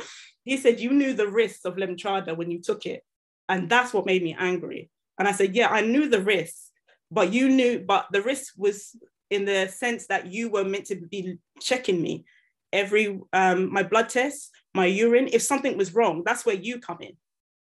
he 0.44 0.56
said 0.56 0.80
you 0.80 0.90
knew 0.90 1.14
the 1.14 1.28
risks 1.28 1.64
of 1.64 1.76
Lemtrada 1.76 2.36
when 2.36 2.50
you 2.50 2.60
took 2.60 2.86
it, 2.86 3.02
and 3.48 3.68
that's 3.68 3.92
what 3.92 4.06
made 4.06 4.22
me 4.22 4.36
angry. 4.38 4.90
And 5.18 5.26
I 5.26 5.32
said, 5.32 5.54
yeah, 5.54 5.68
I 5.68 5.80
knew 5.80 6.08
the 6.08 6.20
risks, 6.20 6.70
but 7.10 7.32
you 7.32 7.48
knew, 7.48 7.80
but 7.80 8.06
the 8.12 8.22
risk 8.22 8.54
was 8.56 8.94
in 9.30 9.44
the 9.44 9.68
sense 9.68 10.06
that 10.06 10.26
you 10.26 10.48
were 10.48 10.64
meant 10.64 10.86
to 10.86 10.96
be 10.96 11.38
checking 11.60 12.00
me 12.00 12.24
every 12.72 13.18
um, 13.32 13.72
my 13.72 13.82
blood 13.82 14.08
tests 14.08 14.50
my 14.78 14.86
urine. 14.86 15.28
If 15.32 15.42
something 15.42 15.76
was 15.76 15.94
wrong, 15.96 16.22
that's 16.24 16.46
where 16.46 16.60
you 16.68 16.78
come 16.88 17.00
in. 17.00 17.14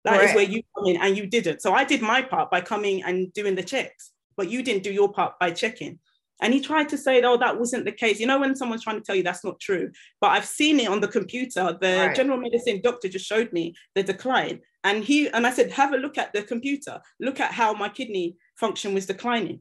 That 0.04 0.22
is 0.22 0.34
where 0.34 0.44
you 0.54 0.60
come 0.74 0.86
in, 0.90 0.96
and 1.00 1.16
you 1.16 1.26
didn't. 1.26 1.62
So 1.62 1.72
I 1.72 1.84
did 1.84 2.02
my 2.02 2.20
part 2.20 2.50
by 2.50 2.60
coming 2.60 3.02
and 3.04 3.32
doing 3.32 3.54
the 3.54 3.62
checks, 3.62 4.12
but 4.36 4.50
you 4.50 4.62
didn't 4.62 4.82
do 4.82 4.92
your 4.92 5.10
part 5.10 5.38
by 5.38 5.50
checking. 5.50 5.98
And 6.42 6.52
he 6.52 6.60
tried 6.60 6.88
to 6.90 6.98
say, 6.98 7.22
oh, 7.22 7.38
that 7.38 7.58
wasn't 7.58 7.86
the 7.86 7.92
case. 7.92 8.20
You 8.20 8.26
know, 8.26 8.40
when 8.40 8.56
someone's 8.56 8.82
trying 8.82 9.00
to 9.00 9.06
tell 9.06 9.16
you 9.16 9.22
that's 9.22 9.44
not 9.44 9.60
true, 9.60 9.90
but 10.20 10.32
I've 10.32 10.44
seen 10.44 10.80
it 10.80 10.90
on 10.90 11.00
the 11.00 11.08
computer. 11.08 11.78
The 11.80 11.96
right. 12.06 12.16
general 12.16 12.38
medicine 12.38 12.80
doctor 12.82 13.08
just 13.08 13.24
showed 13.24 13.50
me 13.52 13.74
the 13.94 14.02
decline. 14.02 14.60
And 14.82 15.02
he 15.02 15.28
and 15.30 15.46
I 15.46 15.52
said, 15.52 15.70
have 15.70 15.94
a 15.94 16.02
look 16.04 16.18
at 16.18 16.32
the 16.34 16.42
computer, 16.42 17.00
look 17.18 17.40
at 17.40 17.52
how 17.52 17.72
my 17.72 17.88
kidney 17.88 18.36
function 18.56 18.92
was 18.92 19.06
declining. 19.06 19.60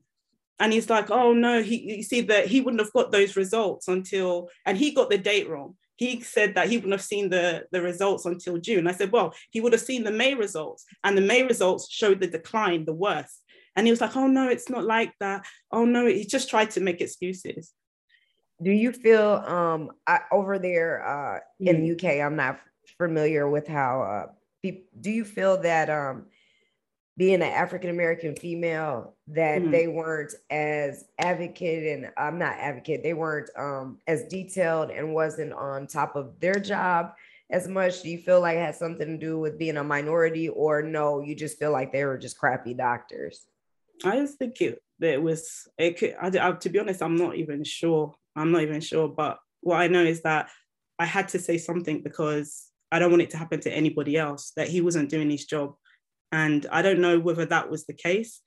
And 0.60 0.74
he's 0.74 0.90
like, 0.90 1.10
oh 1.10 1.32
no, 1.34 1.62
he 1.62 1.76
you 1.98 2.04
see 2.04 2.22
that 2.22 2.48
he 2.48 2.60
wouldn't 2.60 2.82
have 2.82 2.98
got 3.00 3.12
those 3.12 3.38
results 3.38 3.88
until 3.88 4.50
and 4.66 4.78
he 4.78 4.92
got 4.92 5.10
the 5.10 5.18
date 5.18 5.48
wrong 5.50 5.76
he 5.96 6.22
said 6.22 6.56
that 6.56 6.70
he 6.70 6.78
wouldn't 6.78 6.94
have 6.94 7.02
seen 7.02 7.30
the, 7.30 7.66
the 7.72 7.82
results 7.82 8.26
until 8.26 8.58
June. 8.58 8.88
I 8.88 8.94
said, 8.94 9.12
well, 9.12 9.34
he 9.52 9.62
would 9.62 9.74
have 9.74 9.82
seen 9.82 10.04
the 10.04 10.12
May 10.12 10.34
results, 10.34 10.86
and 11.04 11.18
the 11.18 11.22
May 11.22 11.44
results 11.44 11.90
showed 11.90 12.20
the 12.20 12.28
decline, 12.28 12.86
the 12.86 12.94
worst. 12.94 13.42
And 13.76 13.88
he 13.88 13.92
was 13.92 14.02
like, 14.02 14.16
oh 14.16 14.28
no, 14.28 14.50
it's 14.50 14.70
not 14.70 14.84
like 14.84 15.14
that. 15.20 15.46
Oh 15.72 15.86
no, 15.86 16.06
he 16.06 16.26
just 16.26 16.50
tried 16.50 16.72
to 16.72 16.80
make 16.80 17.02
excuses. 17.02 17.72
Do 18.62 18.72
you 18.72 18.92
feel 18.92 19.44
um 19.48 19.92
I, 20.08 20.20
over 20.32 20.60
there 20.60 21.06
uh, 21.06 21.40
in 21.60 21.82
the 21.82 21.92
UK? 21.94 22.24
I'm 22.24 22.36
not 22.36 22.60
familiar 22.98 23.50
with 23.50 23.68
how. 23.68 24.02
Uh, 24.02 24.72
do 25.02 25.12
you 25.12 25.26
feel 25.26 25.62
that 25.62 25.90
um 25.90 26.28
being 27.16 27.36
an 27.36 27.44
African 27.44 27.90
American 27.90 28.36
female 28.36 29.16
that 29.28 29.62
mm-hmm. 29.62 29.72
they 29.72 29.88
weren't 29.88 30.34
as 30.50 31.06
advocate 31.20 31.98
and 31.98 32.12
I'm 32.18 32.40
not 32.40 32.58
advocate, 32.58 33.04
they 33.04 33.14
weren't 33.14 33.50
um, 33.58 34.00
as 34.08 34.26
detailed 34.26 34.90
and 34.90 35.14
wasn't 35.14 35.54
on 35.54 35.88
top 35.88 36.16
of 36.16 36.40
their 36.40 36.56
job 36.56 37.14
as 37.52 37.68
much. 37.68 38.02
Do 38.02 38.10
you 38.10 38.18
feel 38.18 38.42
like 38.42 38.58
it 38.58 38.66
had 38.66 38.76
something 38.76 39.08
to 39.08 39.18
do 39.18 39.38
with 39.38 39.60
being 39.60 39.78
a 39.78 39.84
minority, 39.84 40.50
or 40.50 40.82
no, 40.82 41.22
you 41.22 41.36
just 41.36 41.60
feel 41.60 41.72
like 41.72 41.92
they 41.92 42.04
were 42.04 42.18
just 42.18 42.38
crappy 42.38 42.74
doctors? 42.74 43.46
I 44.04 44.18
just 44.18 44.40
think 44.40 44.60
it, 44.60 44.82
it 45.00 45.22
was, 45.22 45.68
it 45.78 45.98
could, 45.98 46.16
I, 46.20 46.28
I, 46.28 46.52
to 46.54 46.70
be 46.70 46.80
honest, 46.80 47.04
I'm 47.04 47.16
not 47.16 47.36
even 47.36 47.64
sure. 47.64 48.16
I'm 48.36 48.52
not 48.52 48.64
even 48.64 48.82
sure. 48.82 49.08
But 49.08 49.38
what 49.62 49.80
I 49.80 49.88
know 49.88 50.04
is 50.04 50.24
that 50.24 50.50
I 50.98 51.06
had 51.06 51.30
to 51.30 51.40
say 51.40 51.60
something 51.60 52.02
because 52.02 52.70
I 52.92 52.98
don't 52.98 53.12
want 53.12 53.22
it 53.22 53.30
to 53.32 53.38
happen 53.38 53.60
to 53.62 53.72
anybody 53.72 54.18
else, 54.18 54.52
that 54.56 54.68
he 54.68 54.82
wasn't 54.82 55.10
doing 55.10 55.30
his 55.30 55.46
job 55.46 55.76
and 56.34 56.66
I 56.72 56.82
don't 56.82 57.00
know 57.00 57.20
whether 57.20 57.46
that 57.46 57.70
was 57.70 57.86
the 57.86 57.94
case 57.94 58.42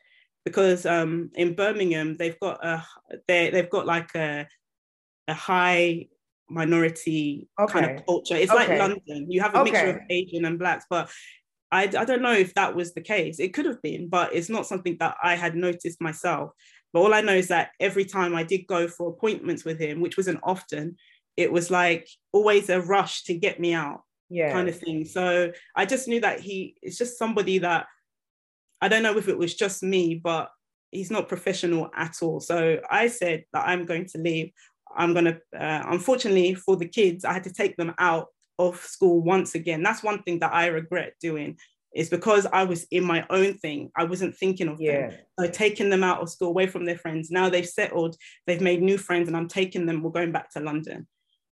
because 0.44 0.84
um, 0.84 1.30
in 1.36 1.54
Birmingham 1.54 2.16
they've 2.16 2.38
got 2.40 2.64
a 2.64 2.84
they 3.28 3.50
they've 3.50 3.70
got 3.70 3.86
like 3.86 4.14
a 4.16 4.46
a 5.28 5.34
high 5.34 6.08
minority 6.50 7.48
Okay. 7.58 7.72
kind 7.72 7.86
of 7.98 8.04
culture. 8.04 8.34
It's 8.34 8.52
Okay. 8.52 8.76
like 8.76 8.80
London. 8.80 9.30
You 9.30 9.40
have 9.40 9.54
a 9.54 9.64
mixture 9.64 9.90
of 9.90 10.00
Asian 10.10 10.44
and 10.44 10.58
blacks, 10.58 10.84
but 10.90 11.10
I, 11.72 11.84
I 11.84 12.04
don't 12.04 12.22
know 12.22 12.32
if 12.32 12.54
that 12.54 12.74
was 12.76 12.94
the 12.94 13.00
case. 13.00 13.40
It 13.40 13.54
could 13.54 13.66
have 13.66 13.82
been, 13.82 14.08
but 14.08 14.34
it's 14.34 14.48
not 14.48 14.66
something 14.66 14.96
that 15.00 15.16
I 15.22 15.34
had 15.34 15.56
noticed 15.56 16.00
myself. 16.00 16.52
But 16.92 17.00
all 17.00 17.14
I 17.14 17.20
know 17.20 17.34
is 17.34 17.48
that 17.48 17.70
every 17.80 18.04
time 18.04 18.34
I 18.34 18.44
did 18.44 18.66
go 18.68 18.86
for 18.88 19.10
appointments 19.10 19.64
with 19.64 19.80
him, 19.80 20.00
which 20.00 20.16
wasn't 20.16 20.40
often, 20.44 20.96
it 21.36 21.50
was 21.52 21.70
like 21.70 22.08
always 22.32 22.68
a 22.68 22.80
rush 22.80 23.24
to 23.24 23.34
get 23.34 23.58
me 23.58 23.74
out 23.74 24.02
Yeah. 24.28 24.52
kind 24.52 24.68
of 24.68 24.78
thing. 24.78 25.04
So 25.04 25.52
I 25.74 25.86
just 25.86 26.08
knew 26.08 26.20
that 26.20 26.40
he 26.40 26.76
is 26.82 26.98
just 26.98 27.18
somebody 27.18 27.58
that 27.58 27.86
I 28.80 28.88
don't 28.88 29.02
know 29.02 29.16
if 29.16 29.28
it 29.28 29.38
was 29.38 29.54
just 29.54 29.82
me, 29.82 30.14
but 30.16 30.50
he's 30.90 31.10
not 31.10 31.28
professional 31.28 31.90
at 31.94 32.16
all. 32.22 32.40
So 32.40 32.80
I 32.90 33.08
said 33.08 33.44
that 33.52 33.66
I'm 33.66 33.86
going 33.86 34.06
to 34.06 34.18
leave. 34.18 34.52
I'm 34.96 35.12
going 35.12 35.26
to, 35.26 35.40
uh, 35.58 35.84
unfortunately 35.88 36.54
for 36.54 36.76
the 36.76 36.88
kids, 36.88 37.24
I 37.24 37.32
had 37.32 37.44
to 37.44 37.52
take 37.52 37.76
them 37.76 37.94
out 37.98 38.28
of 38.58 38.80
school 38.80 39.20
once 39.20 39.54
again. 39.54 39.82
That's 39.82 40.02
one 40.02 40.22
thing 40.22 40.40
that 40.40 40.52
I 40.52 40.66
regret 40.66 41.14
doing. 41.20 41.58
Is 41.94 42.10
because 42.10 42.44
I 42.44 42.64
was 42.64 42.84
in 42.90 43.04
my 43.04 43.24
own 43.30 43.54
thing. 43.54 43.90
I 43.96 44.04
wasn't 44.04 44.36
thinking 44.36 44.68
of 44.68 44.76
them. 44.76 44.86
Yeah. 44.86 45.16
So 45.40 45.48
taking 45.48 45.88
them 45.88 46.04
out 46.04 46.20
of 46.20 46.28
school, 46.28 46.48
away 46.48 46.66
from 46.66 46.84
their 46.84 46.98
friends. 46.98 47.30
Now 47.30 47.48
they've 47.48 47.66
settled, 47.66 48.16
they've 48.46 48.60
made 48.60 48.82
new 48.82 48.98
friends, 48.98 49.28
and 49.28 49.36
I'm 49.36 49.48
taking 49.48 49.86
them. 49.86 50.02
We're 50.02 50.10
going 50.10 50.30
back 50.30 50.50
to 50.50 50.60
London. 50.60 51.06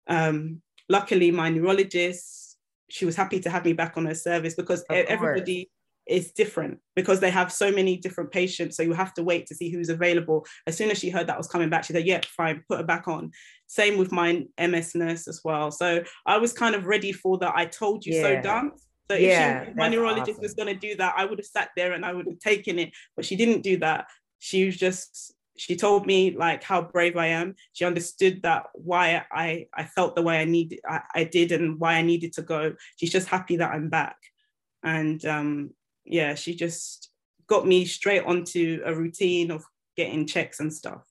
Um, 0.07 0.61
luckily, 0.89 1.31
my 1.31 1.49
neurologist, 1.49 2.46
she 2.89 3.05
was 3.05 3.15
happy 3.15 3.39
to 3.41 3.49
have 3.49 3.65
me 3.65 3.73
back 3.73 3.97
on 3.97 4.05
her 4.05 4.15
service 4.15 4.55
because 4.55 4.83
everybody 4.89 5.69
is 6.07 6.31
different 6.31 6.79
because 6.95 7.19
they 7.19 7.29
have 7.29 7.51
so 7.51 7.71
many 7.71 7.97
different 7.97 8.31
patients. 8.31 8.77
So 8.77 8.83
you 8.83 8.93
have 8.93 9.13
to 9.15 9.23
wait 9.23 9.45
to 9.47 9.55
see 9.55 9.69
who's 9.69 9.89
available. 9.89 10.45
As 10.65 10.77
soon 10.77 10.89
as 10.89 10.97
she 10.97 11.09
heard 11.09 11.27
that 11.27 11.37
was 11.37 11.47
coming 11.47 11.69
back, 11.69 11.83
she 11.83 11.93
said, 11.93 12.05
"Yeah, 12.05 12.21
fine, 12.25 12.63
put 12.69 12.79
her 12.79 12.85
back 12.85 13.07
on." 13.07 13.31
Same 13.67 13.97
with 13.97 14.11
my 14.11 14.45
MS 14.57 14.95
nurse 14.95 15.27
as 15.27 15.41
well. 15.43 15.71
So 15.71 16.03
I 16.25 16.37
was 16.37 16.53
kind 16.53 16.75
of 16.75 16.85
ready 16.85 17.11
for 17.11 17.37
the 17.37 17.51
"I 17.55 17.65
told 17.65 18.05
you 18.05 18.13
so" 18.13 18.31
Yeah. 18.31 18.41
dance. 18.41 18.87
So 19.09 19.15
if, 19.15 19.21
Yeah, 19.21 19.63
she, 19.63 19.69
if 19.71 19.75
my 19.77 19.87
neurologist 19.87 20.31
awesome. 20.31 20.43
was 20.43 20.53
going 20.53 20.67
to 20.67 20.87
do 20.87 20.95
that, 20.97 21.13
I 21.17 21.25
would 21.25 21.39
have 21.39 21.45
sat 21.45 21.69
there 21.77 21.93
and 21.93 22.05
I 22.05 22.13
would 22.13 22.25
have 22.25 22.39
taken 22.39 22.77
it. 22.79 22.91
But 23.15 23.25
she 23.25 23.35
didn't 23.35 23.61
do 23.61 23.77
that. 23.77 24.05
She 24.39 24.65
was 24.65 24.77
just 24.77 25.33
she 25.57 25.75
told 25.75 26.05
me 26.05 26.35
like 26.37 26.63
how 26.63 26.81
brave 26.81 27.17
I 27.17 27.27
am. 27.27 27.55
She 27.73 27.85
understood 27.85 28.41
that 28.43 28.67
why 28.73 29.25
I 29.31 29.67
I 29.73 29.83
felt 29.85 30.15
the 30.15 30.21
way 30.21 30.39
I 30.39 30.45
needed 30.45 30.79
I, 30.87 31.01
I 31.13 31.23
did 31.23 31.51
and 31.51 31.79
why 31.79 31.95
I 31.95 32.01
needed 32.01 32.33
to 32.33 32.41
go. 32.41 32.75
She's 32.95 33.11
just 33.11 33.27
happy 33.27 33.57
that 33.57 33.71
I'm 33.71 33.89
back. 33.89 34.17
And 34.83 35.23
um 35.25 35.71
yeah, 36.05 36.35
she 36.35 36.55
just 36.55 37.09
got 37.47 37.67
me 37.67 37.85
straight 37.85 38.23
onto 38.23 38.81
a 38.85 38.93
routine 38.93 39.51
of 39.51 39.63
getting 39.95 40.25
checks 40.25 40.59
and 40.59 40.71
stuff. 40.71 41.03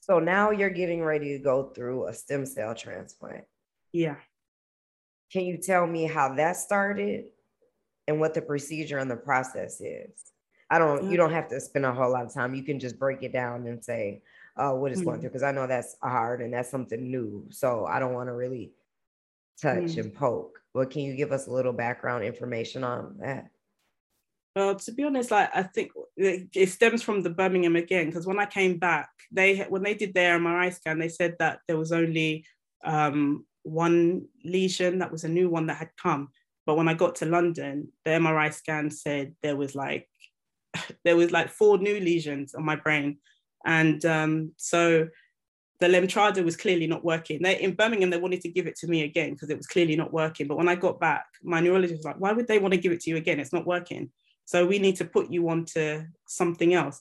So 0.00 0.18
now 0.18 0.50
you're 0.50 0.70
getting 0.70 1.04
ready 1.04 1.36
to 1.36 1.38
go 1.38 1.70
through 1.74 2.08
a 2.08 2.14
stem 2.14 2.46
cell 2.46 2.74
transplant. 2.74 3.44
Yeah. 3.92 4.16
Can 5.30 5.44
you 5.44 5.58
tell 5.58 5.86
me 5.86 6.06
how 6.06 6.34
that 6.34 6.56
started 6.56 7.26
and 8.08 8.18
what 8.18 8.34
the 8.34 8.42
procedure 8.42 8.98
and 8.98 9.10
the 9.10 9.16
process 9.16 9.80
is? 9.80 10.10
I 10.70 10.78
don't, 10.78 11.10
you 11.10 11.16
don't 11.16 11.32
have 11.32 11.48
to 11.48 11.60
spend 11.60 11.84
a 11.84 11.92
whole 11.92 12.10
lot 12.12 12.24
of 12.24 12.32
time. 12.32 12.54
You 12.54 12.62
can 12.62 12.78
just 12.78 12.98
break 12.98 13.22
it 13.22 13.32
down 13.32 13.66
and 13.66 13.84
say 13.84 14.22
uh, 14.56 14.72
what 14.72 14.92
it's 14.92 15.02
going 15.02 15.18
Mhm. 15.18 15.20
through 15.22 15.30
because 15.30 15.42
I 15.42 15.52
know 15.52 15.66
that's 15.66 15.96
hard 16.02 16.40
and 16.42 16.52
that's 16.52 16.70
something 16.70 17.10
new. 17.10 17.46
So 17.50 17.86
I 17.86 17.98
don't 17.98 18.12
want 18.14 18.28
to 18.28 18.34
really 18.34 18.72
touch 19.60 19.96
Mm. 19.96 19.98
and 19.98 20.14
poke. 20.14 20.60
But 20.74 20.90
can 20.90 21.02
you 21.02 21.16
give 21.16 21.32
us 21.32 21.46
a 21.46 21.50
little 21.52 21.72
background 21.72 22.24
information 22.24 22.84
on 22.84 23.18
that? 23.18 23.50
Well, 24.54 24.74
to 24.76 24.92
be 24.92 25.04
honest, 25.04 25.30
like 25.30 25.50
I 25.54 25.62
think 25.62 25.92
it 26.16 26.48
it 26.54 26.68
stems 26.68 27.02
from 27.02 27.22
the 27.22 27.30
Birmingham 27.30 27.76
again 27.76 28.06
because 28.06 28.26
when 28.26 28.38
I 28.40 28.46
came 28.46 28.78
back, 28.78 29.08
they 29.30 29.58
when 29.68 29.82
they 29.82 29.94
did 29.94 30.12
their 30.14 30.38
MRI 30.38 30.70
scan, 30.70 30.98
they 30.98 31.08
said 31.08 31.36
that 31.38 31.60
there 31.66 31.78
was 31.78 31.92
only 31.92 32.44
um, 32.84 33.46
one 33.62 34.26
lesion 34.44 34.98
that 34.98 35.12
was 35.12 35.24
a 35.24 35.28
new 35.28 35.48
one 35.48 35.66
that 35.66 35.76
had 35.76 35.90
come. 35.96 36.28
But 36.66 36.76
when 36.76 36.88
I 36.88 36.94
got 36.94 37.16
to 37.16 37.26
London, 37.26 37.92
the 38.04 38.10
MRI 38.12 38.50
scan 38.52 38.90
said 38.90 39.34
there 39.42 39.56
was 39.56 39.74
like 39.74 40.08
there 41.04 41.16
was 41.16 41.30
like 41.30 41.50
four 41.50 41.78
new 41.78 42.00
lesions 42.00 42.54
on 42.54 42.64
my 42.64 42.76
brain, 42.76 43.18
and 43.64 44.04
um, 44.04 44.52
so 44.56 45.08
the 45.80 45.86
Lemtrada 45.86 46.44
was 46.44 46.56
clearly 46.56 46.86
not 46.86 47.04
working. 47.04 47.40
They, 47.42 47.58
in 47.58 47.74
Birmingham, 47.74 48.10
they 48.10 48.18
wanted 48.18 48.42
to 48.42 48.50
give 48.50 48.66
it 48.66 48.76
to 48.76 48.86
me 48.86 49.02
again 49.02 49.32
because 49.32 49.48
it 49.48 49.56
was 49.56 49.66
clearly 49.66 49.96
not 49.96 50.12
working. 50.12 50.46
But 50.46 50.58
when 50.58 50.68
I 50.68 50.74
got 50.74 51.00
back, 51.00 51.24
my 51.42 51.60
neurologist 51.60 51.98
was 51.98 52.04
like, 52.04 52.20
"Why 52.20 52.32
would 52.32 52.46
they 52.46 52.58
want 52.58 52.74
to 52.74 52.80
give 52.80 52.92
it 52.92 53.00
to 53.02 53.10
you 53.10 53.16
again? 53.16 53.40
It's 53.40 53.52
not 53.52 53.66
working." 53.66 54.10
So 54.44 54.66
we 54.66 54.78
need 54.78 54.96
to 54.96 55.04
put 55.04 55.30
you 55.30 55.48
onto 55.48 56.02
something 56.26 56.74
else. 56.74 57.00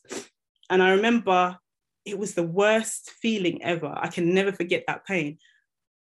And 0.70 0.84
I 0.84 0.92
remember 0.92 1.58
it 2.06 2.18
was 2.18 2.34
the 2.34 2.44
worst 2.44 3.12
feeling 3.22 3.64
ever. 3.64 3.94
I 3.96 4.08
can 4.08 4.34
never 4.34 4.52
forget 4.52 4.84
that 4.88 5.06
pain. 5.06 5.38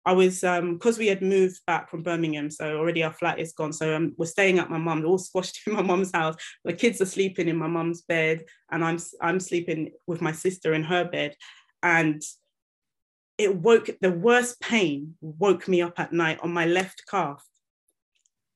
I 0.06 0.12
was 0.12 0.42
um 0.44 0.74
because 0.74 0.98
we 0.98 1.08
had 1.08 1.22
moved 1.22 1.60
back 1.66 1.90
from 1.90 2.02
Birmingham, 2.02 2.50
so 2.50 2.76
already 2.76 3.02
our 3.02 3.12
flat 3.12 3.38
is 3.38 3.52
gone. 3.52 3.72
So 3.72 3.94
um, 3.94 4.14
we're 4.16 4.26
staying 4.26 4.58
at 4.58 4.70
my 4.70 4.78
mum, 4.78 5.04
all 5.04 5.18
squashed 5.18 5.60
in 5.66 5.74
my 5.74 5.82
mum's 5.82 6.12
house. 6.12 6.36
The 6.64 6.72
kids 6.72 7.00
are 7.00 7.06
sleeping 7.06 7.48
in 7.48 7.56
my 7.56 7.66
mum's 7.66 8.02
bed, 8.02 8.44
and 8.70 8.84
I'm 8.84 8.98
I'm 9.20 9.40
sleeping 9.40 9.92
with 10.06 10.20
my 10.20 10.32
sister 10.32 10.72
in 10.72 10.84
her 10.84 11.04
bed. 11.04 11.36
And 11.82 12.22
it 13.36 13.56
woke 13.56 13.90
the 14.00 14.10
worst 14.10 14.60
pain 14.60 15.14
woke 15.20 15.66
me 15.66 15.80
up 15.80 15.98
at 15.98 16.12
night 16.12 16.38
on 16.42 16.52
my 16.52 16.66
left 16.66 17.04
calf. 17.08 17.44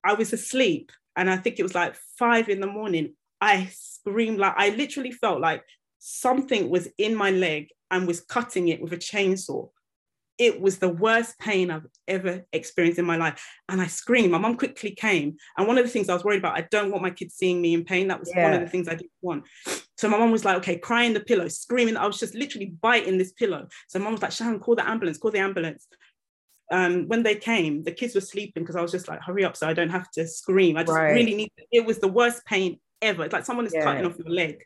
I 0.03 0.15
was 0.15 0.33
asleep, 0.33 0.93
and 1.17 1.31
I 1.31 1.37
think 1.37 1.59
it 1.59 1.63
was 1.63 1.75
like 1.75 1.97
five 2.19 2.49
in 2.49 2.61
the 2.61 2.67
morning. 2.67 3.15
I 3.41 3.69
screamed 3.71 4.39
like 4.39 4.55
I 4.57 4.71
literally 4.71 5.13
felt 5.13 5.41
like 5.41 5.63
something 5.99 6.71
was 6.71 6.89
in 6.97 7.15
my 7.15 7.31
leg 7.31 7.69
and 7.91 8.07
was 8.07 8.21
cutting 8.21 8.69
it 8.69 8.81
with 8.81 8.93
a 8.93 8.97
chainsaw. 8.97 9.69
It 10.37 10.61
was 10.61 10.79
the 10.79 10.89
worst 10.89 11.39
pain 11.39 11.71
I've 11.71 11.87
ever 12.09 12.45
experienced 12.53 12.99
in 12.99 13.05
my 13.05 13.17
life. 13.17 13.45
And 13.69 13.81
I 13.81 13.87
screamed. 13.87 14.33
My 14.33 14.39
mom 14.39 14.57
quickly 14.57 14.91
came. 14.91 15.37
And 15.57 15.69
one 15.69 15.79
of 15.79 15.85
the 15.85 15.91
things 15.91 16.09
I 16.09 16.15
was 16.15 16.25
worried 16.25 16.39
about, 16.41 16.59
I 16.59 16.67
don't 16.71 16.91
want 16.91 17.03
my 17.03 17.11
kids 17.11 17.35
seeing 17.35 17.63
me 17.63 17.75
in 17.75 17.85
pain. 17.85 18.09
That 18.09 18.19
was 18.19 18.33
one 18.35 18.53
of 18.53 18.61
the 18.61 18.67
things 18.67 18.89
I 18.89 18.95
didn't 18.95 19.13
want. 19.23 19.45
So 19.97 20.09
my 20.09 20.19
mom 20.19 20.33
was 20.33 20.45
like, 20.45 20.57
okay, 20.57 20.77
crying 20.77 21.15
the 21.15 21.21
pillow, 21.21 21.47
screaming. 21.47 21.97
I 21.97 22.07
was 22.07 22.19
just 22.19 22.35
literally 22.35 22.75
biting 22.81 23.17
this 23.17 23.33
pillow. 23.33 23.69
So 23.89 24.01
mom 24.01 24.13
was 24.13 24.23
like, 24.23 24.33
Sharon, 24.33 24.59
call 24.59 24.75
the 24.75 24.89
ambulance, 24.89 25.19
call 25.19 25.31
the 25.31 25.39
ambulance. 25.39 25.87
Um, 26.73 27.07
when 27.07 27.23
they 27.23 27.37
came, 27.37 27.85
the 27.85 27.93
kids 27.93 28.15
were 28.15 28.21
sleeping 28.21 28.65
because 28.65 28.75
I 28.75 28.83
was 28.83 28.91
just 28.91 29.07
like, 29.07 29.21
hurry 29.23 29.45
up 29.45 29.57
so 29.57 29.69
I 29.69 29.75
don't 29.75 29.91
have 29.91 30.11
to 30.13 30.27
scream. 30.27 30.77
I 30.77 30.83
just 30.83 30.97
Right. 30.97 31.13
really 31.15 31.35
need 31.35 31.53
it 31.71 31.87
was 31.87 31.99
the 31.99 32.09
worst 32.09 32.45
pain 32.45 32.81
ever. 33.03 33.25
It's 33.25 33.33
like 33.33 33.45
someone 33.45 33.67
is 33.67 33.75
Yeah. 33.75 33.85
cutting 33.85 34.07
off 34.07 34.19
your 34.19 34.31
leg 34.31 34.65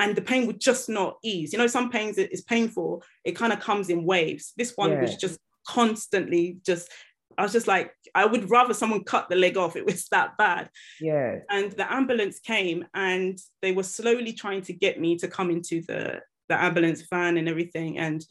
and 0.00 0.16
the 0.16 0.22
pain 0.22 0.46
would 0.46 0.58
just 0.58 0.88
not 0.88 1.18
ease. 1.22 1.52
You 1.52 1.58
know, 1.58 1.66
some 1.66 1.90
pains 1.90 2.16
it 2.16 2.32
is 2.32 2.40
painful, 2.40 3.04
it 3.22 3.32
kind 3.32 3.52
of 3.52 3.60
comes 3.60 3.90
in 3.90 4.06
waves. 4.06 4.54
This 4.56 4.72
one 4.74 4.98
was 4.98 5.16
just 5.16 5.38
constantly 5.68 6.56
just, 6.64 6.90
I 7.36 7.42
was 7.42 7.52
just 7.52 7.66
like, 7.66 7.92
I 8.14 8.24
would 8.24 8.50
rather 8.50 8.72
someone 8.72 9.04
cut 9.04 9.28
the 9.28 9.36
leg 9.36 9.58
off. 9.58 9.76
It 9.76 9.84
was 9.84 10.08
that 10.08 10.38
bad. 10.38 10.70
Yeah. 11.02 11.40
And 11.50 11.72
the 11.72 11.92
ambulance 11.92 12.40
came 12.40 12.86
and 12.94 13.38
they 13.60 13.72
were 13.72 13.82
slowly 13.82 14.32
trying 14.32 14.62
to 14.62 14.72
get 14.72 14.98
me 14.98 15.16
to 15.18 15.28
come 15.28 15.50
into 15.50 15.82
the, 15.82 16.20
the 16.48 16.60
ambulance 16.60 17.02
van 17.10 17.36
and 17.36 17.46
everything. 17.46 17.98
And 17.98 18.24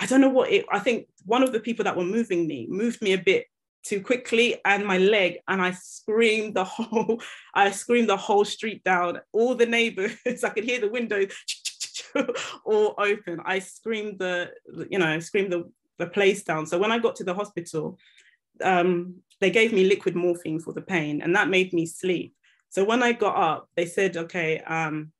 I 0.00 0.06
don't 0.06 0.20
know 0.20 0.28
what 0.28 0.50
it, 0.50 0.66
I 0.72 0.80
think 0.80 1.06
one 1.24 1.44
of 1.44 1.52
the 1.52 1.60
people 1.60 1.84
that 1.84 1.96
were 1.96 2.04
moving 2.04 2.48
me 2.48 2.66
moved 2.68 3.00
me 3.02 3.12
a 3.12 3.18
bit 3.18 3.46
too 3.84 4.00
quickly 4.00 4.60
and 4.64 4.84
my 4.84 4.98
leg 4.98 5.38
and 5.48 5.62
I 5.62 5.70
screamed 5.72 6.54
the 6.54 6.64
whole 6.76 7.20
I 7.54 7.70
screamed 7.70 8.08
the 8.08 8.16
whole 8.16 8.44
street 8.44 8.84
down. 8.84 9.20
All 9.32 9.54
the 9.54 9.66
neighbors 9.66 10.16
I 10.44 10.50
could 10.50 10.64
hear 10.64 10.80
the 10.80 10.90
windows 10.90 11.32
all 12.64 12.94
open. 12.98 13.40
I 13.44 13.58
screamed 13.58 14.18
the 14.18 14.50
you 14.90 14.98
know 14.98 15.18
screamed 15.20 15.52
the, 15.52 15.70
the 15.98 16.06
place 16.06 16.42
down. 16.42 16.66
So 16.66 16.78
when 16.78 16.92
I 16.92 16.98
got 16.98 17.16
to 17.16 17.24
the 17.24 17.34
hospital 17.34 17.98
um, 18.62 19.16
they 19.40 19.50
gave 19.50 19.72
me 19.72 19.84
liquid 19.84 20.16
morphine 20.16 20.60
for 20.60 20.72
the 20.72 20.82
pain 20.82 21.22
and 21.22 21.34
that 21.36 21.48
made 21.48 21.72
me 21.72 21.86
sleep. 21.86 22.34
So 22.70 22.84
when 22.84 23.02
I 23.02 23.12
got 23.12 23.36
up 23.36 23.68
they 23.76 23.86
said 23.86 24.16
okay 24.16 24.60
um, 24.60 25.12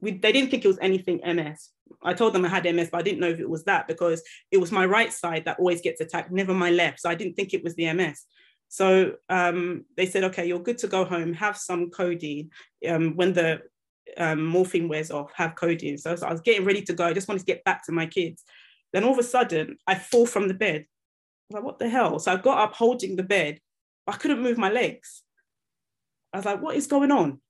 we, 0.00 0.12
they 0.12 0.32
didn't 0.32 0.50
think 0.50 0.64
it 0.64 0.68
was 0.68 0.78
anything 0.80 1.20
MS 1.24 1.70
I 2.02 2.14
told 2.14 2.32
them 2.32 2.44
I 2.44 2.48
had 2.48 2.64
MS, 2.64 2.88
but 2.90 2.98
I 2.98 3.02
didn't 3.02 3.20
know 3.20 3.28
if 3.28 3.40
it 3.40 3.48
was 3.48 3.64
that 3.64 3.88
because 3.88 4.22
it 4.50 4.58
was 4.58 4.72
my 4.72 4.86
right 4.86 5.12
side 5.12 5.44
that 5.44 5.58
always 5.58 5.80
gets 5.80 6.00
attacked, 6.00 6.30
never 6.30 6.54
my 6.54 6.70
left. 6.70 7.00
So 7.00 7.10
I 7.10 7.14
didn't 7.14 7.34
think 7.34 7.54
it 7.54 7.64
was 7.64 7.74
the 7.74 7.92
MS. 7.92 8.24
So 8.68 9.14
um, 9.28 9.84
they 9.96 10.06
said, 10.06 10.24
okay, 10.24 10.46
you're 10.46 10.58
good 10.58 10.78
to 10.78 10.88
go 10.88 11.04
home, 11.04 11.32
have 11.34 11.56
some 11.56 11.90
codeine. 11.90 12.50
Um, 12.88 13.16
when 13.16 13.32
the 13.32 13.62
um, 14.16 14.44
morphine 14.44 14.88
wears 14.88 15.10
off, 15.10 15.30
have 15.34 15.54
codeine. 15.54 15.98
So, 15.98 16.16
so 16.16 16.26
I 16.26 16.32
was 16.32 16.40
getting 16.40 16.64
ready 16.64 16.82
to 16.82 16.92
go. 16.92 17.06
I 17.06 17.12
just 17.12 17.28
wanted 17.28 17.40
to 17.40 17.46
get 17.46 17.64
back 17.64 17.84
to 17.86 17.92
my 17.92 18.06
kids. 18.06 18.44
Then 18.92 19.04
all 19.04 19.12
of 19.12 19.18
a 19.18 19.22
sudden, 19.22 19.76
I 19.86 19.94
fall 19.94 20.26
from 20.26 20.48
the 20.48 20.54
bed. 20.54 20.86
I 20.86 21.54
was 21.54 21.54
like, 21.54 21.64
what 21.64 21.78
the 21.78 21.88
hell? 21.88 22.18
So 22.18 22.32
I 22.32 22.36
got 22.36 22.58
up 22.58 22.74
holding 22.74 23.16
the 23.16 23.22
bed. 23.22 23.60
I 24.06 24.12
couldn't 24.12 24.42
move 24.42 24.58
my 24.58 24.70
legs. 24.70 25.22
I 26.32 26.38
was 26.38 26.46
like, 26.46 26.62
what 26.62 26.76
is 26.76 26.86
going 26.86 27.10
on? 27.10 27.40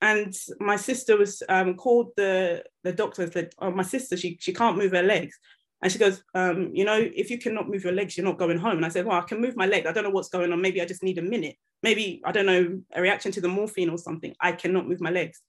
And 0.00 0.34
my 0.60 0.76
sister 0.76 1.16
was 1.16 1.42
um, 1.48 1.74
called 1.74 2.10
the 2.16 2.64
the 2.84 2.92
doctor 2.92 3.22
and 3.22 3.32
said, 3.32 3.52
"Oh, 3.58 3.70
my 3.70 3.82
sister, 3.82 4.16
she 4.16 4.38
she 4.40 4.52
can't 4.52 4.76
move 4.76 4.92
her 4.92 5.02
legs." 5.02 5.38
And 5.82 5.92
she 5.92 5.98
goes, 5.98 6.22
um, 6.34 6.70
"You 6.74 6.84
know, 6.84 6.98
if 6.98 7.30
you 7.30 7.38
cannot 7.38 7.68
move 7.68 7.84
your 7.84 7.92
legs, 7.92 8.16
you're 8.16 8.26
not 8.26 8.38
going 8.38 8.58
home." 8.58 8.76
And 8.76 8.86
I 8.86 8.88
said, 8.90 9.06
"Well, 9.06 9.18
I 9.18 9.22
can 9.22 9.40
move 9.40 9.56
my 9.56 9.66
leg. 9.66 9.86
I 9.86 9.92
don't 9.92 10.04
know 10.04 10.10
what's 10.10 10.28
going 10.28 10.52
on. 10.52 10.60
Maybe 10.60 10.80
I 10.80 10.86
just 10.86 11.02
need 11.02 11.18
a 11.18 11.22
minute. 11.22 11.56
Maybe 11.82 12.20
I 12.24 12.32
don't 12.32 12.46
know 12.46 12.80
a 12.94 13.02
reaction 13.02 13.32
to 13.32 13.40
the 13.40 13.48
morphine 13.48 13.90
or 13.90 13.98
something. 13.98 14.34
I 14.40 14.52
cannot 14.52 14.88
move 14.88 15.00
my 15.00 15.10
legs." 15.10 15.40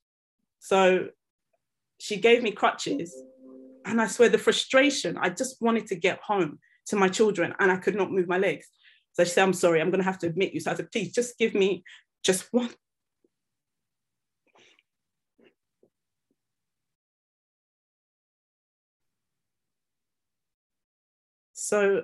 So 0.59 1.09
she 1.99 2.17
gave 2.17 2.43
me 2.43 2.51
crutches, 2.51 3.15
and 3.85 4.01
I 4.01 4.07
swear 4.07 4.29
the 4.29 4.37
frustration. 4.37 5.17
I 5.17 5.29
just 5.29 5.61
wanted 5.61 5.87
to 5.87 5.95
get 5.95 6.19
home. 6.21 6.59
to 6.87 6.95
my 6.95 7.09
children 7.09 7.53
and 7.59 7.69
I 7.69 7.77
could 7.77 7.95
not 7.95 8.11
move 8.11 8.27
my 8.27 8.37
legs. 8.37 8.67
So 9.11 9.23
she 9.23 9.31
said, 9.31 9.43
I'm 9.43 9.53
sorry, 9.53 9.81
I'm 9.81 9.91
going 9.91 9.99
to 9.99 10.11
have 10.11 10.19
to 10.19 10.27
admit 10.27 10.53
you. 10.53 10.61
So 10.61 10.71
I 10.71 10.75
said, 10.75 10.91
please 10.91 11.11
just 11.11 11.37
give 11.37 11.53
me 11.53 11.83
just 12.23 12.47
one. 12.53 12.69
So 21.67 22.03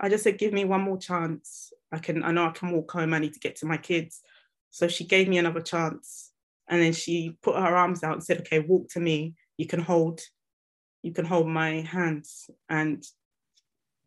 I 0.00 0.08
just 0.08 0.24
said, 0.24 0.38
give 0.38 0.52
me 0.52 0.64
one 0.64 0.80
more 0.80 0.98
chance. 0.98 1.72
I 1.92 1.98
can, 1.98 2.24
I 2.24 2.32
know 2.32 2.46
I 2.46 2.50
can 2.50 2.72
walk 2.72 2.90
home. 2.90 3.14
I 3.14 3.20
need 3.20 3.32
to 3.34 3.38
get 3.38 3.54
to 3.56 3.66
my 3.66 3.76
kids. 3.76 4.22
So 4.70 4.88
she 4.88 5.04
gave 5.04 5.28
me 5.28 5.38
another 5.38 5.60
chance. 5.60 6.32
And 6.68 6.82
then 6.82 6.92
she 6.92 7.36
put 7.40 7.54
her 7.54 7.76
arms 7.76 8.02
out 8.02 8.14
and 8.14 8.24
said, 8.24 8.40
okay, 8.40 8.58
walk 8.58 8.88
to 8.88 8.98
me. 8.98 9.34
You 9.56 9.68
can 9.68 9.78
hold, 9.78 10.20
you 11.04 11.12
can 11.12 11.24
hold 11.24 11.46
my 11.46 11.82
hands. 11.82 12.50
And 12.68 13.04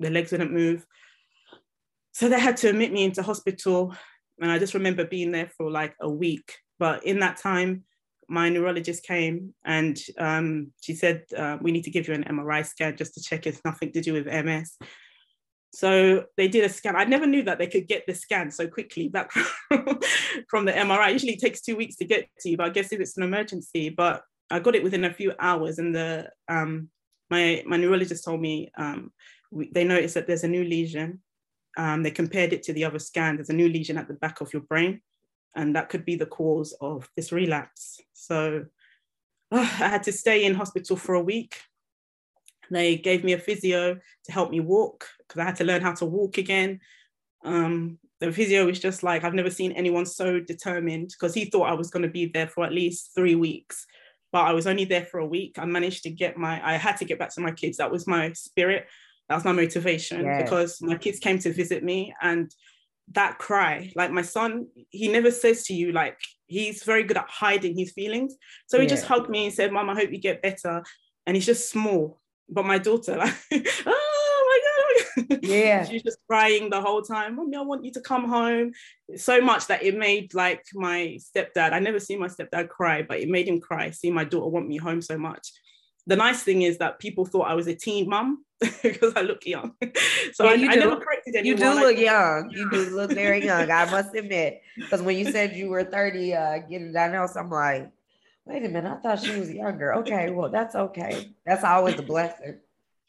the 0.01 0.10
legs 0.10 0.34
wouldn't 0.34 0.51
move. 0.51 0.86
So 2.12 2.28
they 2.28 2.41
had 2.41 2.58
to 2.58 2.68
admit 2.68 2.91
me 2.91 3.05
into 3.05 3.24
hospital. 3.24 3.95
And 4.41 4.51
I 4.51 4.60
just 4.60 4.74
remember 4.74 5.05
being 5.05 5.32
there 5.32 5.49
for 5.55 5.72
like 5.72 5.95
a 6.01 6.10
week. 6.10 6.51
But 6.80 7.05
in 7.05 7.20
that 7.22 7.38
time, 7.38 7.86
my 8.30 8.49
neurologist 8.49 9.03
came 9.03 9.53
and 9.63 9.99
um, 10.17 10.71
she 10.82 10.93
said, 10.93 11.23
uh, 11.38 11.57
We 11.61 11.71
need 11.71 11.84
to 11.86 11.91
give 11.91 12.07
you 12.07 12.13
an 12.13 12.23
MRI 12.25 12.65
scan 12.65 12.97
just 12.97 13.13
to 13.15 13.21
check 13.21 13.47
it's 13.47 13.61
nothing 13.63 13.91
to 13.93 14.01
do 14.01 14.13
with 14.13 14.25
MS. 14.25 14.78
So 15.73 16.25
they 16.38 16.47
did 16.47 16.63
a 16.63 16.69
scan. 16.69 16.95
I 16.95 17.03
never 17.03 17.28
knew 17.28 17.43
that 17.43 17.59
they 17.59 17.67
could 17.67 17.88
get 17.88 18.05
the 18.07 18.15
scan 18.15 18.51
so 18.51 18.67
quickly 18.67 19.09
back 19.09 19.32
from 20.49 20.65
the 20.65 20.71
MRI. 20.71 21.13
Usually 21.13 21.34
it 21.34 21.39
takes 21.39 21.61
two 21.61 21.75
weeks 21.75 21.97
to 21.97 22.05
get 22.05 22.28
to 22.39 22.49
you, 22.49 22.57
but 22.57 22.67
I 22.67 22.69
guess 22.69 22.91
if 22.91 22.99
it's 22.99 23.17
an 23.17 23.23
emergency, 23.23 23.89
but 23.89 24.23
I 24.49 24.59
got 24.59 24.75
it 24.75 24.84
within 24.84 25.03
a 25.03 25.13
few 25.13 25.34
hours. 25.39 25.78
And 25.78 25.93
the 25.93 26.30
um, 26.47 26.89
my 27.30 27.63
my 27.65 27.78
neurologist 27.78 28.23
told 28.23 28.41
me 28.41 28.71
um, 28.78 29.11
they 29.73 29.84
noticed 29.84 30.15
that 30.15 30.28
there's 30.28 30.43
a 30.43 30.47
new 30.47 30.63
lesion. 30.63 31.21
Um, 31.78 32.01
they 32.01 32.11
compared 32.11 32.53
it 32.53 32.63
to 32.63 32.73
the 32.73 32.86
other 32.86 32.99
scan. 32.99 33.36
There's 33.36 33.49
a 33.49 33.53
new 33.53 33.69
lesion 33.69 33.97
at 33.97 34.07
the 34.07 34.15
back 34.15 34.41
of 34.41 34.51
your 34.51 34.63
brain, 34.63 35.01
and 35.58 35.76
that 35.76 35.89
could 35.89 36.05
be 36.05 36.16
the 36.16 36.26
cause 36.26 36.74
of 36.80 37.10
this 37.18 37.32
relapse. 37.32 37.99
So 38.14 38.66
uh, 39.51 39.58
I 39.58 39.88
had 39.89 40.03
to 40.03 40.12
stay 40.12 40.45
in 40.45 40.53
hospital 40.53 40.95
for 40.95 41.16
a 41.16 41.22
week. 41.22 41.58
They 42.70 42.95
gave 42.95 43.24
me 43.24 43.34
a 43.34 43.39
physio 43.39 43.95
to 44.26 44.32
help 44.32 44.51
me 44.51 44.60
walk 44.60 45.08
because 45.20 45.41
I 45.41 45.45
had 45.45 45.55
to 45.58 45.64
learn 45.64 45.82
how 45.82 45.93
to 45.95 46.05
walk 46.05 46.38
again. 46.38 46.80
Um, 47.43 47.97
the 48.20 48.32
physio 48.32 48.66
was 48.66 48.80
just 48.80 49.03
like, 49.03 49.24
I've 49.24 49.34
never 49.34 49.49
seen 49.49 49.72
anyone 49.72 50.05
so 50.05 50.39
determined 50.39 51.10
because 51.10 51.34
he 51.34 51.45
thought 51.45 51.70
I 51.70 51.74
was 51.74 51.89
going 51.89 52.03
to 52.03 52.10
be 52.10 52.28
there 52.28 52.47
for 52.47 52.64
at 52.64 52.74
least 52.74 53.12
three 53.16 53.36
weeks. 53.36 53.86
But 54.32 54.41
I 54.41 54.53
was 54.53 54.68
only 54.68 54.86
there 54.86 55.05
for 55.05 55.20
a 55.20 55.26
week. 55.26 55.58
I 55.58 55.66
managed 55.66 56.03
to 56.03 56.10
get 56.10 56.38
my, 56.38 56.62
I 56.64 56.76
had 56.76 56.97
to 56.97 57.05
get 57.05 57.18
back 57.18 57.34
to 57.36 57.41
my 57.41 57.51
kids. 57.51 57.78
That 57.78 57.91
was 57.91 58.05
my 58.05 58.34
spirit. 58.34 58.88
That 59.30 59.36
was 59.36 59.45
my 59.45 59.53
motivation 59.53 60.26
yes. 60.26 60.43
because 60.43 60.82
my 60.82 60.97
kids 60.97 61.20
came 61.20 61.39
to 61.39 61.53
visit 61.53 61.84
me 61.84 62.14
and 62.22 62.53
that 63.14 63.38
cry, 63.38 63.91
like 63.95 64.12
my 64.12 64.22
son, 64.22 64.68
he 64.89 65.08
never 65.08 65.32
says 65.32 65.64
to 65.66 65.74
you, 65.74 65.91
like, 65.91 66.20
he's 66.47 66.84
very 66.84 67.03
good 67.03 67.18
at 67.18 67.30
hiding 67.30 67.78
his 67.78 67.91
feelings. 67.91 68.36
So 68.68 68.78
he 68.78 68.84
yeah. 68.84 68.89
just 68.89 69.05
hugged 69.05 69.30
me 69.30 69.45
and 69.45 69.53
said, 69.53 69.72
Mom, 69.72 69.89
I 69.89 69.95
hope 69.95 70.12
you 70.12 70.20
get 70.20 70.41
better. 70.41 70.84
And 71.26 71.36
he's 71.36 71.45
just 71.45 71.70
small 71.70 72.22
but 72.49 72.66
my 72.66 72.78
daughter, 72.78 73.18
like, 73.18 73.36
oh 73.86 75.01
my 75.18 75.24
god, 75.26 75.39
yeah, 75.43 75.84
she's 75.84 76.03
just 76.03 76.20
crying 76.30 76.70
the 76.70 76.82
whole 76.82 77.01
time. 77.01 77.36
Mommy, 77.36 77.58
I 77.58 77.62
want 77.62 77.84
you 77.84 77.91
to 77.93 78.01
come 78.01 78.28
home. 78.28 78.72
So 79.16 79.41
much 79.41 79.68
that 79.68 79.84
it 79.84 79.97
made 79.97 80.34
like 80.34 80.64
my 80.74 81.18
stepdad. 81.20 81.74
I 81.74 81.80
never 81.80 81.99
seen 81.99 82.20
my 82.20 82.28
stepdad 82.28 82.70
cry, 82.70 83.01
but 83.01 83.20
it 83.20 83.30
made 83.30 83.47
him 83.47 83.60
cry. 83.60 83.91
See 83.91 84.12
my 84.12 84.24
daughter 84.24 84.49
want 84.49 84.68
me 84.68 84.78
home 84.78 85.01
so 85.01 85.18
much. 85.18 85.51
The 86.05 86.16
nice 86.16 86.43
thing 86.43 86.62
is 86.62 86.78
that 86.78 86.99
people 86.99 87.26
thought 87.26 87.49
I 87.49 87.55
was 87.55 87.68
a 87.68 87.76
teen 87.76 88.08
mum 88.08 88.45
because 88.84 89.14
I 89.16 89.22
look 89.22 89.45
young. 89.45 89.74
so 90.34 90.45
yeah, 90.45 90.70
I, 90.70 90.74
I 90.74 90.76
never 90.76 90.97
corrected 90.97 91.36
anyone. 91.36 91.45
You 91.45 91.55
do 91.64 91.74
look 91.80 91.97
young. 91.97 92.49
You 92.49 92.70
do 92.72 92.89
look 92.95 93.12
very 93.12 93.43
young. 93.45 93.70
I 93.70 93.89
must 93.89 94.16
admit, 94.16 94.62
because 94.76 95.01
when 95.01 95.18
you 95.18 95.32
said 95.32 95.55
you 95.55 95.70
were 95.70 95.84
30, 95.84 96.34
uh, 96.34 96.58
getting 96.60 96.91
diagnosed, 96.91 97.38
I'm 97.38 97.49
like, 97.49 97.91
wait 98.45 98.66
a 98.66 98.70
minute, 98.70 98.91
I 98.91 98.95
thought 99.01 99.24
she 99.24 99.39
was 99.39 99.51
younger. 99.51 99.95
Okay, 99.95 100.32
well, 100.32 100.49
that's 100.49 100.76
okay. 100.76 101.34
That's 101.45 101.64
always 101.64 101.99
a 101.99 102.03
blessing. 102.03 102.60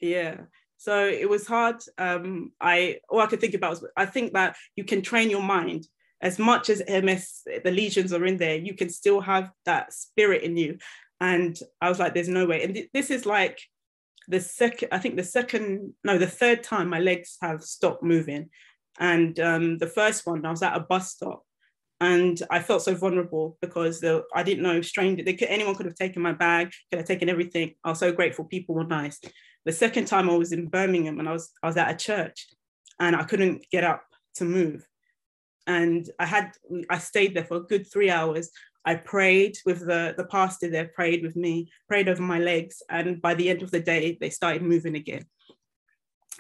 Yeah. 0.01 0.37
So 0.77 1.07
it 1.07 1.29
was 1.29 1.47
hard. 1.47 1.77
Um, 1.97 2.53
I 2.61 3.01
all 3.09 3.21
I 3.21 3.27
could 3.27 3.41
think 3.41 3.55
about 3.55 3.71
was 3.71 3.85
I 3.97 4.07
think 4.07 4.33
that 4.35 4.57
you 4.77 4.85
can 4.85 5.03
train 5.03 5.29
your 5.29 5.43
mind 5.43 5.89
as 6.21 6.39
much 6.39 6.69
as 6.69 6.83
MS, 6.89 7.43
the 7.65 7.71
lesions 7.71 8.13
are 8.13 8.25
in 8.25 8.39
there, 8.39 8.57
you 8.57 8.75
can 8.75 8.91
still 8.91 9.21
have 9.21 9.53
that 9.65 9.93
spirit 9.93 10.43
in 10.43 10.57
you. 10.57 10.79
And 11.21 11.59
I 11.81 11.89
was 11.89 11.99
like, 11.99 12.15
there's 12.15 12.29
no 12.29 12.47
way. 12.47 12.63
And 12.63 12.75
th- 12.75 12.91
this 12.93 13.11
is 13.11 13.27
like 13.27 13.61
the 14.29 14.41
second, 14.41 14.89
I 14.93 14.99
think 14.99 15.16
the 15.16 15.24
second, 15.24 15.95
no, 16.05 16.18
the 16.18 16.26
third 16.26 16.62
time 16.62 16.89
my 16.89 17.01
legs 17.01 17.39
have 17.43 17.62
stopped 17.62 18.03
moving. 18.03 18.51
And 19.01 19.39
um, 19.41 19.79
the 19.79 19.87
first 19.87 20.26
one, 20.26 20.45
I 20.45 20.51
was 20.51 20.62
at 20.62 20.76
a 20.76 20.81
bus 20.81 21.12
stop 21.12 21.43
and 22.01 22.41
I 22.51 22.61
felt 22.61 22.83
so 22.83 22.95
vulnerable 22.95 23.59
because 23.61 24.01
the, 24.01 24.24
I 24.35 24.43
didn't 24.43 24.62
know 24.62 24.81
stranger 24.83 25.24
they 25.24 25.35
could, 25.35 25.49
anyone 25.49 25.74
could 25.74 25.87
have 25.87 25.95
taken 25.95 26.22
my 26.22 26.33
bag, 26.33 26.72
could 26.91 26.99
have 26.99 27.09
taken 27.09 27.29
everything. 27.29 27.74
I 27.85 27.91
was 27.91 27.99
so 27.99 28.12
grateful. 28.12 28.45
People 28.45 28.74
were 28.74 28.85
nice. 28.85 29.18
The 29.64 29.72
second 29.72 30.07
time 30.07 30.31
I 30.31 30.35
was 30.35 30.53
in 30.53 30.68
Birmingham 30.68 31.18
and 31.18 31.29
I 31.29 31.33
was 31.33 31.51
I 31.62 31.66
was 31.66 31.76
at 31.76 31.91
a 31.91 31.97
church, 31.97 32.49
and 33.01 33.14
I 33.14 33.24
couldn't 33.24 33.66
get 33.70 33.85
up 33.85 34.03
to 34.37 34.45
move, 34.45 34.87
and 35.66 36.09
I 36.18 36.24
had 36.24 36.53
I 36.89 36.99
stayed 36.99 37.35
there 37.35 37.45
for 37.45 37.59
a 37.59 37.64
good 37.64 37.91
three 37.91 38.11
hours. 38.11 38.51
I 38.85 38.95
prayed 38.95 39.59
with 39.66 39.81
the 39.81 40.14
the 40.16 40.24
pastor 40.24 40.70
there, 40.70 40.89
prayed 40.89 41.22
with 41.22 41.37
me, 41.37 41.70
prayed 41.89 42.09
over 42.09 42.22
my 42.22 42.39
legs, 42.39 42.83
and 42.89 43.20
by 43.20 43.35
the 43.35 43.49
end 43.49 43.62
of 43.62 43.70
the 43.70 43.81
day 43.81 44.16
they 44.20 44.31
started 44.31 44.62
moving 44.62 44.97
again. 44.97 45.24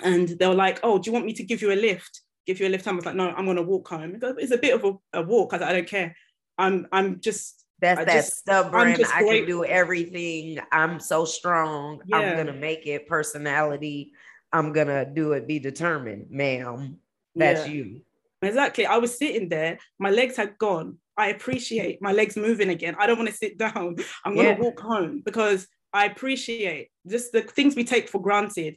And 0.02 0.28
they 0.28 0.46
were 0.46 0.54
like, 0.54 0.80
"Oh, 0.82 0.98
do 0.98 1.08
you 1.08 1.12
want 1.12 1.26
me 1.26 1.32
to 1.34 1.42
give 1.44 1.62
you 1.62 1.72
a 1.72 1.74
lift?" 1.74 2.22
give 2.48 2.60
you 2.60 2.66
a 2.66 2.70
lift 2.70 2.86
home. 2.86 2.94
I 2.94 2.96
was 2.96 3.04
like, 3.06 3.14
no, 3.14 3.28
I'm 3.28 3.44
gonna 3.44 3.62
walk 3.62 3.88
home. 3.88 4.18
It's 4.38 4.52
a 4.52 4.56
bit 4.56 4.74
of 4.74 4.82
a, 4.82 5.20
a 5.20 5.22
walk. 5.22 5.52
I, 5.52 5.68
I 5.68 5.72
don't 5.74 5.86
care. 5.86 6.16
I'm 6.56 6.88
I'm 6.90 7.20
just 7.20 7.64
that's 7.80 8.00
I 8.00 8.04
that 8.04 8.14
just, 8.14 8.38
stubborn. 8.38 8.88
I 8.88 9.22
can 9.22 9.46
do 9.46 9.64
everything. 9.64 10.58
I'm 10.72 10.98
so 10.98 11.24
strong. 11.24 12.00
Yeah. 12.06 12.16
I'm 12.16 12.36
gonna 12.36 12.58
make 12.58 12.86
it. 12.86 13.06
Personality. 13.06 14.12
I'm 14.52 14.72
gonna 14.72 15.04
do 15.04 15.32
it. 15.32 15.46
Be 15.46 15.58
determined, 15.58 16.30
ma'am. 16.30 16.96
That's 17.36 17.66
yeah. 17.66 17.72
you. 17.72 18.00
Exactly. 18.40 18.86
I 18.86 18.96
was 18.96 19.16
sitting 19.16 19.48
there. 19.48 19.78
My 19.98 20.10
legs 20.10 20.36
had 20.36 20.58
gone. 20.58 20.98
I 21.18 21.28
appreciate 21.28 22.00
my 22.00 22.12
legs 22.12 22.36
moving 22.36 22.70
again. 22.70 22.96
I 22.98 23.06
don't 23.06 23.18
want 23.18 23.28
to 23.28 23.36
sit 23.36 23.58
down. 23.58 23.96
I'm 24.24 24.36
gonna 24.36 24.50
yeah. 24.50 24.58
walk 24.58 24.80
home 24.80 25.22
because 25.24 25.66
I 25.92 26.06
appreciate 26.06 26.88
just 27.06 27.32
the 27.32 27.42
things 27.42 27.76
we 27.76 27.84
take 27.84 28.08
for 28.08 28.22
granted. 28.22 28.76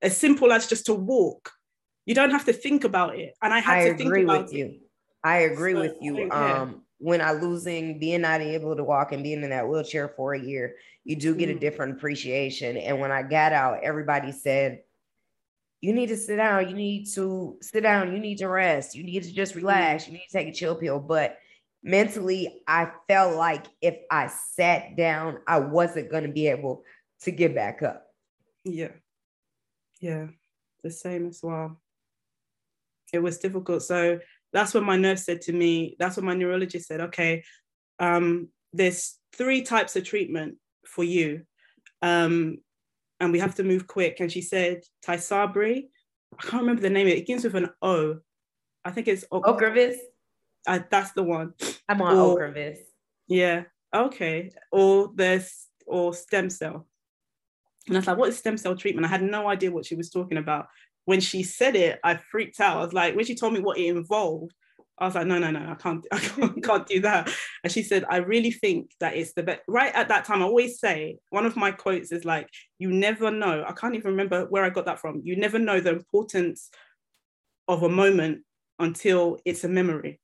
As 0.00 0.16
simple 0.16 0.50
as 0.52 0.66
just 0.66 0.86
to 0.86 0.94
walk 0.94 1.52
you 2.06 2.14
don't 2.14 2.30
have 2.30 2.44
to 2.46 2.52
think 2.52 2.84
about 2.84 3.16
it. 3.18 3.34
And 3.42 3.52
I 3.52 3.60
had 3.60 3.78
I 3.78 3.88
to 3.90 3.96
think 3.96 4.16
about 4.16 4.44
with 4.44 4.54
it. 4.54 4.56
you. 4.56 4.80
I 5.22 5.38
agree 5.40 5.74
so, 5.74 5.80
with 5.80 5.96
you. 6.00 6.30
Um, 6.30 6.82
when 6.98 7.20
I 7.20 7.32
losing 7.32 7.98
being 7.98 8.22
not 8.22 8.40
able 8.40 8.76
to 8.76 8.84
walk 8.84 9.12
and 9.12 9.22
being 9.22 9.42
in 9.42 9.50
that 9.50 9.68
wheelchair 9.68 10.08
for 10.08 10.34
a 10.34 10.40
year, 10.40 10.76
you 11.04 11.16
do 11.16 11.34
get 11.34 11.48
mm. 11.48 11.56
a 11.56 11.58
different 11.58 11.96
appreciation. 11.96 12.76
And 12.76 13.00
when 13.00 13.12
I 13.12 13.22
got 13.22 13.52
out, 13.52 13.80
everybody 13.82 14.32
said, 14.32 14.80
you 15.80 15.92
need 15.92 16.08
to 16.08 16.16
sit 16.16 16.36
down. 16.36 16.68
You 16.68 16.74
need 16.74 17.06
to 17.14 17.58
sit 17.60 17.82
down. 17.82 18.12
You 18.12 18.20
need 18.20 18.38
to 18.38 18.48
rest. 18.48 18.94
You 18.94 19.02
need 19.02 19.24
to 19.24 19.32
just 19.32 19.56
relax. 19.56 20.06
You 20.06 20.12
need 20.12 20.26
to 20.30 20.38
take 20.38 20.48
a 20.48 20.52
chill 20.52 20.76
pill. 20.76 21.00
But 21.00 21.38
mentally, 21.82 22.62
I 22.66 22.90
felt 23.08 23.36
like 23.36 23.66
if 23.80 23.96
I 24.10 24.28
sat 24.28 24.96
down, 24.96 25.38
I 25.46 25.58
wasn't 25.58 26.10
going 26.10 26.24
to 26.24 26.32
be 26.32 26.48
able 26.48 26.84
to 27.22 27.30
get 27.30 27.54
back 27.54 27.82
up. 27.82 28.06
Yeah. 28.64 28.92
Yeah. 30.00 30.28
The 30.82 30.90
same 30.90 31.28
as 31.28 31.40
well 31.42 31.80
it 33.12 33.22
was 33.22 33.38
difficult. 33.38 33.82
So 33.82 34.18
that's 34.52 34.74
what 34.74 34.82
my 34.82 34.96
nurse 34.96 35.24
said 35.24 35.42
to 35.42 35.52
me, 35.52 35.96
that's 35.98 36.16
what 36.16 36.24
my 36.24 36.34
neurologist 36.34 36.88
said, 36.88 37.00
okay, 37.00 37.44
um, 37.98 38.48
there's 38.72 39.18
three 39.34 39.62
types 39.62 39.96
of 39.96 40.04
treatment 40.04 40.56
for 40.86 41.04
you. 41.04 41.42
Um, 42.00 42.58
and 43.20 43.32
we 43.32 43.38
have 43.38 43.54
to 43.56 43.62
move 43.62 43.86
quick. 43.86 44.18
And 44.20 44.32
she 44.32 44.40
said, 44.40 44.82
Tysabri, 45.06 45.84
I 46.38 46.42
can't 46.42 46.62
remember 46.62 46.82
the 46.82 46.90
name 46.90 47.06
it. 47.06 47.16
Begins 47.16 47.44
with 47.44 47.54
an 47.54 47.70
O. 47.80 48.18
I 48.84 48.90
think 48.90 49.06
it's 49.06 49.24
o- 49.30 49.42
Ocrevus. 49.42 49.96
Uh, 50.66 50.80
that's 50.90 51.12
the 51.12 51.22
one. 51.22 51.54
I'm 51.88 52.02
on 52.02 52.16
or, 52.16 52.38
Ocrevus. 52.38 52.78
Yeah. 53.28 53.64
Okay. 53.94 54.50
Or 54.70 55.10
there's 55.14 55.68
or 55.86 56.14
stem 56.14 56.50
cell. 56.50 56.86
And 57.88 57.96
I 57.96 58.00
was 58.00 58.06
like, 58.06 58.16
what 58.16 58.28
is 58.28 58.38
stem 58.38 58.56
cell 58.56 58.76
treatment? 58.76 59.06
I 59.06 59.10
had 59.10 59.22
no 59.22 59.48
idea 59.48 59.72
what 59.72 59.84
she 59.84 59.96
was 59.96 60.10
talking 60.10 60.38
about 60.38 60.66
when 61.04 61.20
she 61.20 61.42
said 61.42 61.76
it, 61.76 61.98
I 62.04 62.16
freaked 62.16 62.60
out. 62.60 62.78
I 62.78 62.84
was 62.84 62.92
like, 62.92 63.16
when 63.16 63.24
she 63.24 63.34
told 63.34 63.52
me 63.52 63.60
what 63.60 63.78
it 63.78 63.86
involved, 63.86 64.52
I 64.98 65.06
was 65.06 65.14
like, 65.14 65.26
no, 65.26 65.38
no, 65.38 65.50
no, 65.50 65.70
I 65.70 65.74
can't, 65.74 66.06
I 66.12 66.18
can't, 66.18 66.62
can't 66.62 66.86
do 66.86 67.00
that. 67.00 67.30
And 67.64 67.72
she 67.72 67.82
said, 67.82 68.04
I 68.08 68.18
really 68.18 68.52
think 68.52 68.92
that 69.00 69.16
it's 69.16 69.32
the 69.32 69.42
best. 69.42 69.62
Right 69.66 69.92
at 69.94 70.08
that 70.08 70.24
time, 70.24 70.42
I 70.42 70.44
always 70.44 70.78
say, 70.78 71.18
one 71.30 71.46
of 71.46 71.56
my 71.56 71.72
quotes 71.72 72.12
is 72.12 72.24
like, 72.24 72.48
you 72.78 72.90
never 72.90 73.30
know. 73.30 73.64
I 73.66 73.72
can't 73.72 73.94
even 73.94 74.12
remember 74.12 74.46
where 74.46 74.64
I 74.64 74.70
got 74.70 74.86
that 74.86 75.00
from. 75.00 75.22
You 75.24 75.36
never 75.36 75.58
know 75.58 75.80
the 75.80 75.90
importance 75.90 76.70
of 77.68 77.82
a 77.82 77.88
moment 77.88 78.42
until 78.78 79.38
it's 79.44 79.64
a 79.64 79.68
memory. 79.68 80.20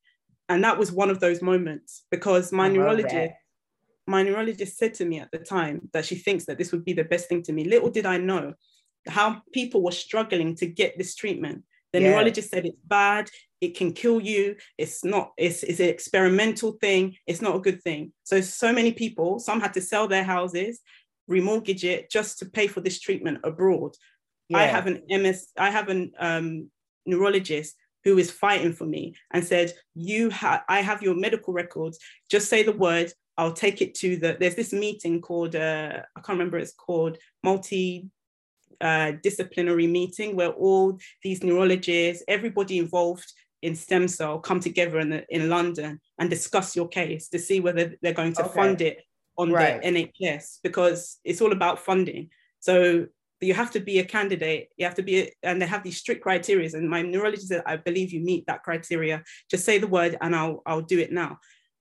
And 0.49 0.65
that 0.65 0.79
was 0.79 0.91
one 0.91 1.11
of 1.11 1.21
those 1.21 1.43
moments 1.43 2.05
because 2.11 2.53
my 2.53 2.69
neurologist, 2.69 3.33
my 4.07 4.23
neurologist 4.23 4.79
said 4.79 4.95
to 4.95 5.05
me 5.05 5.21
at 5.21 5.31
the 5.31 5.39
time 5.39 5.91
that 5.93 6.07
she 6.07 6.15
thinks 6.15 6.47
that 6.47 6.57
this 6.57 6.73
would 6.73 6.85
be 6.85 6.95
the 6.95 7.05
best 7.05 7.29
thing 7.29 7.43
to 7.43 7.53
me. 7.53 7.65
Little 7.65 7.91
did 7.91 8.07
I 8.07 8.17
know 8.17 8.55
how 9.07 9.43
people 9.53 9.83
were 9.83 9.93
struggling 9.93 10.55
to 10.57 10.67
get 10.67 10.97
this 10.97 11.15
treatment. 11.15 11.65
The 11.93 12.01
Yeah. 12.01 12.11
neurologist 12.11 12.51
said 12.51 12.67
it's 12.67 12.81
bad, 12.85 13.31
it 13.61 13.77
can 13.77 13.93
kill 13.93 14.21
you, 14.21 14.57
it's 14.77 15.05
not, 15.05 15.33
it's, 15.37 15.63
it's 15.63 15.81
an 15.81 15.89
experimental 15.89 16.73
thing, 16.73 17.17
it's 17.27 17.43
not 17.43 17.57
a 17.57 17.61
good 17.61 17.83
thing. 17.83 18.13
So, 18.25 18.41
so 18.41 18.73
many 18.73 18.93
people, 18.93 19.39
some 19.39 19.61
had 19.61 19.75
to 19.75 19.81
sell 19.81 20.07
their 20.09 20.25
houses, 20.25 20.81
remortgage 21.31 21.85
it 21.85 22.11
just 22.11 22.39
to 22.39 22.47
pay 22.47 22.67
for 22.67 22.81
this 22.81 23.01
treatment 23.01 23.39
abroad. 23.45 23.95
I 24.55 24.65
have 24.65 24.87
an 24.87 25.03
MS, 25.11 25.49
I 25.59 25.71
have 25.71 25.89
an 25.89 26.13
um, 26.19 26.71
neurologist 27.05 27.77
who 28.09 28.17
is 28.19 28.31
fighting 28.31 28.73
for 28.73 28.87
me 28.87 29.15
and 29.33 29.45
said, 29.45 29.73
"You 29.95 30.31
have, 30.31 30.63
I 30.69 30.81
have 30.81 31.03
your 31.03 31.15
medical 31.15 31.53
records. 31.53 31.99
Just 32.31 32.49
say 32.49 32.63
the 32.63 32.73
word. 32.73 33.13
I'll 33.37 33.53
take 33.53 33.83
it 33.83 33.95
to 33.97 34.17
the. 34.17 34.37
There's 34.41 34.55
this 34.57 34.73
meeting 34.73 35.21
called 35.21 35.55
uh, 35.55 36.01
I 36.17 36.21
can't 36.23 36.39
remember. 36.39 36.59
It's 36.59 36.73
called 36.73 37.19
multi." 37.45 38.09
Uh, 38.81 39.11
disciplinary 39.25 39.89
meeting 39.89 40.37
where 40.37 40.51
all 40.51 40.97
these 41.25 41.43
neurologists, 41.43 42.23
everybody 42.29 42.79
involved 42.79 43.29
in 43.61 43.75
stem 43.75 44.07
cell, 44.07 44.39
come 44.39 44.61
together 44.61 45.01
in, 45.01 45.11
the, 45.11 45.25
in 45.35 45.49
London 45.49 46.01
and 46.21 46.31
discuss 46.31 46.77
your 46.77 46.87
case 46.87 47.29
to 47.29 47.41
see 47.41 47.59
whether 47.59 47.97
they're 48.03 48.13
going 48.23 48.33
to 48.35 48.45
Okay. 48.45 48.55
fund 48.55 48.81
it 48.81 48.99
on 49.37 49.51
Right. 49.51 49.83
the 49.83 49.89
NHS 49.89 50.61
because 50.63 51.19
it's 51.25 51.41
all 51.41 51.51
about 51.51 51.81
funding. 51.81 52.31
So 52.61 53.09
you 53.41 53.55
have 53.55 53.71
to 53.73 53.81
be 53.81 53.99
a 53.99 54.05
candidate. 54.05 54.69
You 54.77 54.85
have 54.87 54.97
to 54.97 55.03
be, 55.03 55.33
and 55.43 55.61
they 55.63 55.67
have 55.67 55.85
these 55.85 55.99
strict 55.99 56.23
criteria. 56.23 56.69
And 56.73 56.91
my 56.91 57.03
neurologist 57.03 57.49
said, 57.49 57.63
I 57.67 57.77
believe 57.77 58.13
you 58.13 58.21
meet 58.21 58.47
that 58.47 58.63
criteria. 58.63 59.23
Just 59.51 59.65
say 59.65 59.79
the 59.79 59.87
word, 59.87 60.17
and 60.21 60.35
I'll 60.35 60.63
I'll 60.67 60.81
do 60.81 60.99
it 60.99 61.13
now. 61.13 61.39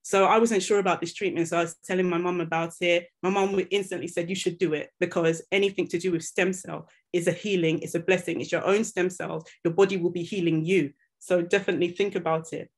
So 0.08 0.24
I 0.24 0.38
wasn't 0.38 0.64
sure 0.64 0.80
about 0.80 1.02
this 1.02 1.14
treatment. 1.14 1.50
So 1.50 1.58
I 1.58 1.64
was 1.64 1.76
telling 1.84 2.10
my 2.10 2.18
mum 2.18 2.40
about 2.40 2.74
it. 2.80 3.08
My 3.22 3.30
mum 3.30 3.60
instantly 3.72 4.08
said, 4.08 4.30
You 4.30 4.36
should 4.36 4.58
do 4.58 4.74
it 4.74 4.90
because 5.02 5.42
anything 5.52 5.86
to 5.90 6.00
do 6.00 6.14
with 6.14 6.24
stem 6.24 6.54
cell 6.54 6.88
is 7.12 7.28
a 7.28 7.34
healing, 7.34 7.80
it's 7.80 7.94
a 7.94 8.00
blessing, 8.00 8.40
it's 8.40 8.54
your 8.54 8.66
own 8.66 8.86
stem 8.86 9.10
cells. 9.10 9.44
Your 9.66 9.74
body 9.74 9.98
will 9.98 10.12
be 10.12 10.24
healing 10.24 10.64
you. 10.64 10.94
So 11.20 11.42
definitely 11.42 11.90
think 11.90 12.16
about 12.16 12.54
it. 12.54 12.70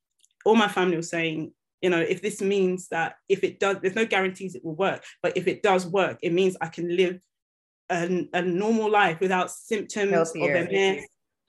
All 0.43 0.55
my 0.55 0.67
family 0.67 0.97
was 0.97 1.11
saying, 1.11 1.51
you 1.83 1.91
know, 1.91 1.99
if 1.99 2.23
this 2.23 2.41
means 2.41 2.87
that 2.87 3.17
if 3.27 3.43
it 3.43 3.59
does, 3.59 3.77
there's 3.79 3.95
no 3.95 4.07
guarantees 4.07 4.55
it 4.55 4.65
will 4.65 4.75
work, 4.75 5.03
but 5.21 5.37
if 5.37 5.47
it 5.47 5.61
does 5.61 5.85
work, 5.85 6.17
it 6.23 6.33
means 6.33 6.57
I 6.59 6.67
can 6.67 6.97
live 6.97 7.19
a, 7.89 8.27
a 8.33 8.41
normal 8.41 8.89
life 8.89 9.19
without 9.19 9.51
symptoms 9.51 10.11
Healthier. 10.11 10.55
of 10.55 10.71
MS. 10.71 11.05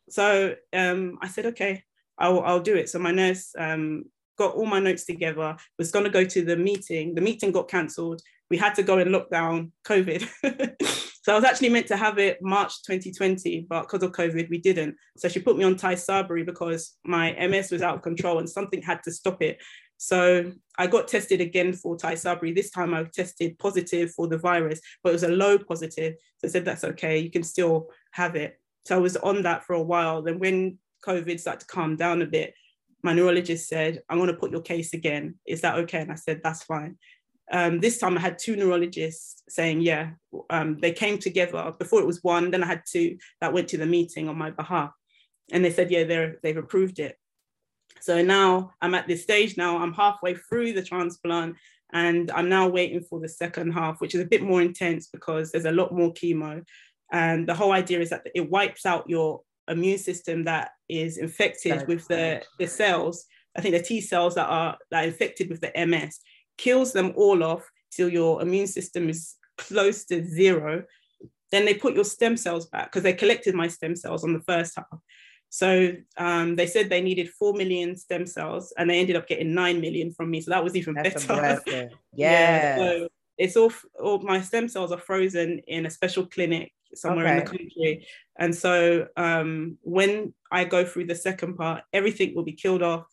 So 0.09 0.55
um, 0.73 1.19
I 1.23 1.29
said, 1.29 1.47
okay, 1.47 1.85
I'll, 2.19 2.41
I'll 2.41 2.61
do 2.61 2.77
it. 2.77 2.89
So 2.89 2.99
my 2.99 3.13
nurse 3.13 3.53
um, 3.59 4.05
got 4.41 4.55
all 4.55 4.67
my 4.67 4.81
notes 4.81 5.05
together, 5.05 5.57
was 5.79 5.91
going 5.91 6.05
to 6.05 6.11
go 6.11 6.25
to 6.25 6.43
the 6.43 6.57
meeting. 6.57 7.15
The 7.15 7.21
meeting 7.21 7.53
got 7.53 7.69
cancelled. 7.69 8.23
We 8.51 8.57
had 8.57 8.75
to 8.77 8.83
go 8.83 8.99
in 8.99 9.09
lockdown, 9.09 9.71
COVID. 9.87 10.27
so 11.23 11.33
I 11.33 11.37
was 11.37 11.45
actually 11.45 11.69
meant 11.69 11.87
to 11.89 11.97
have 11.97 12.19
it 12.19 12.39
March 12.43 12.83
2020, 12.83 13.67
but 13.69 13.83
because 13.83 14.03
of 14.03 14.13
COVID, 14.13 14.51
we 14.51 14.59
didn't. 14.59 14.97
So 15.19 15.29
she 15.29 15.41
put 15.41 15.57
me 15.57 15.65
on 15.65 15.77
Tysabri 15.77 16.45
because 16.45 16.97
my 17.05 17.33
MS 17.49 17.71
was 17.71 17.83
out 17.83 17.97
of 17.97 18.03
control 18.03 18.39
and 18.39 18.49
something 18.49 18.83
had 18.83 19.03
to 19.05 19.13
stop 19.13 19.43
it. 19.43 19.59
So 20.03 20.51
I 20.79 20.87
got 20.87 21.09
tested 21.09 21.43
again 21.43 21.75
for 21.75 21.95
Tysabri. 21.95 22.55
This 22.55 22.71
time 22.71 22.95
I 22.95 23.05
tested 23.05 23.59
positive 23.59 24.11
for 24.13 24.29
the 24.29 24.39
virus, 24.39 24.81
but 25.03 25.11
it 25.11 25.13
was 25.13 25.25
a 25.25 25.29
low 25.29 25.59
positive. 25.59 26.15
So 26.39 26.49
I 26.49 26.51
said, 26.51 26.65
that's 26.65 26.85
okay, 26.85 27.19
you 27.19 27.31
can 27.31 27.43
still 27.43 27.91
have 28.13 28.35
it. 28.35 28.59
So 28.87 28.97
I 28.97 28.99
was 28.99 29.19
on 29.19 29.43
that 29.43 29.67
for 29.67 29.75
a 29.75 29.83
while. 29.83 30.23
Then 30.23 30.39
when 30.39 30.79
COVID 31.05 31.39
started 31.39 31.61
to 31.61 31.67
calm 31.67 31.97
down 31.97 32.23
a 32.23 32.27
bit, 32.27 32.55
my 33.03 33.13
neurologist 33.13 33.69
said, 33.69 34.01
I'm 34.09 34.17
going 34.17 34.29
to 34.29 34.41
put 34.41 34.53
your 34.53 34.63
case 34.63 34.95
again. 34.95 35.35
Is 35.47 35.61
that 35.61 35.77
okay? 35.81 36.01
And 36.01 36.13
I 36.13 36.15
said, 36.15 36.41
that's 36.43 36.63
fine. 36.63 36.97
Um, 37.53 37.79
this 37.79 37.99
time 37.99 38.17
I 38.17 38.23
had 38.23 38.39
two 38.39 38.57
neurologists 38.57 39.43
saying, 39.51 39.83
yeah, 39.83 40.13
um, 40.49 40.79
they 40.81 40.93
came 40.93 41.19
together. 41.19 41.75
Before 41.79 42.01
it 42.01 42.07
was 42.07 42.25
one, 42.25 42.51
then 42.51 42.65
I 42.65 42.67
had 42.67 42.85
two 42.91 43.19
that 43.43 43.53
went 43.53 43.69
to 43.69 43.77
the 43.77 43.85
meeting 43.85 44.31
on 44.31 44.39
my 44.39 44.51
behalf. 44.51 44.93
And 45.53 45.63
they 45.63 45.73
said, 45.73 45.91
yeah, 45.91 46.05
they've 46.43 46.57
approved 46.57 47.01
it. 47.01 47.17
So 48.01 48.23
now 48.23 48.73
I'm 48.81 48.95
at 48.95 49.07
this 49.07 49.23
stage 49.23 49.57
now, 49.57 49.79
I'm 49.79 49.93
halfway 49.93 50.35
through 50.35 50.73
the 50.73 50.83
transplant 50.83 51.57
and 51.93 52.31
I'm 52.31 52.49
now 52.49 52.69
waiting 52.69 53.03
for 53.03 53.21
the 53.21 53.29
second 53.29 53.73
half, 53.73 54.01
which 54.01 54.15
is 54.15 54.21
a 54.21 54.27
bit 54.27 54.43
more 54.43 54.63
intense 54.63 55.09
because 55.09 55.51
there's 55.51 55.65
a 55.65 55.73
lot 55.73 55.93
more 55.93 56.13
chemo. 56.13 56.65
And 57.13 57.49
the 57.49 57.55
whole 57.55 57.73
idea 57.73 58.01
is 58.01 58.11
that 58.11 58.27
it 58.35 58.51
wipes 58.51 58.87
out 58.87 59.11
your 59.11 59.41
immune 59.69 59.99
system 59.99 60.45
that 60.45 60.71
is 60.89 61.19
infected 61.19 61.87
with 61.89 62.07
the, 62.09 62.43
the 62.59 62.67
cells. 62.67 63.27
I 63.57 63.61
think 63.61 63.75
the 63.75 63.83
T 63.83 64.01
cells 64.01 64.37
that 64.37 64.49
are, 64.49 64.79
that 64.91 65.05
are 65.05 65.09
infected 65.09 65.51
with 65.51 65.61
the 65.61 65.73
MS 65.87 66.21
kills 66.57 66.93
them 66.93 67.13
all 67.17 67.43
off 67.43 67.69
till 67.91 68.09
your 68.09 68.43
immune 68.43 68.67
system 68.67 69.09
is 69.09 69.37
close 69.59 70.05
to 70.07 70.25
zero. 70.25 70.85
Then 71.51 71.65
they 71.65 71.75
put 71.75 71.95
your 71.95 72.05
stem 72.05 72.37
cells 72.37 72.67
back 72.67 72.87
because 72.87 73.03
they 73.03 73.13
collected 73.13 73.55
my 73.55 73.67
stem 73.67 73.97
cells 73.97 74.23
on 74.23 74.33
the 74.33 74.43
first 74.43 74.75
half. 74.77 75.01
So 75.51 75.93
um, 76.17 76.55
they 76.55 76.67
said 76.67 76.89
they 76.89 77.03
needed 77.03 77.29
4 77.29 77.55
million 77.55 77.97
stem 77.97 78.25
cells 78.25 78.73
and 78.79 78.89
they 78.89 79.01
ended 79.01 79.17
up 79.17 79.27
getting 79.27 79.53
9 79.53 79.81
million 79.81 80.13
from 80.13 80.31
me. 80.31 80.41
So 80.41 80.53
that 80.53 80.63
was 80.63 80.77
even 80.77 80.95
That's 80.95 81.27
better. 81.27 81.41
blessing. 81.41 81.91
Yeah, 82.15 82.77
so 82.77 83.09
it's 83.37 83.57
all, 83.57 83.73
all 84.01 84.21
my 84.21 84.41
stem 84.41 84.69
cells 84.69 84.93
are 84.93 84.99
frozen 84.99 85.59
in 85.67 85.87
a 85.87 85.91
special 85.91 86.27
clinic 86.27 86.73
somewhere 86.95 87.27
in 87.27 87.39
the 87.39 87.51
country. 87.51 88.07
And 88.39 88.55
so 88.55 89.09
um, 89.17 89.79
when 89.83 90.35
I 90.53 90.65
go 90.65 90.85
through 90.85 91.07
the 91.07 91.15
second 91.15 91.57
part, 91.57 91.83
everything 91.93 92.35
will 92.35 92.45
be 92.45 92.53
killed 92.53 92.83
off. 92.83 93.07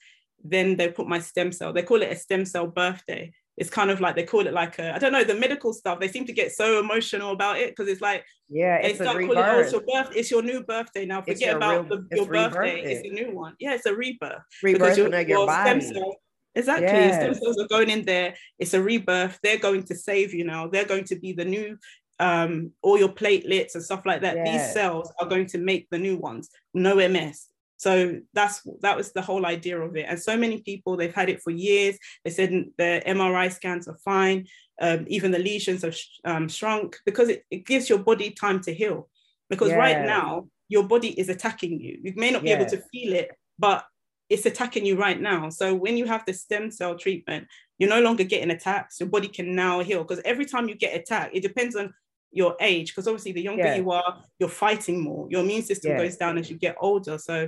Then 0.43 0.77
they 0.77 0.89
put 0.89 1.07
my 1.07 1.19
stem 1.19 1.51
cell, 1.51 1.73
they 1.73 1.83
call 1.83 2.01
it 2.03 2.11
a 2.11 2.15
stem 2.15 2.45
cell 2.45 2.67
birthday. 2.67 3.33
It's 3.57 3.69
kind 3.71 3.89
of 3.89 3.99
like 3.99 4.15
they 4.15 4.23
call 4.23 4.45
it 4.45 4.53
like 4.53 4.77
a, 4.77 4.93
I 4.95 4.99
don't 4.99 5.11
know, 5.11 5.23
the 5.23 5.33
medical 5.35 5.73
stuff, 5.73 5.99
they 5.99 6.07
seem 6.07 6.25
to 6.27 6.33
get 6.33 6.51
so 6.51 6.79
emotional 6.79 7.31
about 7.31 7.57
it 7.57 7.69
because 7.71 7.91
it's 7.91 8.01
like 8.01 8.23
yeah, 8.49 8.81
they 8.81 8.89
it's 8.91 8.99
a 8.99 9.03
start 9.03 9.17
calling 9.17 9.31
it, 9.37 9.45
oh, 9.45 9.59
it's 9.59 9.71
your 9.71 9.81
birth, 9.81 10.09
it's 10.15 10.31
your 10.31 10.43
new 10.43 10.63
birthday 10.63 11.05
now. 11.05 11.21
Forget 11.21 11.39
your 11.41 11.57
about 11.57 11.89
real- 11.89 12.01
the, 12.09 12.15
your 12.15 12.25
birthday, 12.27 12.81
rebirthing. 12.83 12.85
it's 12.85 13.07
a 13.07 13.11
new 13.25 13.35
one. 13.35 13.55
Yeah, 13.59 13.73
it's 13.73 13.85
a 13.87 13.95
rebirth 13.95 14.43
Rebirth 14.63 14.97
your, 14.97 15.09
your 15.23 15.49
stem 15.51 15.79
body. 15.79 15.93
cells, 15.93 16.15
exactly, 16.55 16.85
your 16.87 17.13
stem 17.13 17.31
Yes. 17.31 17.39
cells 17.41 17.57
are 17.59 17.67
going 17.67 17.89
in 17.89 18.05
there. 18.05 18.35
It's 18.59 18.73
a 18.75 18.81
rebirth. 18.81 19.39
They're 19.41 19.57
going 19.57 19.83
to 19.83 19.95
save 19.95 20.33
you 20.35 20.43
now. 20.45 20.67
They're 20.67 20.85
going 20.85 21.05
to 21.05 21.15
be 21.15 21.33
the 21.33 21.45
new, 21.45 21.77
um, 22.19 22.71
all 22.83 22.97
your 22.99 23.09
platelets 23.09 23.73
and 23.75 23.83
stuff 23.83 24.05
like 24.05 24.21
that. 24.21 24.35
Yes. 24.35 24.47
These 24.67 24.73
cells 24.73 25.11
are 25.19 25.27
going 25.27 25.47
to 25.47 25.57
make 25.57 25.87
the 25.89 25.97
new 25.99 26.17
ones. 26.17 26.49
No 26.75 26.95
MS. 26.95 27.47
So 27.77 28.19
that's 28.33 28.61
that 28.81 28.97
was 28.97 29.11
the 29.13 29.21
whole 29.21 29.45
idea 29.45 29.79
of 29.79 29.95
it. 29.95 30.05
And 30.09 30.19
so 30.19 30.35
many 30.35 30.61
people 30.61 30.97
they've 30.97 31.13
had 31.13 31.29
it 31.29 31.41
for 31.41 31.51
years. 31.51 31.97
They 32.23 32.31
said 32.31 32.49
the 32.77 33.01
MRI 33.05 33.51
scans 33.51 33.87
are 33.87 33.97
fine. 34.03 34.47
Um, 34.81 35.05
even 35.07 35.31
the 35.31 35.39
lesions 35.39 35.83
have 35.83 35.95
sh- 35.95 36.19
um, 36.25 36.49
shrunk 36.49 36.97
because 37.05 37.29
it, 37.29 37.45
it 37.49 37.65
gives 37.65 37.89
your 37.89 37.99
body 37.99 38.31
time 38.31 38.61
to 38.61 38.73
heal. 38.73 39.09
Because 39.49 39.71
right 39.71 40.05
now 40.05 40.47
your 40.69 40.83
body 40.83 41.17
is 41.19 41.29
attacking 41.29 41.79
you. 41.79 41.99
You 42.03 42.13
may 42.15 42.31
not 42.31 42.43
be 42.43 42.51
able 42.51 42.65
to 42.65 42.81
feel 42.91 43.13
it, 43.13 43.31
but 43.57 43.85
it's 44.29 44.45
attacking 44.45 44.85
you 44.85 44.97
right 44.97 45.19
now. 45.21 45.49
So 45.49 45.73
when 45.73 45.95
you 45.95 46.05
have 46.05 46.25
the 46.25 46.33
stem 46.33 46.69
cell 46.69 46.97
treatment, 46.97 47.47
you're 47.77 47.89
no 47.89 48.01
longer 48.01 48.23
getting 48.25 48.51
attacks. 48.51 48.99
Your 48.99 49.07
body 49.09 49.27
can 49.29 49.55
now 49.55 49.79
heal 49.81 50.03
because 50.03 50.21
every 50.25 50.45
time 50.45 50.67
you 50.67 50.75
get 50.75 50.99
attacked, 50.99 51.33
it 51.35 51.41
depends 51.41 51.75
on 51.75 51.93
your 52.31 52.57
age. 52.59 52.91
Because 52.91 53.07
obviously, 53.07 53.31
the 53.31 53.41
younger 53.41 53.63
Yeah. 53.63 53.75
you 53.77 53.91
are, 53.91 54.21
you're 54.39 54.49
fighting 54.49 54.99
more. 55.01 55.27
Your 55.29 55.41
immune 55.41 55.61
system 55.63 55.91
Yes. 55.91 56.01
goes 56.01 56.17
down 56.17 56.37
as 56.37 56.49
you 56.49 56.57
get 56.57 56.75
older. 56.81 57.17
So 57.17 57.47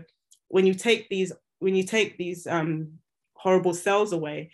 when 0.49 0.65
you 0.67 0.73
take 0.73 1.09
these, 1.09 1.31
when 1.59 1.75
you 1.75 1.83
take 1.83 2.17
these 2.17 2.45
um, 2.45 2.99
horrible 3.33 3.73
cells 3.73 4.11
away, 4.11 4.51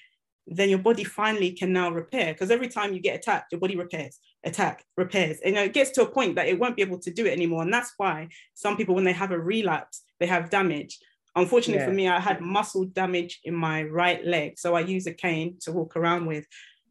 then 0.47 0.69
your 0.69 0.79
body 0.79 1.03
finally 1.03 1.51
can 1.51 1.73
now 1.73 1.89
repair. 1.89 2.31
Because 2.31 2.51
every 2.51 2.67
time 2.67 2.93
you 2.93 2.99
get 2.99 3.15
attacked, 3.15 3.51
your 3.51 3.59
body 3.59 3.75
repairs, 3.75 4.19
attack, 4.43 4.85
repairs. 4.95 5.39
And 5.43 5.55
you 5.55 5.59
know, 5.59 5.65
it 5.65 5.73
gets 5.73 5.89
to 5.91 6.03
a 6.03 6.05
point 6.05 6.35
that 6.35 6.47
it 6.47 6.59
won't 6.59 6.75
be 6.75 6.83
able 6.83 6.99
to 6.99 7.11
do 7.11 7.25
it 7.25 7.33
anymore. 7.33 7.63
And 7.63 7.73
that's 7.73 7.93
why 7.97 8.29
some 8.53 8.77
people, 8.77 8.93
when 8.93 9.05
they 9.05 9.13
have 9.13 9.31
a 9.31 9.39
relapse, 9.39 10.03
they 10.19 10.27
have 10.27 10.51
damage. 10.51 10.99
Unfortunately 11.35 11.83
for 11.83 11.91
me, 11.91 12.07
I 12.07 12.19
had 12.19 12.41
muscle 12.41 12.85
damage 12.85 13.39
in 13.43 13.55
my 13.55 13.83
right 13.83 14.23
leg. 14.23 14.57
So 14.57 14.75
I 14.75 14.81
use 14.81 15.07
a 15.07 15.13
cane 15.13 15.57
to 15.61 15.71
walk 15.71 15.97
around 15.97 16.27
with. 16.27 16.45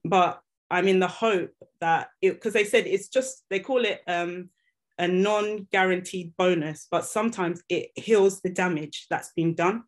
But 0.05 0.41
I'm 0.71 0.89
in 0.89 0.99
the 0.99 1.09
hope 1.09 1.53
that 1.81 2.09
it, 2.21 2.33
because 2.33 2.53
they 2.53 2.65
said 2.65 2.87
it's 2.87 3.09
just, 3.09 3.45
they 3.49 3.61
call 3.61 3.85
it 3.85 4.03
um, 4.09 4.51
a 4.99 5.09
non 5.09 5.67
guaranteed 5.73 6.37
bonus, 6.37 6.87
but 6.91 7.05
sometimes 7.05 7.63
it 7.69 7.91
heals 7.97 8.41
the 8.41 8.51
damage 8.51 9.07
that's 9.11 9.33
been 9.35 9.55
done. 9.55 9.85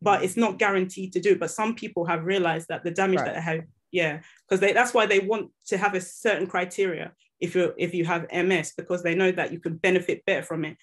But 0.00 0.20
mm. 0.20 0.24
it's 0.24 0.36
not 0.36 0.58
guaranteed 0.58 1.12
to 1.14 1.20
do. 1.20 1.36
But 1.36 1.50
some 1.50 1.74
people 1.74 2.06
have 2.06 2.24
realized 2.24 2.68
that 2.68 2.84
the 2.84 2.90
damage 2.90 3.20
Right. 3.20 3.26
that 3.26 3.34
they 3.34 3.40
have, 3.40 3.64
yeah, 3.90 4.20
because 4.48 4.60
that's 4.60 4.94
why 4.94 5.06
they 5.06 5.20
want 5.20 5.50
to 5.66 5.78
have 5.78 5.94
a 5.94 6.00
certain 6.00 6.46
criteria 6.46 7.12
if 7.40 7.56
you 7.56 7.74
if 7.76 7.92
you 7.92 8.04
have 8.04 8.30
MS, 8.32 8.72
because 8.76 9.02
they 9.02 9.14
know 9.14 9.32
that 9.32 9.52
you 9.52 9.58
can 9.60 9.76
benefit 9.76 10.24
better 10.24 10.42
from 10.42 10.64
it 10.64 10.76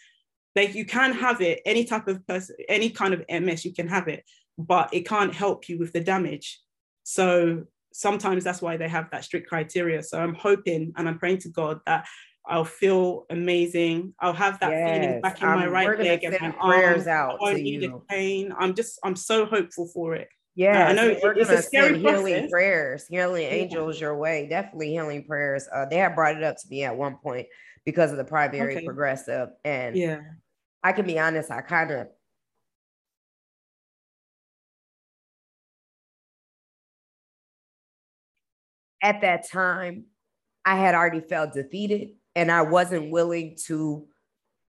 Like 0.56 0.76
you 0.76 0.86
can 0.86 1.14
have 1.14 1.42
it 1.42 1.62
any 1.66 1.86
type 1.86 2.08
of 2.08 2.26
person 2.28 2.56
any 2.68 2.90
kind 2.90 3.14
of 3.14 3.24
ms 3.30 3.66
you 3.66 3.74
can 3.74 3.88
have 3.88 4.08
it 4.08 4.24
but 4.58 4.94
it 4.94 5.08
can't 5.08 5.34
help 5.34 5.70
you 5.70 5.80
with 5.80 5.94
the 5.94 6.02
damage 6.02 6.60
so 7.04 7.64
sometimes 7.94 8.44
that's 8.44 8.62
why 8.62 8.78
they 8.78 8.90
have 8.90 9.10
that 9.12 9.24
strict 9.24 9.48
criteria 9.48 10.04
so 10.04 10.20
i'm 10.20 10.36
hoping 10.36 10.92
and 10.98 11.08
i'm 11.08 11.18
praying 11.18 11.38
to 11.38 11.50
god 11.50 11.80
that 11.86 12.06
i'll 12.50 12.66
feel 12.66 13.26
amazing 13.30 14.14
i'll 14.20 14.34
have 14.34 14.60
that 14.60 14.72
feeling 14.72 15.22
back 15.22 15.42
in 15.42 15.48
my 15.48 15.64
I'm- 15.64 15.72
right 15.72 15.88
we're 15.88 15.96
gonna 15.98 16.10
leg 16.10 16.24
and 16.24 16.36
my 16.42 16.48
arm. 16.60 16.72
prayers 16.80 17.08
I 17.08 17.14
out 17.16 17.40
won't 17.40 17.58
to 17.58 17.64
need 17.64 17.84
you. 17.84 17.96
a 17.96 18.00
pain 18.14 18.54
i'm 18.60 18.74
just 18.76 19.00
i'm 19.04 19.16
so 19.16 19.46
hopeful 19.46 19.88
for 19.94 20.16
it 20.16 20.28
Yeah, 20.56 20.88
I 20.88 20.94
know 20.94 21.16
we're 21.24 21.34
it's 21.38 21.50
a 21.50 21.62
scary 21.62 21.98
healing 22.00 22.34
process. 22.34 22.52
prayers, 22.52 23.08
healing 23.08 23.44
Yeah. 23.44 23.50
angels 23.62 24.02
your 24.02 24.18
way. 24.18 24.48
Definitely 24.50 24.90
healing 24.92 25.24
prayers. 25.24 25.70
Uh, 25.74 25.86
they 25.86 25.96
had 25.98 26.16
brought 26.16 26.36
it 26.36 26.44
up 26.44 26.58
to 26.58 26.68
me 26.70 26.84
at 26.84 26.98
one 26.98 27.16
point 27.24 27.48
because 27.86 28.12
of 28.12 28.18
the 28.18 28.26
primary 28.26 28.76
okay. 28.76 28.86
progressive. 28.86 29.50
And 29.64 29.96
yeah, 29.96 30.20
I 30.84 30.92
can 30.92 31.06
be 31.06 31.18
honest, 31.18 31.50
I 31.50 31.62
kind 31.62 31.92
of 31.92 32.08
at 39.02 39.22
that 39.22 39.50
time, 39.50 40.06
I 40.66 40.76
had 40.78 40.94
already 40.96 41.22
felt 41.22 41.54
defeated 41.54 42.10
and 42.40 42.50
I 42.50 42.62
wasn't 42.62 43.12
willing 43.12 43.58
to 43.66 44.08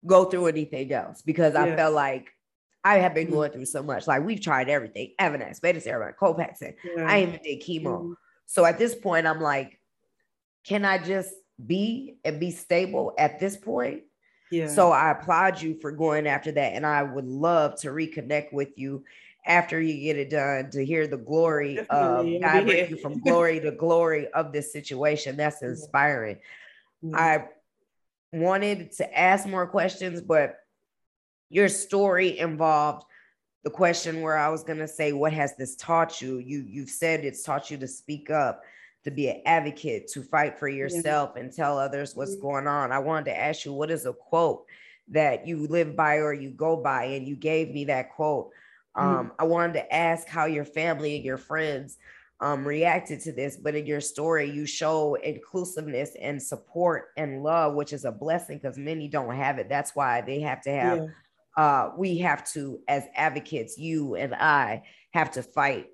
go 0.07 0.25
through 0.25 0.47
anything 0.47 0.91
else 0.91 1.21
because 1.21 1.55
I 1.55 1.77
felt 1.77 1.95
like 1.95 2.31
I 2.83 2.97
have 2.99 3.15
been 3.15 3.27
mm-hmm. 3.27 3.35
going 3.35 3.53
through 3.53 3.67
so 3.67 3.83
much. 3.83 4.07
Like 4.07 4.25
we've 4.25 4.41
tried 4.41 4.71
everything, 4.71 5.13
Avonex, 5.21 5.61
Betaseron, 5.61 6.15
Copaxone. 6.17 6.77
Yeah. 6.83 7.05
I 7.07 7.23
even 7.23 7.41
did 7.43 7.61
chemo. 7.61 7.85
Mm-hmm. 7.85 8.13
So 8.47 8.65
at 8.65 8.79
this 8.79 8.95
point, 8.95 9.27
I'm 9.27 9.43
like, 9.43 9.79
can 10.65 10.87
I 10.87 10.97
just 10.97 11.35
be 11.65 12.17
and 12.25 12.41
be 12.41 12.53
stable 12.53 13.13
at 13.19 13.39
this 13.39 13.59
point? 13.59 14.05
Yeah. 14.51 14.69
So 14.69 14.91
I 14.91 15.11
applaud 15.11 15.61
you 15.61 15.79
for 15.79 15.93
going 15.93 16.27
after 16.27 16.51
that. 16.53 16.73
And 16.73 16.87
I 16.87 17.03
would 17.03 17.27
love 17.27 17.79
to 17.81 17.89
reconnect 17.89 18.51
with 18.51 18.79
you 18.79 19.05
after 19.45 19.79
you 19.79 20.01
get 20.01 20.17
it 20.17 20.31
done 20.31 20.71
to 20.71 20.83
hear 20.83 21.07
the 21.07 21.19
glory 21.19 21.75
Definitely. 21.75 22.37
of 22.37 22.43
God 22.43 22.65
bring 22.67 22.89
you 22.89 22.97
from 22.97 23.21
glory 23.21 23.61
to 23.61 23.73
glory 23.73 24.29
of 24.29 24.55
this 24.55 24.73
situation. 24.73 25.37
That's 25.37 25.61
inspiring. 25.63 26.39
Yeah. 27.03 27.17
I 27.17 27.49
wanted 28.33 28.93
to 28.93 29.19
ask 29.19 29.47
more 29.47 29.67
questions, 29.67 30.21
but 30.21 30.57
your 31.51 31.69
story 31.69 32.39
involved 32.39 33.05
the 33.65 33.71
question 33.71 34.21
where 34.21 34.37
I 34.37 34.49
was 34.49 34.63
going 34.63 34.79
to 34.79 34.89
say, 34.89 35.13
what 35.13 35.33
has 35.33 35.57
this 35.57 35.77
taught 35.77 36.23
you? 36.23 36.39
You 36.39 36.65
you've 36.67 36.91
said 36.91 37.25
it's 37.25 37.43
taught 37.43 37.71
you 37.71 37.79
to 37.79 37.89
speak 37.89 38.31
up, 38.31 38.63
to 39.05 39.11
be 39.11 39.29
an 39.29 39.43
advocate, 39.47 40.09
to 40.09 40.23
fight 40.23 40.59
for 40.59 40.69
yourself 40.69 41.33
yeah. 41.35 41.43
and 41.43 41.53
tell 41.53 41.79
others 41.79 42.15
what's 42.15 42.33
mm-hmm. 42.33 42.43
going 42.43 42.67
on. 42.67 42.93
I 42.93 42.99
wanted 42.99 43.27
to 43.27 43.39
ask 43.39 43.65
you, 43.65 43.73
what 43.73 43.91
is 43.91 44.07
a 44.07 44.13
quote 44.13 44.65
that 45.09 45.47
you 45.47 45.67
live 45.67 45.97
by 45.97 46.17
or 46.17 46.33
you 46.33 46.51
go 46.51 46.77
by? 46.77 47.05
And 47.05 47.27
you 47.27 47.35
gave 47.35 47.71
me 47.71 47.87
that 47.87 48.13
quote. 48.13 48.51
Mm-hmm. 48.97 49.09
Um, 49.09 49.33
I 49.39 49.45
wanted 49.45 49.75
to 49.75 49.95
ask 49.95 50.29
how 50.29 50.45
your 50.47 50.65
family 50.65 51.17
and 51.17 51.25
your 51.25 51.39
friends 51.39 51.99
um, 52.41 52.67
reacted 52.67 53.21
to 53.21 53.33
this, 53.33 53.57
but 53.57 53.75
in 53.75 53.87
your 53.87 54.01
story, 54.01 54.51
you 54.51 54.65
show 54.65 55.15
inclusiveness 55.17 56.13
and 56.21 56.41
support 56.41 57.07
and 57.17 57.43
love, 57.43 57.75
which 57.75 57.93
is 57.93 58.05
a 58.05 58.13
blessing 58.13 58.59
because 58.59 58.79
many 58.79 59.09
don't 59.09 59.35
have 59.35 59.59
it. 59.59 59.69
That's 59.69 59.97
why 59.97 60.21
they 60.21 60.41
have 60.41 60.61
to 60.63 60.71
have, 60.71 60.99
yeah. 60.99 61.63
uh, 61.63 61.91
we 61.97 62.19
have 62.19 62.49
to, 62.53 62.81
as 62.87 63.05
advocates, 63.15 63.77
you 63.77 64.15
and 64.15 64.35
I 64.35 64.83
have 65.13 65.33
to 65.33 65.43
fight 65.43 65.87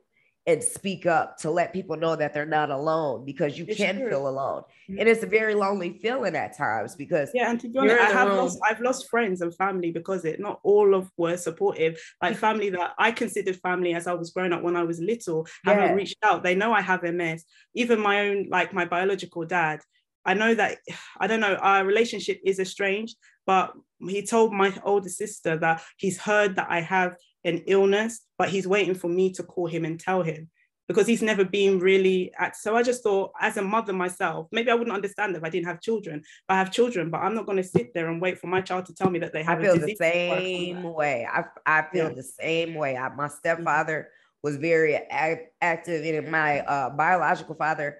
and 0.47 0.62
speak 0.62 1.07
up 1.07 1.38
to 1.38 1.51
let 1.51 1.72
people 1.72 1.97
know 1.97 2.14
that 2.14 2.34
they're 2.34 2.45
not 2.45 2.70
alone 2.70 3.24
because 3.24 3.59
you 3.59 3.64
it's 3.66 3.78
can 3.78 3.97
true. 3.97 4.11
feel 4.11 4.28
alone 4.28 4.62
mm-hmm. 4.62 4.99
and 4.99 5.09
it's 5.09 5.22
a 5.22 5.26
very 5.26 5.55
lonely 5.55 5.99
feeling 6.03 6.36
at 6.36 6.57
times 6.57 6.95
because 6.95 7.30
yeah 7.34 7.51
and 7.51 7.61
to 7.61 7.68
be 7.68 7.78
honest 7.78 8.01
i 8.01 8.11
have 8.11 8.28
room. 8.28 8.38
lost 8.38 8.59
i've 8.68 8.80
lost 8.80 9.09
friends 9.09 9.40
and 9.40 9.55
family 9.57 9.90
because 9.90 10.24
it 10.24 10.40
not 10.40 10.61
all 10.62 10.95
of 10.95 11.11
were 11.16 11.36
supportive 11.36 11.99
like 12.22 12.36
family 12.36 12.70
that 12.70 12.92
i 12.99 13.11
considered 13.11 13.57
family 13.57 13.95
as 13.95 14.07
i 14.07 14.12
was 14.12 14.30
growing 14.30 14.53
up 14.53 14.62
when 14.62 14.76
i 14.76 14.82
was 14.82 15.01
little 15.01 15.47
yeah. 15.66 15.74
haven't 15.74 15.97
reached 15.97 16.16
out 16.22 16.42
they 16.42 16.55
know 16.55 16.72
i 16.72 16.80
have 16.80 17.03
ms 17.03 17.45
even 17.74 17.99
my 17.99 18.28
own 18.28 18.47
like 18.51 18.74
my 18.74 18.84
biological 18.84 19.45
dad 19.45 19.80
i 20.26 20.34
know 20.34 20.55
that 20.55 20.78
i 21.20 21.26
don't 21.26 21.40
know 21.40 21.55
our 21.57 21.84
relationship 21.84 22.38
is 22.45 22.59
estranged 22.59 23.16
but 23.47 23.72
he 24.01 24.24
told 24.24 24.53
my 24.53 24.74
older 24.84 25.09
sister 25.09 25.57
that 25.57 25.82
he's 25.97 26.18
heard 26.18 26.57
that 26.57 26.66
i 26.68 26.80
have 26.80 27.16
an 27.45 27.62
illness, 27.66 28.20
but 28.38 28.49
he's 28.49 28.66
waiting 28.66 28.95
for 28.95 29.09
me 29.09 29.32
to 29.32 29.42
call 29.42 29.66
him 29.66 29.84
and 29.84 30.01
tell 30.01 30.22
him 30.22 30.51
because 30.88 31.07
he's 31.07 31.22
never 31.22 31.45
been 31.45 31.78
really 31.78 32.32
at 32.38 32.57
so 32.57 32.76
i 32.76 32.82
just 32.82 33.03
thought 33.03 33.32
as 33.40 33.57
a 33.57 33.62
mother 33.62 33.92
myself 33.92 34.47
maybe 34.53 34.70
i 34.70 34.74
wouldn't 34.74 34.95
understand 34.95 35.34
if 35.34 35.42
i 35.42 35.49
didn't 35.49 35.66
have 35.66 35.80
children 35.80 36.22
but 36.47 36.55
i 36.55 36.59
have 36.59 36.70
children 36.70 37.11
but 37.11 37.18
i'm 37.18 37.34
not 37.34 37.47
going 37.47 37.57
to 37.57 37.64
sit 37.64 37.92
there 37.95 38.09
and 38.11 38.20
wait 38.20 38.38
for 38.38 38.47
my 38.49 38.61
child 38.61 38.84
to 38.84 38.95
tell 38.95 39.11
me 39.11 39.18
that 39.18 39.32
they 39.32 39.42
have 39.42 39.59
i 39.59 39.62
feel 39.62 39.78
the 39.78 39.97
same 39.97 40.82
way 40.82 41.26
i, 41.30 41.45
I 41.66 41.86
feel 41.92 42.09
yeah. 42.09 42.14
the 42.14 42.22
same 42.22 42.74
way 42.74 42.97
I, 42.97 43.09
my 43.09 43.26
mm-hmm. 43.26 43.34
stepfather 43.34 44.09
was 44.42 44.57
very 44.57 44.97
active 44.97 46.05
in 46.05 46.30
my 46.30 46.61
uh, 46.61 46.90
biological 46.90 47.55
father 47.55 47.99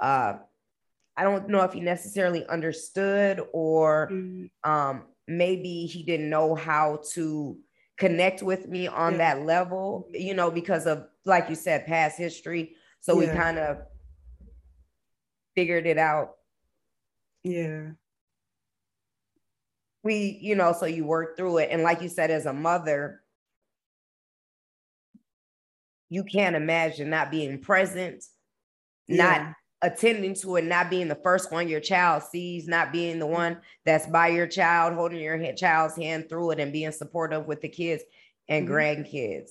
uh, 0.00 0.34
i 1.16 1.22
don't 1.22 1.48
know 1.48 1.62
if 1.62 1.72
he 1.72 1.80
necessarily 1.80 2.46
understood 2.46 3.40
or 3.52 4.08
mm-hmm. 4.10 4.70
um, 4.70 5.04
maybe 5.28 5.86
he 5.86 6.02
didn't 6.02 6.30
know 6.30 6.54
how 6.54 7.00
to 7.12 7.56
connect 7.96 8.42
with 8.42 8.68
me 8.68 8.86
on 8.86 9.12
yeah. 9.12 9.18
that 9.18 9.46
level, 9.46 10.08
you 10.12 10.34
know, 10.34 10.50
because 10.50 10.86
of, 10.86 11.06
like 11.24 11.48
you 11.48 11.54
said, 11.54 11.86
past 11.86 12.18
history. 12.18 12.74
So 13.00 13.20
yeah. 13.20 13.32
we 13.32 13.38
kind 13.38 13.58
of 13.58 13.78
figured 15.54 15.86
it 15.86 15.98
out. 15.98 16.32
Yeah. 17.42 17.90
We, 20.02 20.38
you 20.42 20.54
know, 20.54 20.72
so 20.72 20.86
you 20.86 21.04
work 21.04 21.36
through 21.36 21.58
it. 21.58 21.68
And 21.70 21.82
like 21.82 22.02
you 22.02 22.08
said, 22.08 22.30
as 22.30 22.46
a 22.46 22.52
mother, 22.52 23.20
you 26.10 26.24
can't 26.24 26.56
imagine 26.56 27.10
not 27.10 27.30
being 27.30 27.60
present, 27.60 28.24
yeah. 29.06 29.16
not 29.16 29.54
attending 29.84 30.34
to 30.34 30.56
it, 30.56 30.64
not 30.64 30.88
being 30.88 31.08
the 31.08 31.14
first 31.14 31.52
one 31.52 31.68
your 31.68 31.80
child 31.80 32.22
sees, 32.22 32.66
not 32.66 32.90
being 32.90 33.18
the 33.18 33.26
one 33.26 33.58
that's 33.84 34.06
by 34.06 34.28
your 34.28 34.46
child, 34.46 34.94
holding 34.94 35.20
your 35.20 35.52
child's 35.52 35.94
hand 35.94 36.26
through 36.28 36.52
it 36.52 36.58
and 36.58 36.72
being 36.72 36.90
supportive 36.90 37.46
with 37.46 37.60
the 37.60 37.68
kids 37.68 38.02
and 38.48 38.66
mm-hmm. 38.66 38.74
grandkids. 38.74 39.50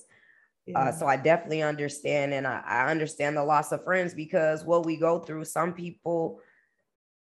yeah. 0.66 0.78
Uh, 0.78 0.92
so 0.92 1.06
I 1.06 1.16
definitely 1.16 1.62
understand, 1.62 2.34
and 2.34 2.48
I, 2.48 2.62
I 2.66 2.90
understand 2.90 3.36
the 3.36 3.44
loss 3.44 3.70
of 3.70 3.84
friends 3.84 4.12
because 4.12 4.64
what 4.64 4.84
we 4.84 4.96
go 4.96 5.20
through, 5.20 5.44
some 5.44 5.72
people 5.72 6.40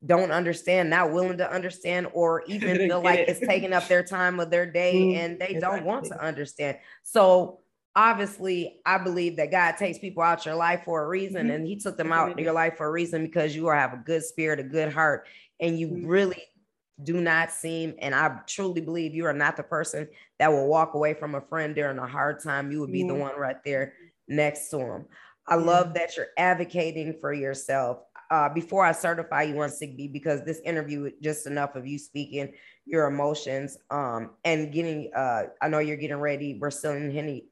don't 0.04 0.30
understand, 0.30 0.88
not 0.88 1.12
willing 1.12 1.36
to 1.36 1.52
understand, 1.52 2.08
or 2.14 2.44
even 2.46 2.78
feel 2.78 3.02
like 3.02 3.28
it's 3.28 3.40
taking 3.40 3.74
up 3.74 3.88
their 3.88 4.04
time 4.04 4.40
of 4.40 4.50
their 4.50 4.64
day 4.64 4.94
mm-hmm. 4.94 5.18
and 5.18 5.38
they 5.38 5.48
exactly. 5.48 5.80
don't 5.80 5.86
want 5.86 6.06
to 6.06 6.24
understand. 6.24 6.78
So 7.02 7.60
obviously 7.96 8.80
I 8.84 8.98
believe 8.98 9.36
that 9.36 9.50
God 9.50 9.76
takes 9.78 9.98
people 9.98 10.22
out 10.22 10.46
your 10.46 10.54
life 10.54 10.82
for 10.84 11.02
a 11.02 11.08
reason, 11.08 11.46
mm-hmm. 11.46 11.50
and 11.50 11.66
He 11.66 11.76
took 11.76 11.96
them 11.96 12.12
out 12.12 12.38
your 12.38 12.52
life 12.52 12.76
for 12.76 12.86
a 12.86 12.90
reason 12.90 13.24
because 13.24 13.56
you 13.56 13.66
have 13.68 13.94
a 13.94 14.02
good 14.04 14.22
spirit, 14.22 14.60
a 14.60 14.62
good 14.62 14.92
heart, 14.92 15.26
and 15.58 15.78
you 15.78 15.88
mm-hmm. 15.88 16.06
really 16.06 16.42
do 17.02 17.20
not 17.20 17.50
seem, 17.50 17.94
and 17.98 18.14
I 18.14 18.38
truly 18.46 18.80
believe 18.80 19.14
you 19.14 19.26
are 19.26 19.32
not 19.32 19.56
the 19.56 19.62
person 19.62 20.08
that 20.38 20.50
will 20.50 20.66
walk 20.66 20.94
away 20.94 21.14
from 21.14 21.34
a 21.34 21.40
friend 21.40 21.74
during 21.74 21.98
a 21.98 22.06
hard 22.06 22.42
time. 22.42 22.70
You 22.70 22.80
would 22.80 22.92
be 22.92 23.02
the 23.02 23.14
one 23.14 23.38
right 23.38 23.62
there 23.64 23.94
next 24.28 24.70
to 24.70 24.78
them. 24.78 25.06
I 25.46 25.56
love 25.56 25.94
that 25.94 26.16
you're 26.16 26.28
advocating 26.38 27.14
for 27.20 27.32
yourself. 27.32 27.98
Uh, 28.30 28.48
before 28.48 28.84
I 28.84 28.90
certify 28.92 29.42
you 29.42 29.54
One 29.54 29.70
Sick 29.70 29.96
B, 29.96 30.08
because 30.08 30.42
this 30.44 30.60
interview 30.64 31.10
just 31.22 31.46
enough 31.46 31.76
of 31.76 31.86
you 31.86 31.98
speaking 31.98 32.52
your 32.86 33.06
emotions 33.06 33.76
um, 33.90 34.30
and 34.44 34.72
getting 34.72 35.10
uh, 35.14 35.44
i 35.60 35.68
know 35.68 35.78
you're 35.78 35.96
getting 35.96 36.16
ready 36.16 36.56
we're 36.60 36.70
still 36.70 36.92
in 36.92 37.42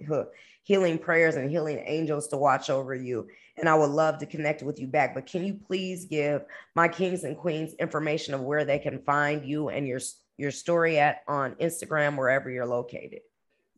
healing, 0.63 0.99
prayers 0.99 1.35
and 1.35 1.51
healing 1.51 1.83
angels 1.85 2.29
to 2.29 2.37
watch 2.37 2.71
over 2.71 2.95
you 2.95 3.27
and 3.59 3.69
i 3.69 3.75
would 3.75 3.91
love 3.91 4.19
to 4.19 4.27
connect 4.27 4.63
with 4.63 4.81
you 4.81 4.87
back 4.87 5.15
but 5.15 5.27
can 5.27 5.45
you 5.45 5.55
please 5.67 6.07
give 6.07 6.45
my 6.75 6.89
kings 6.89 7.25
and 7.25 7.37
queens 7.37 7.75
information 7.75 8.33
of 8.33 8.41
where 8.41 8.65
they 8.65 8.79
can 8.79 9.03
find 9.03 9.45
you 9.45 9.69
and 9.69 9.87
your 9.87 10.01
your 10.39 10.51
story 10.51 10.99
at 10.99 11.23
on 11.29 11.55
instagram 11.57 12.17
wherever 12.17 12.51
you're 12.51 12.67
located 12.67 13.21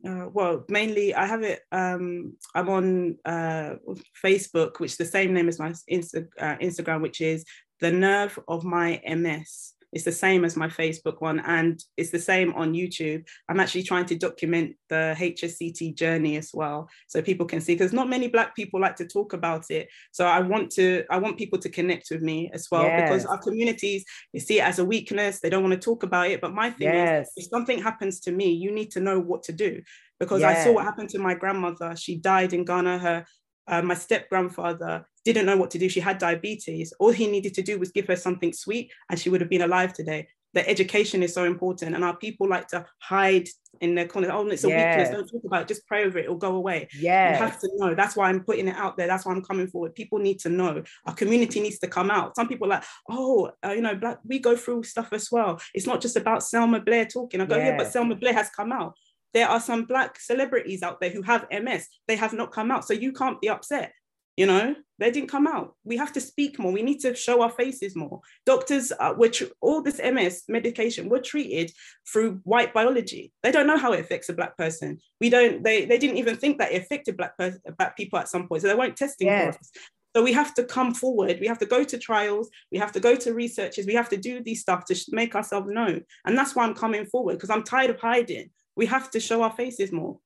uh, 0.05 0.27
well, 0.31 0.63
mainly 0.69 1.15
I 1.15 1.25
have 1.25 1.41
it. 1.41 1.61
Um, 1.71 2.37
I'm 2.53 2.69
on 2.69 3.17
uh, 3.25 3.75
Facebook, 4.23 4.79
which 4.79 4.95
the 4.97 5.05
same 5.05 5.33
name 5.33 5.49
as 5.49 5.59
my 5.59 5.73
Insta- 5.91 6.27
uh, 6.39 6.55
Instagram, 6.57 7.01
which 7.01 7.19
is 7.19 7.45
the 7.79 7.91
nerve 7.91 8.37
of 8.47 8.63
my 8.63 9.01
MS. 9.07 9.73
It's 9.93 10.03
the 10.03 10.11
same 10.11 10.43
as 10.43 10.55
my 10.57 10.67
Facebook 10.67 11.21
one, 11.21 11.39
and 11.39 11.81
it's 11.95 12.09
the 12.09 12.19
same 12.19 12.53
on 12.53 12.73
YouTube. 12.73 13.25
I'm 13.47 13.59
actually 13.59 13.83
trying 13.83 14.05
to 14.07 14.15
document 14.15 14.75
the 14.89 15.15
HSCT 15.17 15.95
journey 15.95 16.37
as 16.37 16.51
well, 16.53 16.89
so 17.07 17.21
people 17.21 17.45
can 17.45 17.61
see. 17.61 17.73
Because 17.73 17.93
not 17.93 18.09
many 18.09 18.27
Black 18.27 18.55
people 18.55 18.81
like 18.81 18.95
to 18.97 19.07
talk 19.07 19.33
about 19.33 19.69
it, 19.69 19.87
so 20.11 20.25
I 20.25 20.41
want 20.41 20.71
to. 20.71 21.03
I 21.09 21.17
want 21.17 21.37
people 21.37 21.59
to 21.59 21.69
connect 21.69 22.07
with 22.11 22.21
me 22.21 22.49
as 22.53 22.67
well, 22.69 22.83
yes. 22.83 23.09
because 23.09 23.25
our 23.25 23.37
communities 23.37 24.03
they 24.33 24.39
see 24.39 24.59
it 24.59 24.63
as 24.63 24.79
a 24.79 24.85
weakness. 24.85 25.39
They 25.39 25.49
don't 25.49 25.63
want 25.63 25.73
to 25.73 25.79
talk 25.79 26.03
about 26.03 26.29
it. 26.29 26.41
But 26.41 26.53
my 26.53 26.69
thing 26.69 26.93
yes. 26.93 27.27
is, 27.27 27.45
if 27.45 27.49
something 27.49 27.81
happens 27.81 28.19
to 28.21 28.31
me, 28.31 28.51
you 28.51 28.71
need 28.71 28.91
to 28.91 28.99
know 28.99 29.19
what 29.19 29.43
to 29.43 29.53
do. 29.53 29.81
Because 30.19 30.41
yes. 30.41 30.59
I 30.59 30.63
saw 30.63 30.73
what 30.73 30.83
happened 30.83 31.09
to 31.09 31.19
my 31.19 31.33
grandmother. 31.33 31.95
She 31.95 32.17
died 32.17 32.53
in 32.53 32.65
Ghana. 32.65 32.97
Her 32.99 33.25
uh, 33.67 33.81
my 33.81 33.93
step 33.93 34.29
grandfather 34.29 35.05
didn't 35.25 35.45
know 35.45 35.57
what 35.57 35.71
to 35.71 35.79
do. 35.79 35.89
She 35.89 35.99
had 35.99 36.17
diabetes. 36.17 36.93
All 36.99 37.11
he 37.11 37.27
needed 37.27 37.53
to 37.55 37.61
do 37.61 37.77
was 37.77 37.91
give 37.91 38.07
her 38.07 38.15
something 38.15 38.53
sweet 38.53 38.91
and 39.09 39.19
she 39.19 39.29
would 39.29 39.41
have 39.41 39.49
been 39.49 39.61
alive 39.61 39.93
today. 39.93 40.27
The 40.53 40.67
education 40.67 41.21
is 41.21 41.33
so 41.33 41.43
important. 41.43 41.93
And 41.93 42.03
our 42.03 42.15
people 42.15 42.47
like 42.47 42.67
to 42.69 42.85
hide 42.99 43.47
in 43.81 43.93
their 43.93 44.07
corner. 44.07 44.31
Oh, 44.31 44.47
it's 44.47 44.63
a 44.63 44.69
yes. 44.69 44.97
weakness. 44.97 45.15
Don't 45.15 45.27
talk 45.27 45.45
about 45.45 45.61
it. 45.63 45.67
Just 45.67 45.85
pray 45.85 46.05
over 46.05 46.17
it. 46.17 46.25
It'll 46.25 46.37
go 46.37 46.55
away. 46.55 46.87
Yeah. 46.97 47.33
You 47.33 47.37
have 47.37 47.59
to 47.59 47.69
know. 47.75 47.93
That's 47.93 48.15
why 48.15 48.29
I'm 48.29 48.43
putting 48.43 48.67
it 48.69 48.75
out 48.75 48.97
there. 48.97 49.07
That's 49.07 49.25
why 49.25 49.33
I'm 49.33 49.43
coming 49.43 49.67
forward. 49.67 49.95
People 49.95 50.19
need 50.19 50.39
to 50.39 50.49
know. 50.49 50.83
Our 51.05 51.13
community 51.13 51.59
needs 51.59 51.79
to 51.79 51.87
come 51.87 52.09
out. 52.09 52.35
Some 52.35 52.47
people 52.47 52.67
are 52.67 52.77
like, 52.77 52.85
oh, 53.09 53.51
uh, 53.63 53.71
you 53.71 53.81
know, 53.81 53.95
black, 53.95 54.19
we 54.25 54.39
go 54.39 54.55
through 54.55 54.83
stuff 54.83 55.09
as 55.11 55.29
well. 55.31 55.59
It's 55.73 55.85
not 55.85 56.01
just 56.01 56.15
about 56.15 56.43
Selma 56.43 56.79
Blair 56.79 57.05
talking. 57.05 57.41
I 57.41 57.45
go, 57.45 57.57
yeah, 57.57 57.67
yeah 57.67 57.77
but 57.77 57.91
Selma 57.91 58.15
Blair 58.15 58.33
has 58.33 58.49
come 58.49 58.71
out 58.71 58.97
there 59.37 59.47
are 59.47 59.59
some 59.59 59.83
black 59.85 60.19
celebrities 60.19 60.81
out 60.81 60.99
there 60.99 61.11
who 61.11 61.21
have 61.21 61.45
MS. 61.51 61.87
They 62.07 62.15
have 62.15 62.33
not 62.33 62.51
come 62.51 62.71
out. 62.71 62.85
So 62.85 62.93
you 62.93 63.11
can't 63.13 63.39
be 63.39 63.49
upset 63.49 63.93
You 64.35 64.47
know, 64.47 64.75
they 64.97 65.11
didn't 65.11 65.29
come 65.29 65.45
out. 65.45 65.75
We 65.83 65.95
have 65.97 66.11
to 66.13 66.21
speak 66.21 66.57
more. 66.57 66.71
We 66.71 66.81
need 66.81 67.01
to 67.01 67.13
show 67.13 67.43
our 67.43 67.51
faces 67.51 67.95
more. 67.95 68.21
Doctors, 68.47 68.91
uh, 68.99 69.13
which 69.13 69.43
all 69.61 69.83
this 69.83 69.99
MS 69.99 70.43
medication, 70.47 71.07
were 71.07 71.21
treated 71.21 71.71
through 72.11 72.39
white 72.45 72.73
biology. 72.73 73.31
They 73.43 73.51
don't 73.51 73.67
know 73.67 73.77
how 73.77 73.93
it 73.93 73.99
affects 73.99 74.29
a 74.29 74.33
black 74.33 74.57
person. 74.57 74.97
We 75.21 75.29
don't. 75.29 75.63
They 75.63 75.85
they 75.85 75.99
didn't 75.99 76.17
even 76.17 76.35
think 76.35 76.57
that 76.57 76.71
it 76.71 76.81
affected 76.81 77.17
black 77.17 77.37
person, 77.37 77.61
black 77.77 77.95
people 77.95 78.17
at 78.17 78.29
some 78.29 78.47
point, 78.47 78.61
so 78.61 78.67
they 78.67 78.79
weren't 78.81 78.97
testing 78.97 79.27
yes. 79.27 79.55
for 79.55 79.59
us. 79.59 79.71
So 80.15 80.23
we 80.23 80.33
have 80.33 80.55
to 80.55 80.63
come 80.63 80.95
forward. 80.95 81.37
We 81.39 81.45
have 81.45 81.59
to 81.59 81.67
go 81.67 81.83
to 81.83 81.97
trials. 82.09 82.49
We 82.71 82.79
have 82.79 82.91
to 82.93 82.99
go 82.99 83.15
to 83.15 83.35
researchers. 83.35 83.85
We 83.85 83.93
have 83.93 84.09
to 84.09 84.17
do 84.17 84.41
these 84.41 84.61
stuff 84.61 84.85
to 84.85 84.95
make 85.11 85.35
ourselves 85.35 85.67
known. 85.69 86.05
And 86.25 86.35
that's 86.35 86.55
why 86.55 86.63
I'm 86.63 86.73
coming 86.73 87.05
forward 87.05 87.33
because 87.33 87.51
I'm 87.51 87.63
tired 87.63 87.91
of 87.91 87.99
hiding. 87.99 88.49
We 88.77 88.85
have 88.85 89.11
to 89.11 89.19
show 89.19 89.41
our 89.41 89.51
faces 89.51 89.91
more. 89.91 90.19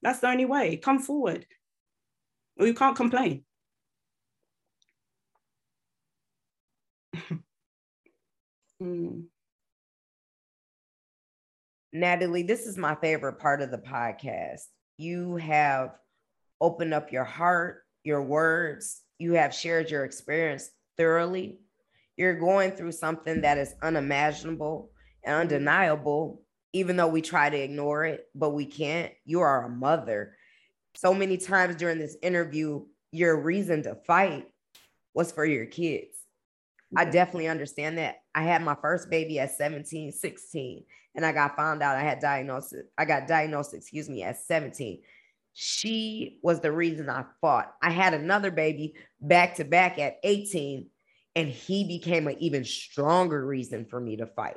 That's 0.00 0.18
the 0.20 0.28
only 0.28 0.46
way. 0.46 0.78
Come 0.78 0.98
forward. 0.98 1.46
We 2.56 2.72
can't 2.72 2.96
complain. 2.96 3.44
mm. 8.82 9.24
Natalie, 11.92 12.42
this 12.42 12.66
is 12.66 12.78
my 12.78 12.94
favorite 12.94 13.38
part 13.38 13.60
of 13.60 13.70
the 13.70 13.78
podcast. 13.78 14.62
You 14.96 15.36
have 15.36 15.90
opened 16.60 16.94
up 16.94 17.12
your 17.12 17.24
heart, 17.24 17.82
your 18.04 18.22
words, 18.22 19.02
you 19.18 19.34
have 19.34 19.54
shared 19.54 19.90
your 19.90 20.04
experience 20.06 20.70
thoroughly. 20.96 21.58
You're 22.16 22.38
going 22.38 22.72
through 22.72 22.92
something 22.92 23.42
that 23.42 23.58
is 23.58 23.74
unimaginable 23.82 24.90
and 25.24 25.42
undeniable, 25.42 26.41
even 26.72 26.96
though 26.96 27.08
we 27.08 27.20
try 27.22 27.50
to 27.50 27.58
ignore 27.58 28.04
it, 28.04 28.28
but 28.34 28.50
we 28.50 28.66
can't. 28.66 29.12
You 29.24 29.40
are 29.40 29.64
a 29.64 29.68
mother. 29.68 30.36
So 30.94 31.12
many 31.14 31.36
times 31.36 31.76
during 31.76 31.98
this 31.98 32.16
interview, 32.22 32.84
your 33.10 33.40
reason 33.40 33.82
to 33.84 33.96
fight 34.06 34.48
was 35.14 35.32
for 35.32 35.44
your 35.44 35.66
kids. 35.66 36.16
I 36.96 37.06
definitely 37.06 37.48
understand 37.48 37.98
that. 37.98 38.16
I 38.34 38.42
had 38.42 38.62
my 38.62 38.76
first 38.80 39.08
baby 39.08 39.38
at 39.38 39.56
17, 39.56 40.12
16, 40.12 40.84
and 41.14 41.24
I 41.24 41.32
got 41.32 41.56
found 41.56 41.82
out 41.82 41.96
I 41.96 42.02
had 42.02 42.20
diagnosed. 42.20 42.74
I 42.98 43.04
got 43.04 43.26
diagnosed, 43.26 43.74
excuse 43.74 44.08
me, 44.08 44.22
at 44.22 44.38
17. 44.38 45.00
She 45.54 46.38
was 46.42 46.60
the 46.60 46.72
reason 46.72 47.08
I 47.08 47.24
fought. 47.40 47.72
I 47.82 47.90
had 47.90 48.14
another 48.14 48.50
baby 48.50 48.94
back 49.20 49.56
to 49.56 49.64
back 49.64 49.98
at 49.98 50.18
18, 50.22 50.86
and 51.34 51.48
he 51.48 51.84
became 51.84 52.26
an 52.28 52.36
even 52.40 52.64
stronger 52.64 53.44
reason 53.44 53.86
for 53.86 54.00
me 54.00 54.16
to 54.16 54.26
fight 54.26 54.56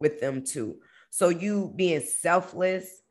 with 0.00 0.20
them 0.20 0.44
too. 0.44 0.76
So 1.14 1.28
you 1.28 1.70
being 1.76 2.00
selfless 2.00 3.02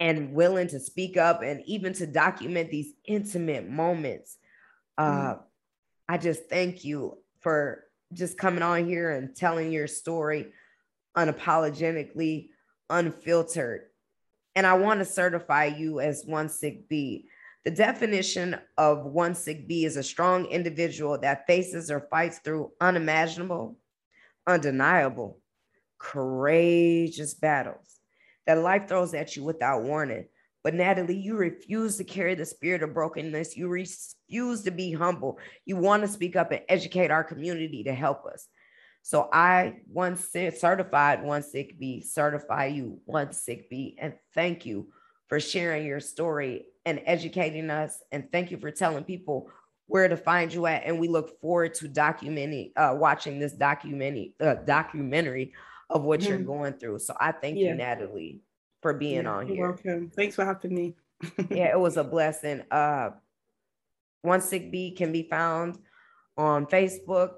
and 0.00 0.32
willing 0.32 0.66
to 0.68 0.80
speak 0.80 1.18
up 1.18 1.42
and 1.42 1.62
even 1.66 1.92
to 1.92 2.06
document 2.06 2.70
these 2.70 2.94
intimate 3.04 3.68
moments. 3.68 4.38
Uh, 4.96 5.34
mm. 5.34 5.40
I 6.08 6.16
just 6.16 6.48
thank 6.48 6.86
you 6.86 7.18
for 7.40 7.84
just 8.14 8.38
coming 8.38 8.62
on 8.62 8.86
here 8.86 9.10
and 9.10 9.36
telling 9.36 9.72
your 9.72 9.86
story 9.86 10.54
unapologetically, 11.14 12.48
unfiltered. 12.88 13.82
And 14.54 14.66
I 14.66 14.72
want 14.78 15.00
to 15.00 15.04
certify 15.04 15.66
you 15.66 16.00
as 16.00 16.24
one 16.24 16.48
sick 16.48 16.88
B. 16.88 17.28
The 17.66 17.72
definition 17.72 18.56
of 18.78 19.04
one 19.04 19.34
sick 19.34 19.68
B 19.68 19.84
is 19.84 19.98
a 19.98 20.02
strong 20.02 20.46
individual 20.46 21.18
that 21.18 21.46
faces 21.46 21.90
or 21.90 22.08
fights 22.08 22.38
through 22.38 22.72
unimaginable, 22.80 23.76
undeniable, 24.46 25.40
courageous 25.98 27.34
battles 27.34 28.00
that 28.46 28.58
life 28.58 28.88
throws 28.88 29.14
at 29.14 29.36
you 29.36 29.44
without 29.44 29.82
warning. 29.82 30.26
But 30.62 30.74
Natalie, 30.74 31.18
you 31.18 31.36
refuse 31.36 31.96
to 31.96 32.04
carry 32.04 32.34
the 32.34 32.44
spirit 32.44 32.82
of 32.82 32.92
brokenness. 32.92 33.56
You 33.56 33.68
refuse 33.68 34.62
to 34.64 34.70
be 34.70 34.92
humble. 34.92 35.38
You 35.64 35.76
want 35.76 36.02
to 36.02 36.08
speak 36.08 36.34
up 36.34 36.50
and 36.50 36.62
educate 36.68 37.10
our 37.10 37.22
community 37.22 37.84
to 37.84 37.94
help 37.94 38.26
us. 38.26 38.48
So 39.06 39.28
I 39.32 39.76
one 39.86 40.16
sick 40.16 40.56
certified 40.56 41.22
one 41.22 41.44
sick 41.44 41.78
B 41.78 42.02
certify 42.02 42.66
you 42.66 42.98
one 43.04 43.32
sick 43.32 43.70
B 43.70 43.96
and 44.00 44.14
thank 44.34 44.66
you 44.66 44.88
for 45.28 45.38
sharing 45.38 45.86
your 45.86 46.00
story 46.00 46.66
and 46.84 47.00
educating 47.06 47.70
us 47.70 48.02
and 48.10 48.24
thank 48.32 48.50
you 48.50 48.58
for 48.58 48.72
telling 48.72 49.04
people 49.04 49.48
where 49.86 50.08
to 50.08 50.16
find 50.16 50.52
you 50.52 50.66
at 50.66 50.82
and 50.84 50.98
we 50.98 51.06
look 51.06 51.40
forward 51.40 51.74
to 51.74 51.88
documenting 51.88 52.72
uh, 52.76 52.96
watching 52.96 53.38
this 53.38 53.52
documentary 53.52 54.34
uh, 54.40 54.56
documentary 54.66 55.52
of 55.90 56.02
what 56.02 56.20
mm-hmm. 56.20 56.30
you're 56.30 56.38
going 56.38 56.74
through. 56.74 56.98
So 56.98 57.16
I 57.18 57.32
thank 57.32 57.58
yeah. 57.58 57.68
you 57.68 57.74
Natalie 57.74 58.40
for 58.82 58.94
being 58.94 59.24
yeah, 59.24 59.32
on 59.32 59.46
here. 59.46 59.68
welcome. 59.68 60.10
Thanks 60.14 60.34
for 60.34 60.44
having 60.44 60.74
me. 60.74 60.94
yeah, 61.50 61.70
it 61.70 61.78
was 61.78 61.96
a 61.96 62.04
blessing. 62.14 62.62
Uh 62.70 63.10
One 64.22 64.40
Sick 64.40 64.70
B 64.70 64.92
can 64.92 65.12
be 65.12 65.22
found 65.22 65.78
on 66.36 66.66
Facebook. 66.66 67.36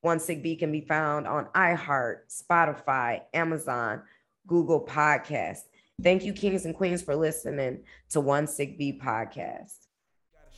One 0.00 0.20
Sick 0.20 0.42
B 0.42 0.56
can 0.56 0.72
be 0.72 0.82
found 0.82 1.26
on 1.26 1.46
iHeart, 1.54 2.18
Spotify, 2.30 3.22
Amazon, 3.34 4.02
Google 4.46 4.84
Podcast. 4.84 5.60
Thank 6.02 6.24
you, 6.24 6.32
Kings 6.32 6.66
and 6.66 6.74
Queens, 6.74 7.02
for 7.02 7.16
listening 7.16 7.82
to 8.10 8.20
One 8.20 8.46
Sick 8.46 8.78
B 8.78 9.00
podcast. 9.02 9.86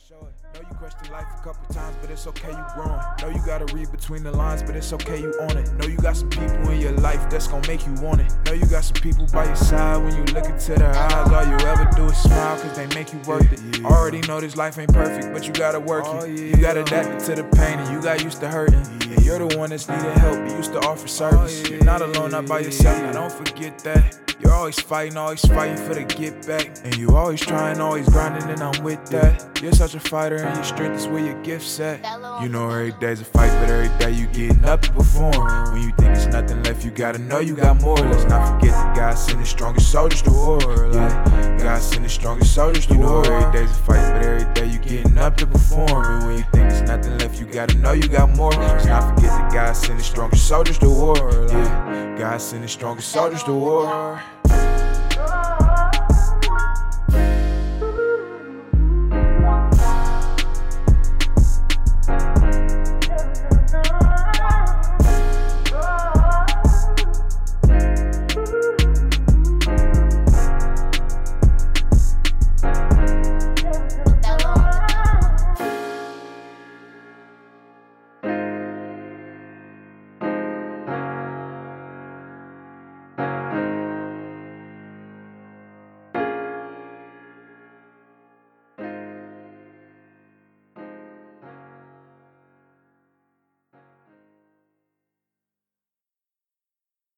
Know 0.09 0.27
you 0.67 0.75
questioned 0.77 1.11
life 1.11 1.27
a 1.39 1.43
couple 1.43 1.71
times, 1.71 1.95
but 2.01 2.09
it's 2.09 2.25
okay, 2.25 2.49
you 2.49 2.65
growing. 2.73 2.99
Know 3.21 3.29
you 3.29 3.45
gotta 3.45 3.71
read 3.75 3.91
between 3.91 4.23
the 4.23 4.31
lines, 4.31 4.63
but 4.63 4.75
it's 4.75 4.91
okay, 4.93 5.21
you 5.21 5.31
own 5.39 5.55
it. 5.55 5.71
Know 5.73 5.85
you 5.85 5.97
got 5.97 6.17
some 6.17 6.31
people 6.31 6.71
in 6.71 6.81
your 6.81 6.93
life 6.93 7.29
that's 7.29 7.47
gonna 7.47 7.67
make 7.67 7.85
you 7.85 7.93
want 8.01 8.21
it. 8.21 8.33
Know 8.45 8.53
you 8.53 8.65
got 8.65 8.85
some 8.85 8.99
people 9.03 9.27
by 9.31 9.45
your 9.45 9.55
side 9.55 10.03
when 10.03 10.15
you 10.15 10.23
look 10.33 10.45
into 10.45 10.73
their 10.73 10.95
eyes. 10.95 11.31
All 11.31 11.45
you 11.45 11.67
ever 11.67 11.87
do 11.95 12.05
is 12.05 12.17
smile, 12.17 12.59
cause 12.59 12.75
they 12.75 12.87
make 12.87 13.13
you 13.13 13.19
worth 13.27 13.53
it. 13.53 13.61
Yeah. 13.79 13.85
Already 13.85 14.21
know 14.21 14.39
this 14.39 14.55
life 14.55 14.79
ain't 14.79 14.91
perfect, 14.91 15.31
but 15.31 15.45
you 15.45 15.53
gotta 15.53 15.79
work 15.79 16.05
oh, 16.07 16.23
it. 16.23 16.31
Yeah. 16.31 16.55
You 16.55 16.57
gotta 16.57 16.81
adapt 16.81 17.25
to 17.25 17.35
the 17.35 17.43
pain, 17.43 17.77
and 17.77 17.93
you 17.93 18.01
got 18.01 18.23
used 18.23 18.39
to 18.39 18.47
hurting. 18.47 18.81
And 19.11 19.23
you're 19.23 19.37
the 19.37 19.55
one 19.57 19.69
that's 19.69 19.87
needed 19.87 20.17
help, 20.17 20.37
you 20.49 20.57
used 20.57 20.73
to 20.73 20.79
offer 20.79 21.07
service. 21.07 21.61
Oh, 21.67 21.69
you're 21.69 21.83
not 21.83 22.01
alone, 22.01 22.31
not 22.31 22.47
by 22.47 22.61
yourself, 22.61 22.99
now 22.99 23.11
don't 23.11 23.31
forget 23.31 23.77
that. 23.83 24.28
You're 24.49 24.57
always 24.57 24.79
fighting, 24.79 25.15
always 25.15 25.45
fighting 25.45 25.77
for 25.77 25.93
the 25.93 26.05
get 26.05 26.47
back. 26.47 26.79
And 26.83 26.97
you 26.97 27.15
always 27.15 27.39
trying, 27.39 27.79
always 27.79 28.09
grinding, 28.09 28.49
and 28.49 28.59
I'm 28.63 28.83
with 28.83 29.05
that. 29.11 29.61
You're 29.61 29.73
such 29.73 29.93
a 29.93 29.99
fighter, 29.99 30.37
and 30.37 30.55
your 30.55 30.63
strength 30.63 30.97
is 30.97 31.07
where 31.07 31.23
your 31.23 31.39
gift's 31.43 31.79
at. 31.79 32.03
You 32.41 32.49
know 32.49 32.67
every 32.67 32.93
day's 32.93 33.21
a 33.21 33.25
fight, 33.25 33.51
but 33.59 33.69
every 33.69 33.95
day 33.99 34.09
you 34.09 34.25
getting 34.25 34.65
up 34.65 34.81
to 34.81 34.91
perform. 34.91 35.71
When 35.71 35.83
you 35.83 35.91
think 35.99 36.17
it's 36.17 36.25
nothing 36.25 36.63
left, 36.63 36.83
you 36.83 36.89
gotta 36.89 37.19
know 37.19 37.37
you 37.37 37.55
got 37.55 37.79
more. 37.79 37.97
Let's 37.97 38.23
not 38.23 38.55
forget 38.55 38.73
that 38.73 38.95
God 38.95 39.13
sent 39.19 39.37
the 39.37 39.45
strongest 39.45 39.91
soldiers 39.91 40.23
to 40.23 40.31
war. 40.31 40.59
Yeah, 40.93 41.57
God 41.59 41.79
sent 41.79 42.01
the 42.01 42.09
strongest 42.09 42.55
soldiers 42.55 42.87
to 42.87 42.97
war. 42.97 43.31
Every 43.31 43.51
day's 43.51 43.69
a 43.69 43.81
fight, 43.81 44.13
but 44.13 44.25
every 44.25 44.51
day 44.55 44.65
you 44.65 44.79
getting 44.79 45.15
up 45.19 45.37
to 45.37 45.45
perform. 45.45 46.05
And 46.05 46.25
when 46.25 46.37
you 46.39 46.45
think 46.51 46.71
it's 46.71 46.81
nothing 46.89 47.15
left, 47.19 47.39
you 47.39 47.45
gotta 47.45 47.77
know 47.77 47.91
you 47.91 48.07
got 48.07 48.35
more. 48.35 48.51
Let's 48.53 48.85
not 48.85 49.13
forget 49.13 49.29
that 49.29 49.53
God 49.53 49.73
sent 49.73 49.99
the 49.99 50.03
strongest 50.03 50.47
soldiers 50.47 50.79
to 50.79 50.89
war. 50.89 51.45
Yeah, 51.49 52.15
God 52.17 52.41
sent 52.41 52.63
the 52.63 52.67
strongest 52.67 53.09
soldiers 53.09 53.43
to 53.43 53.53
war. 53.53 54.19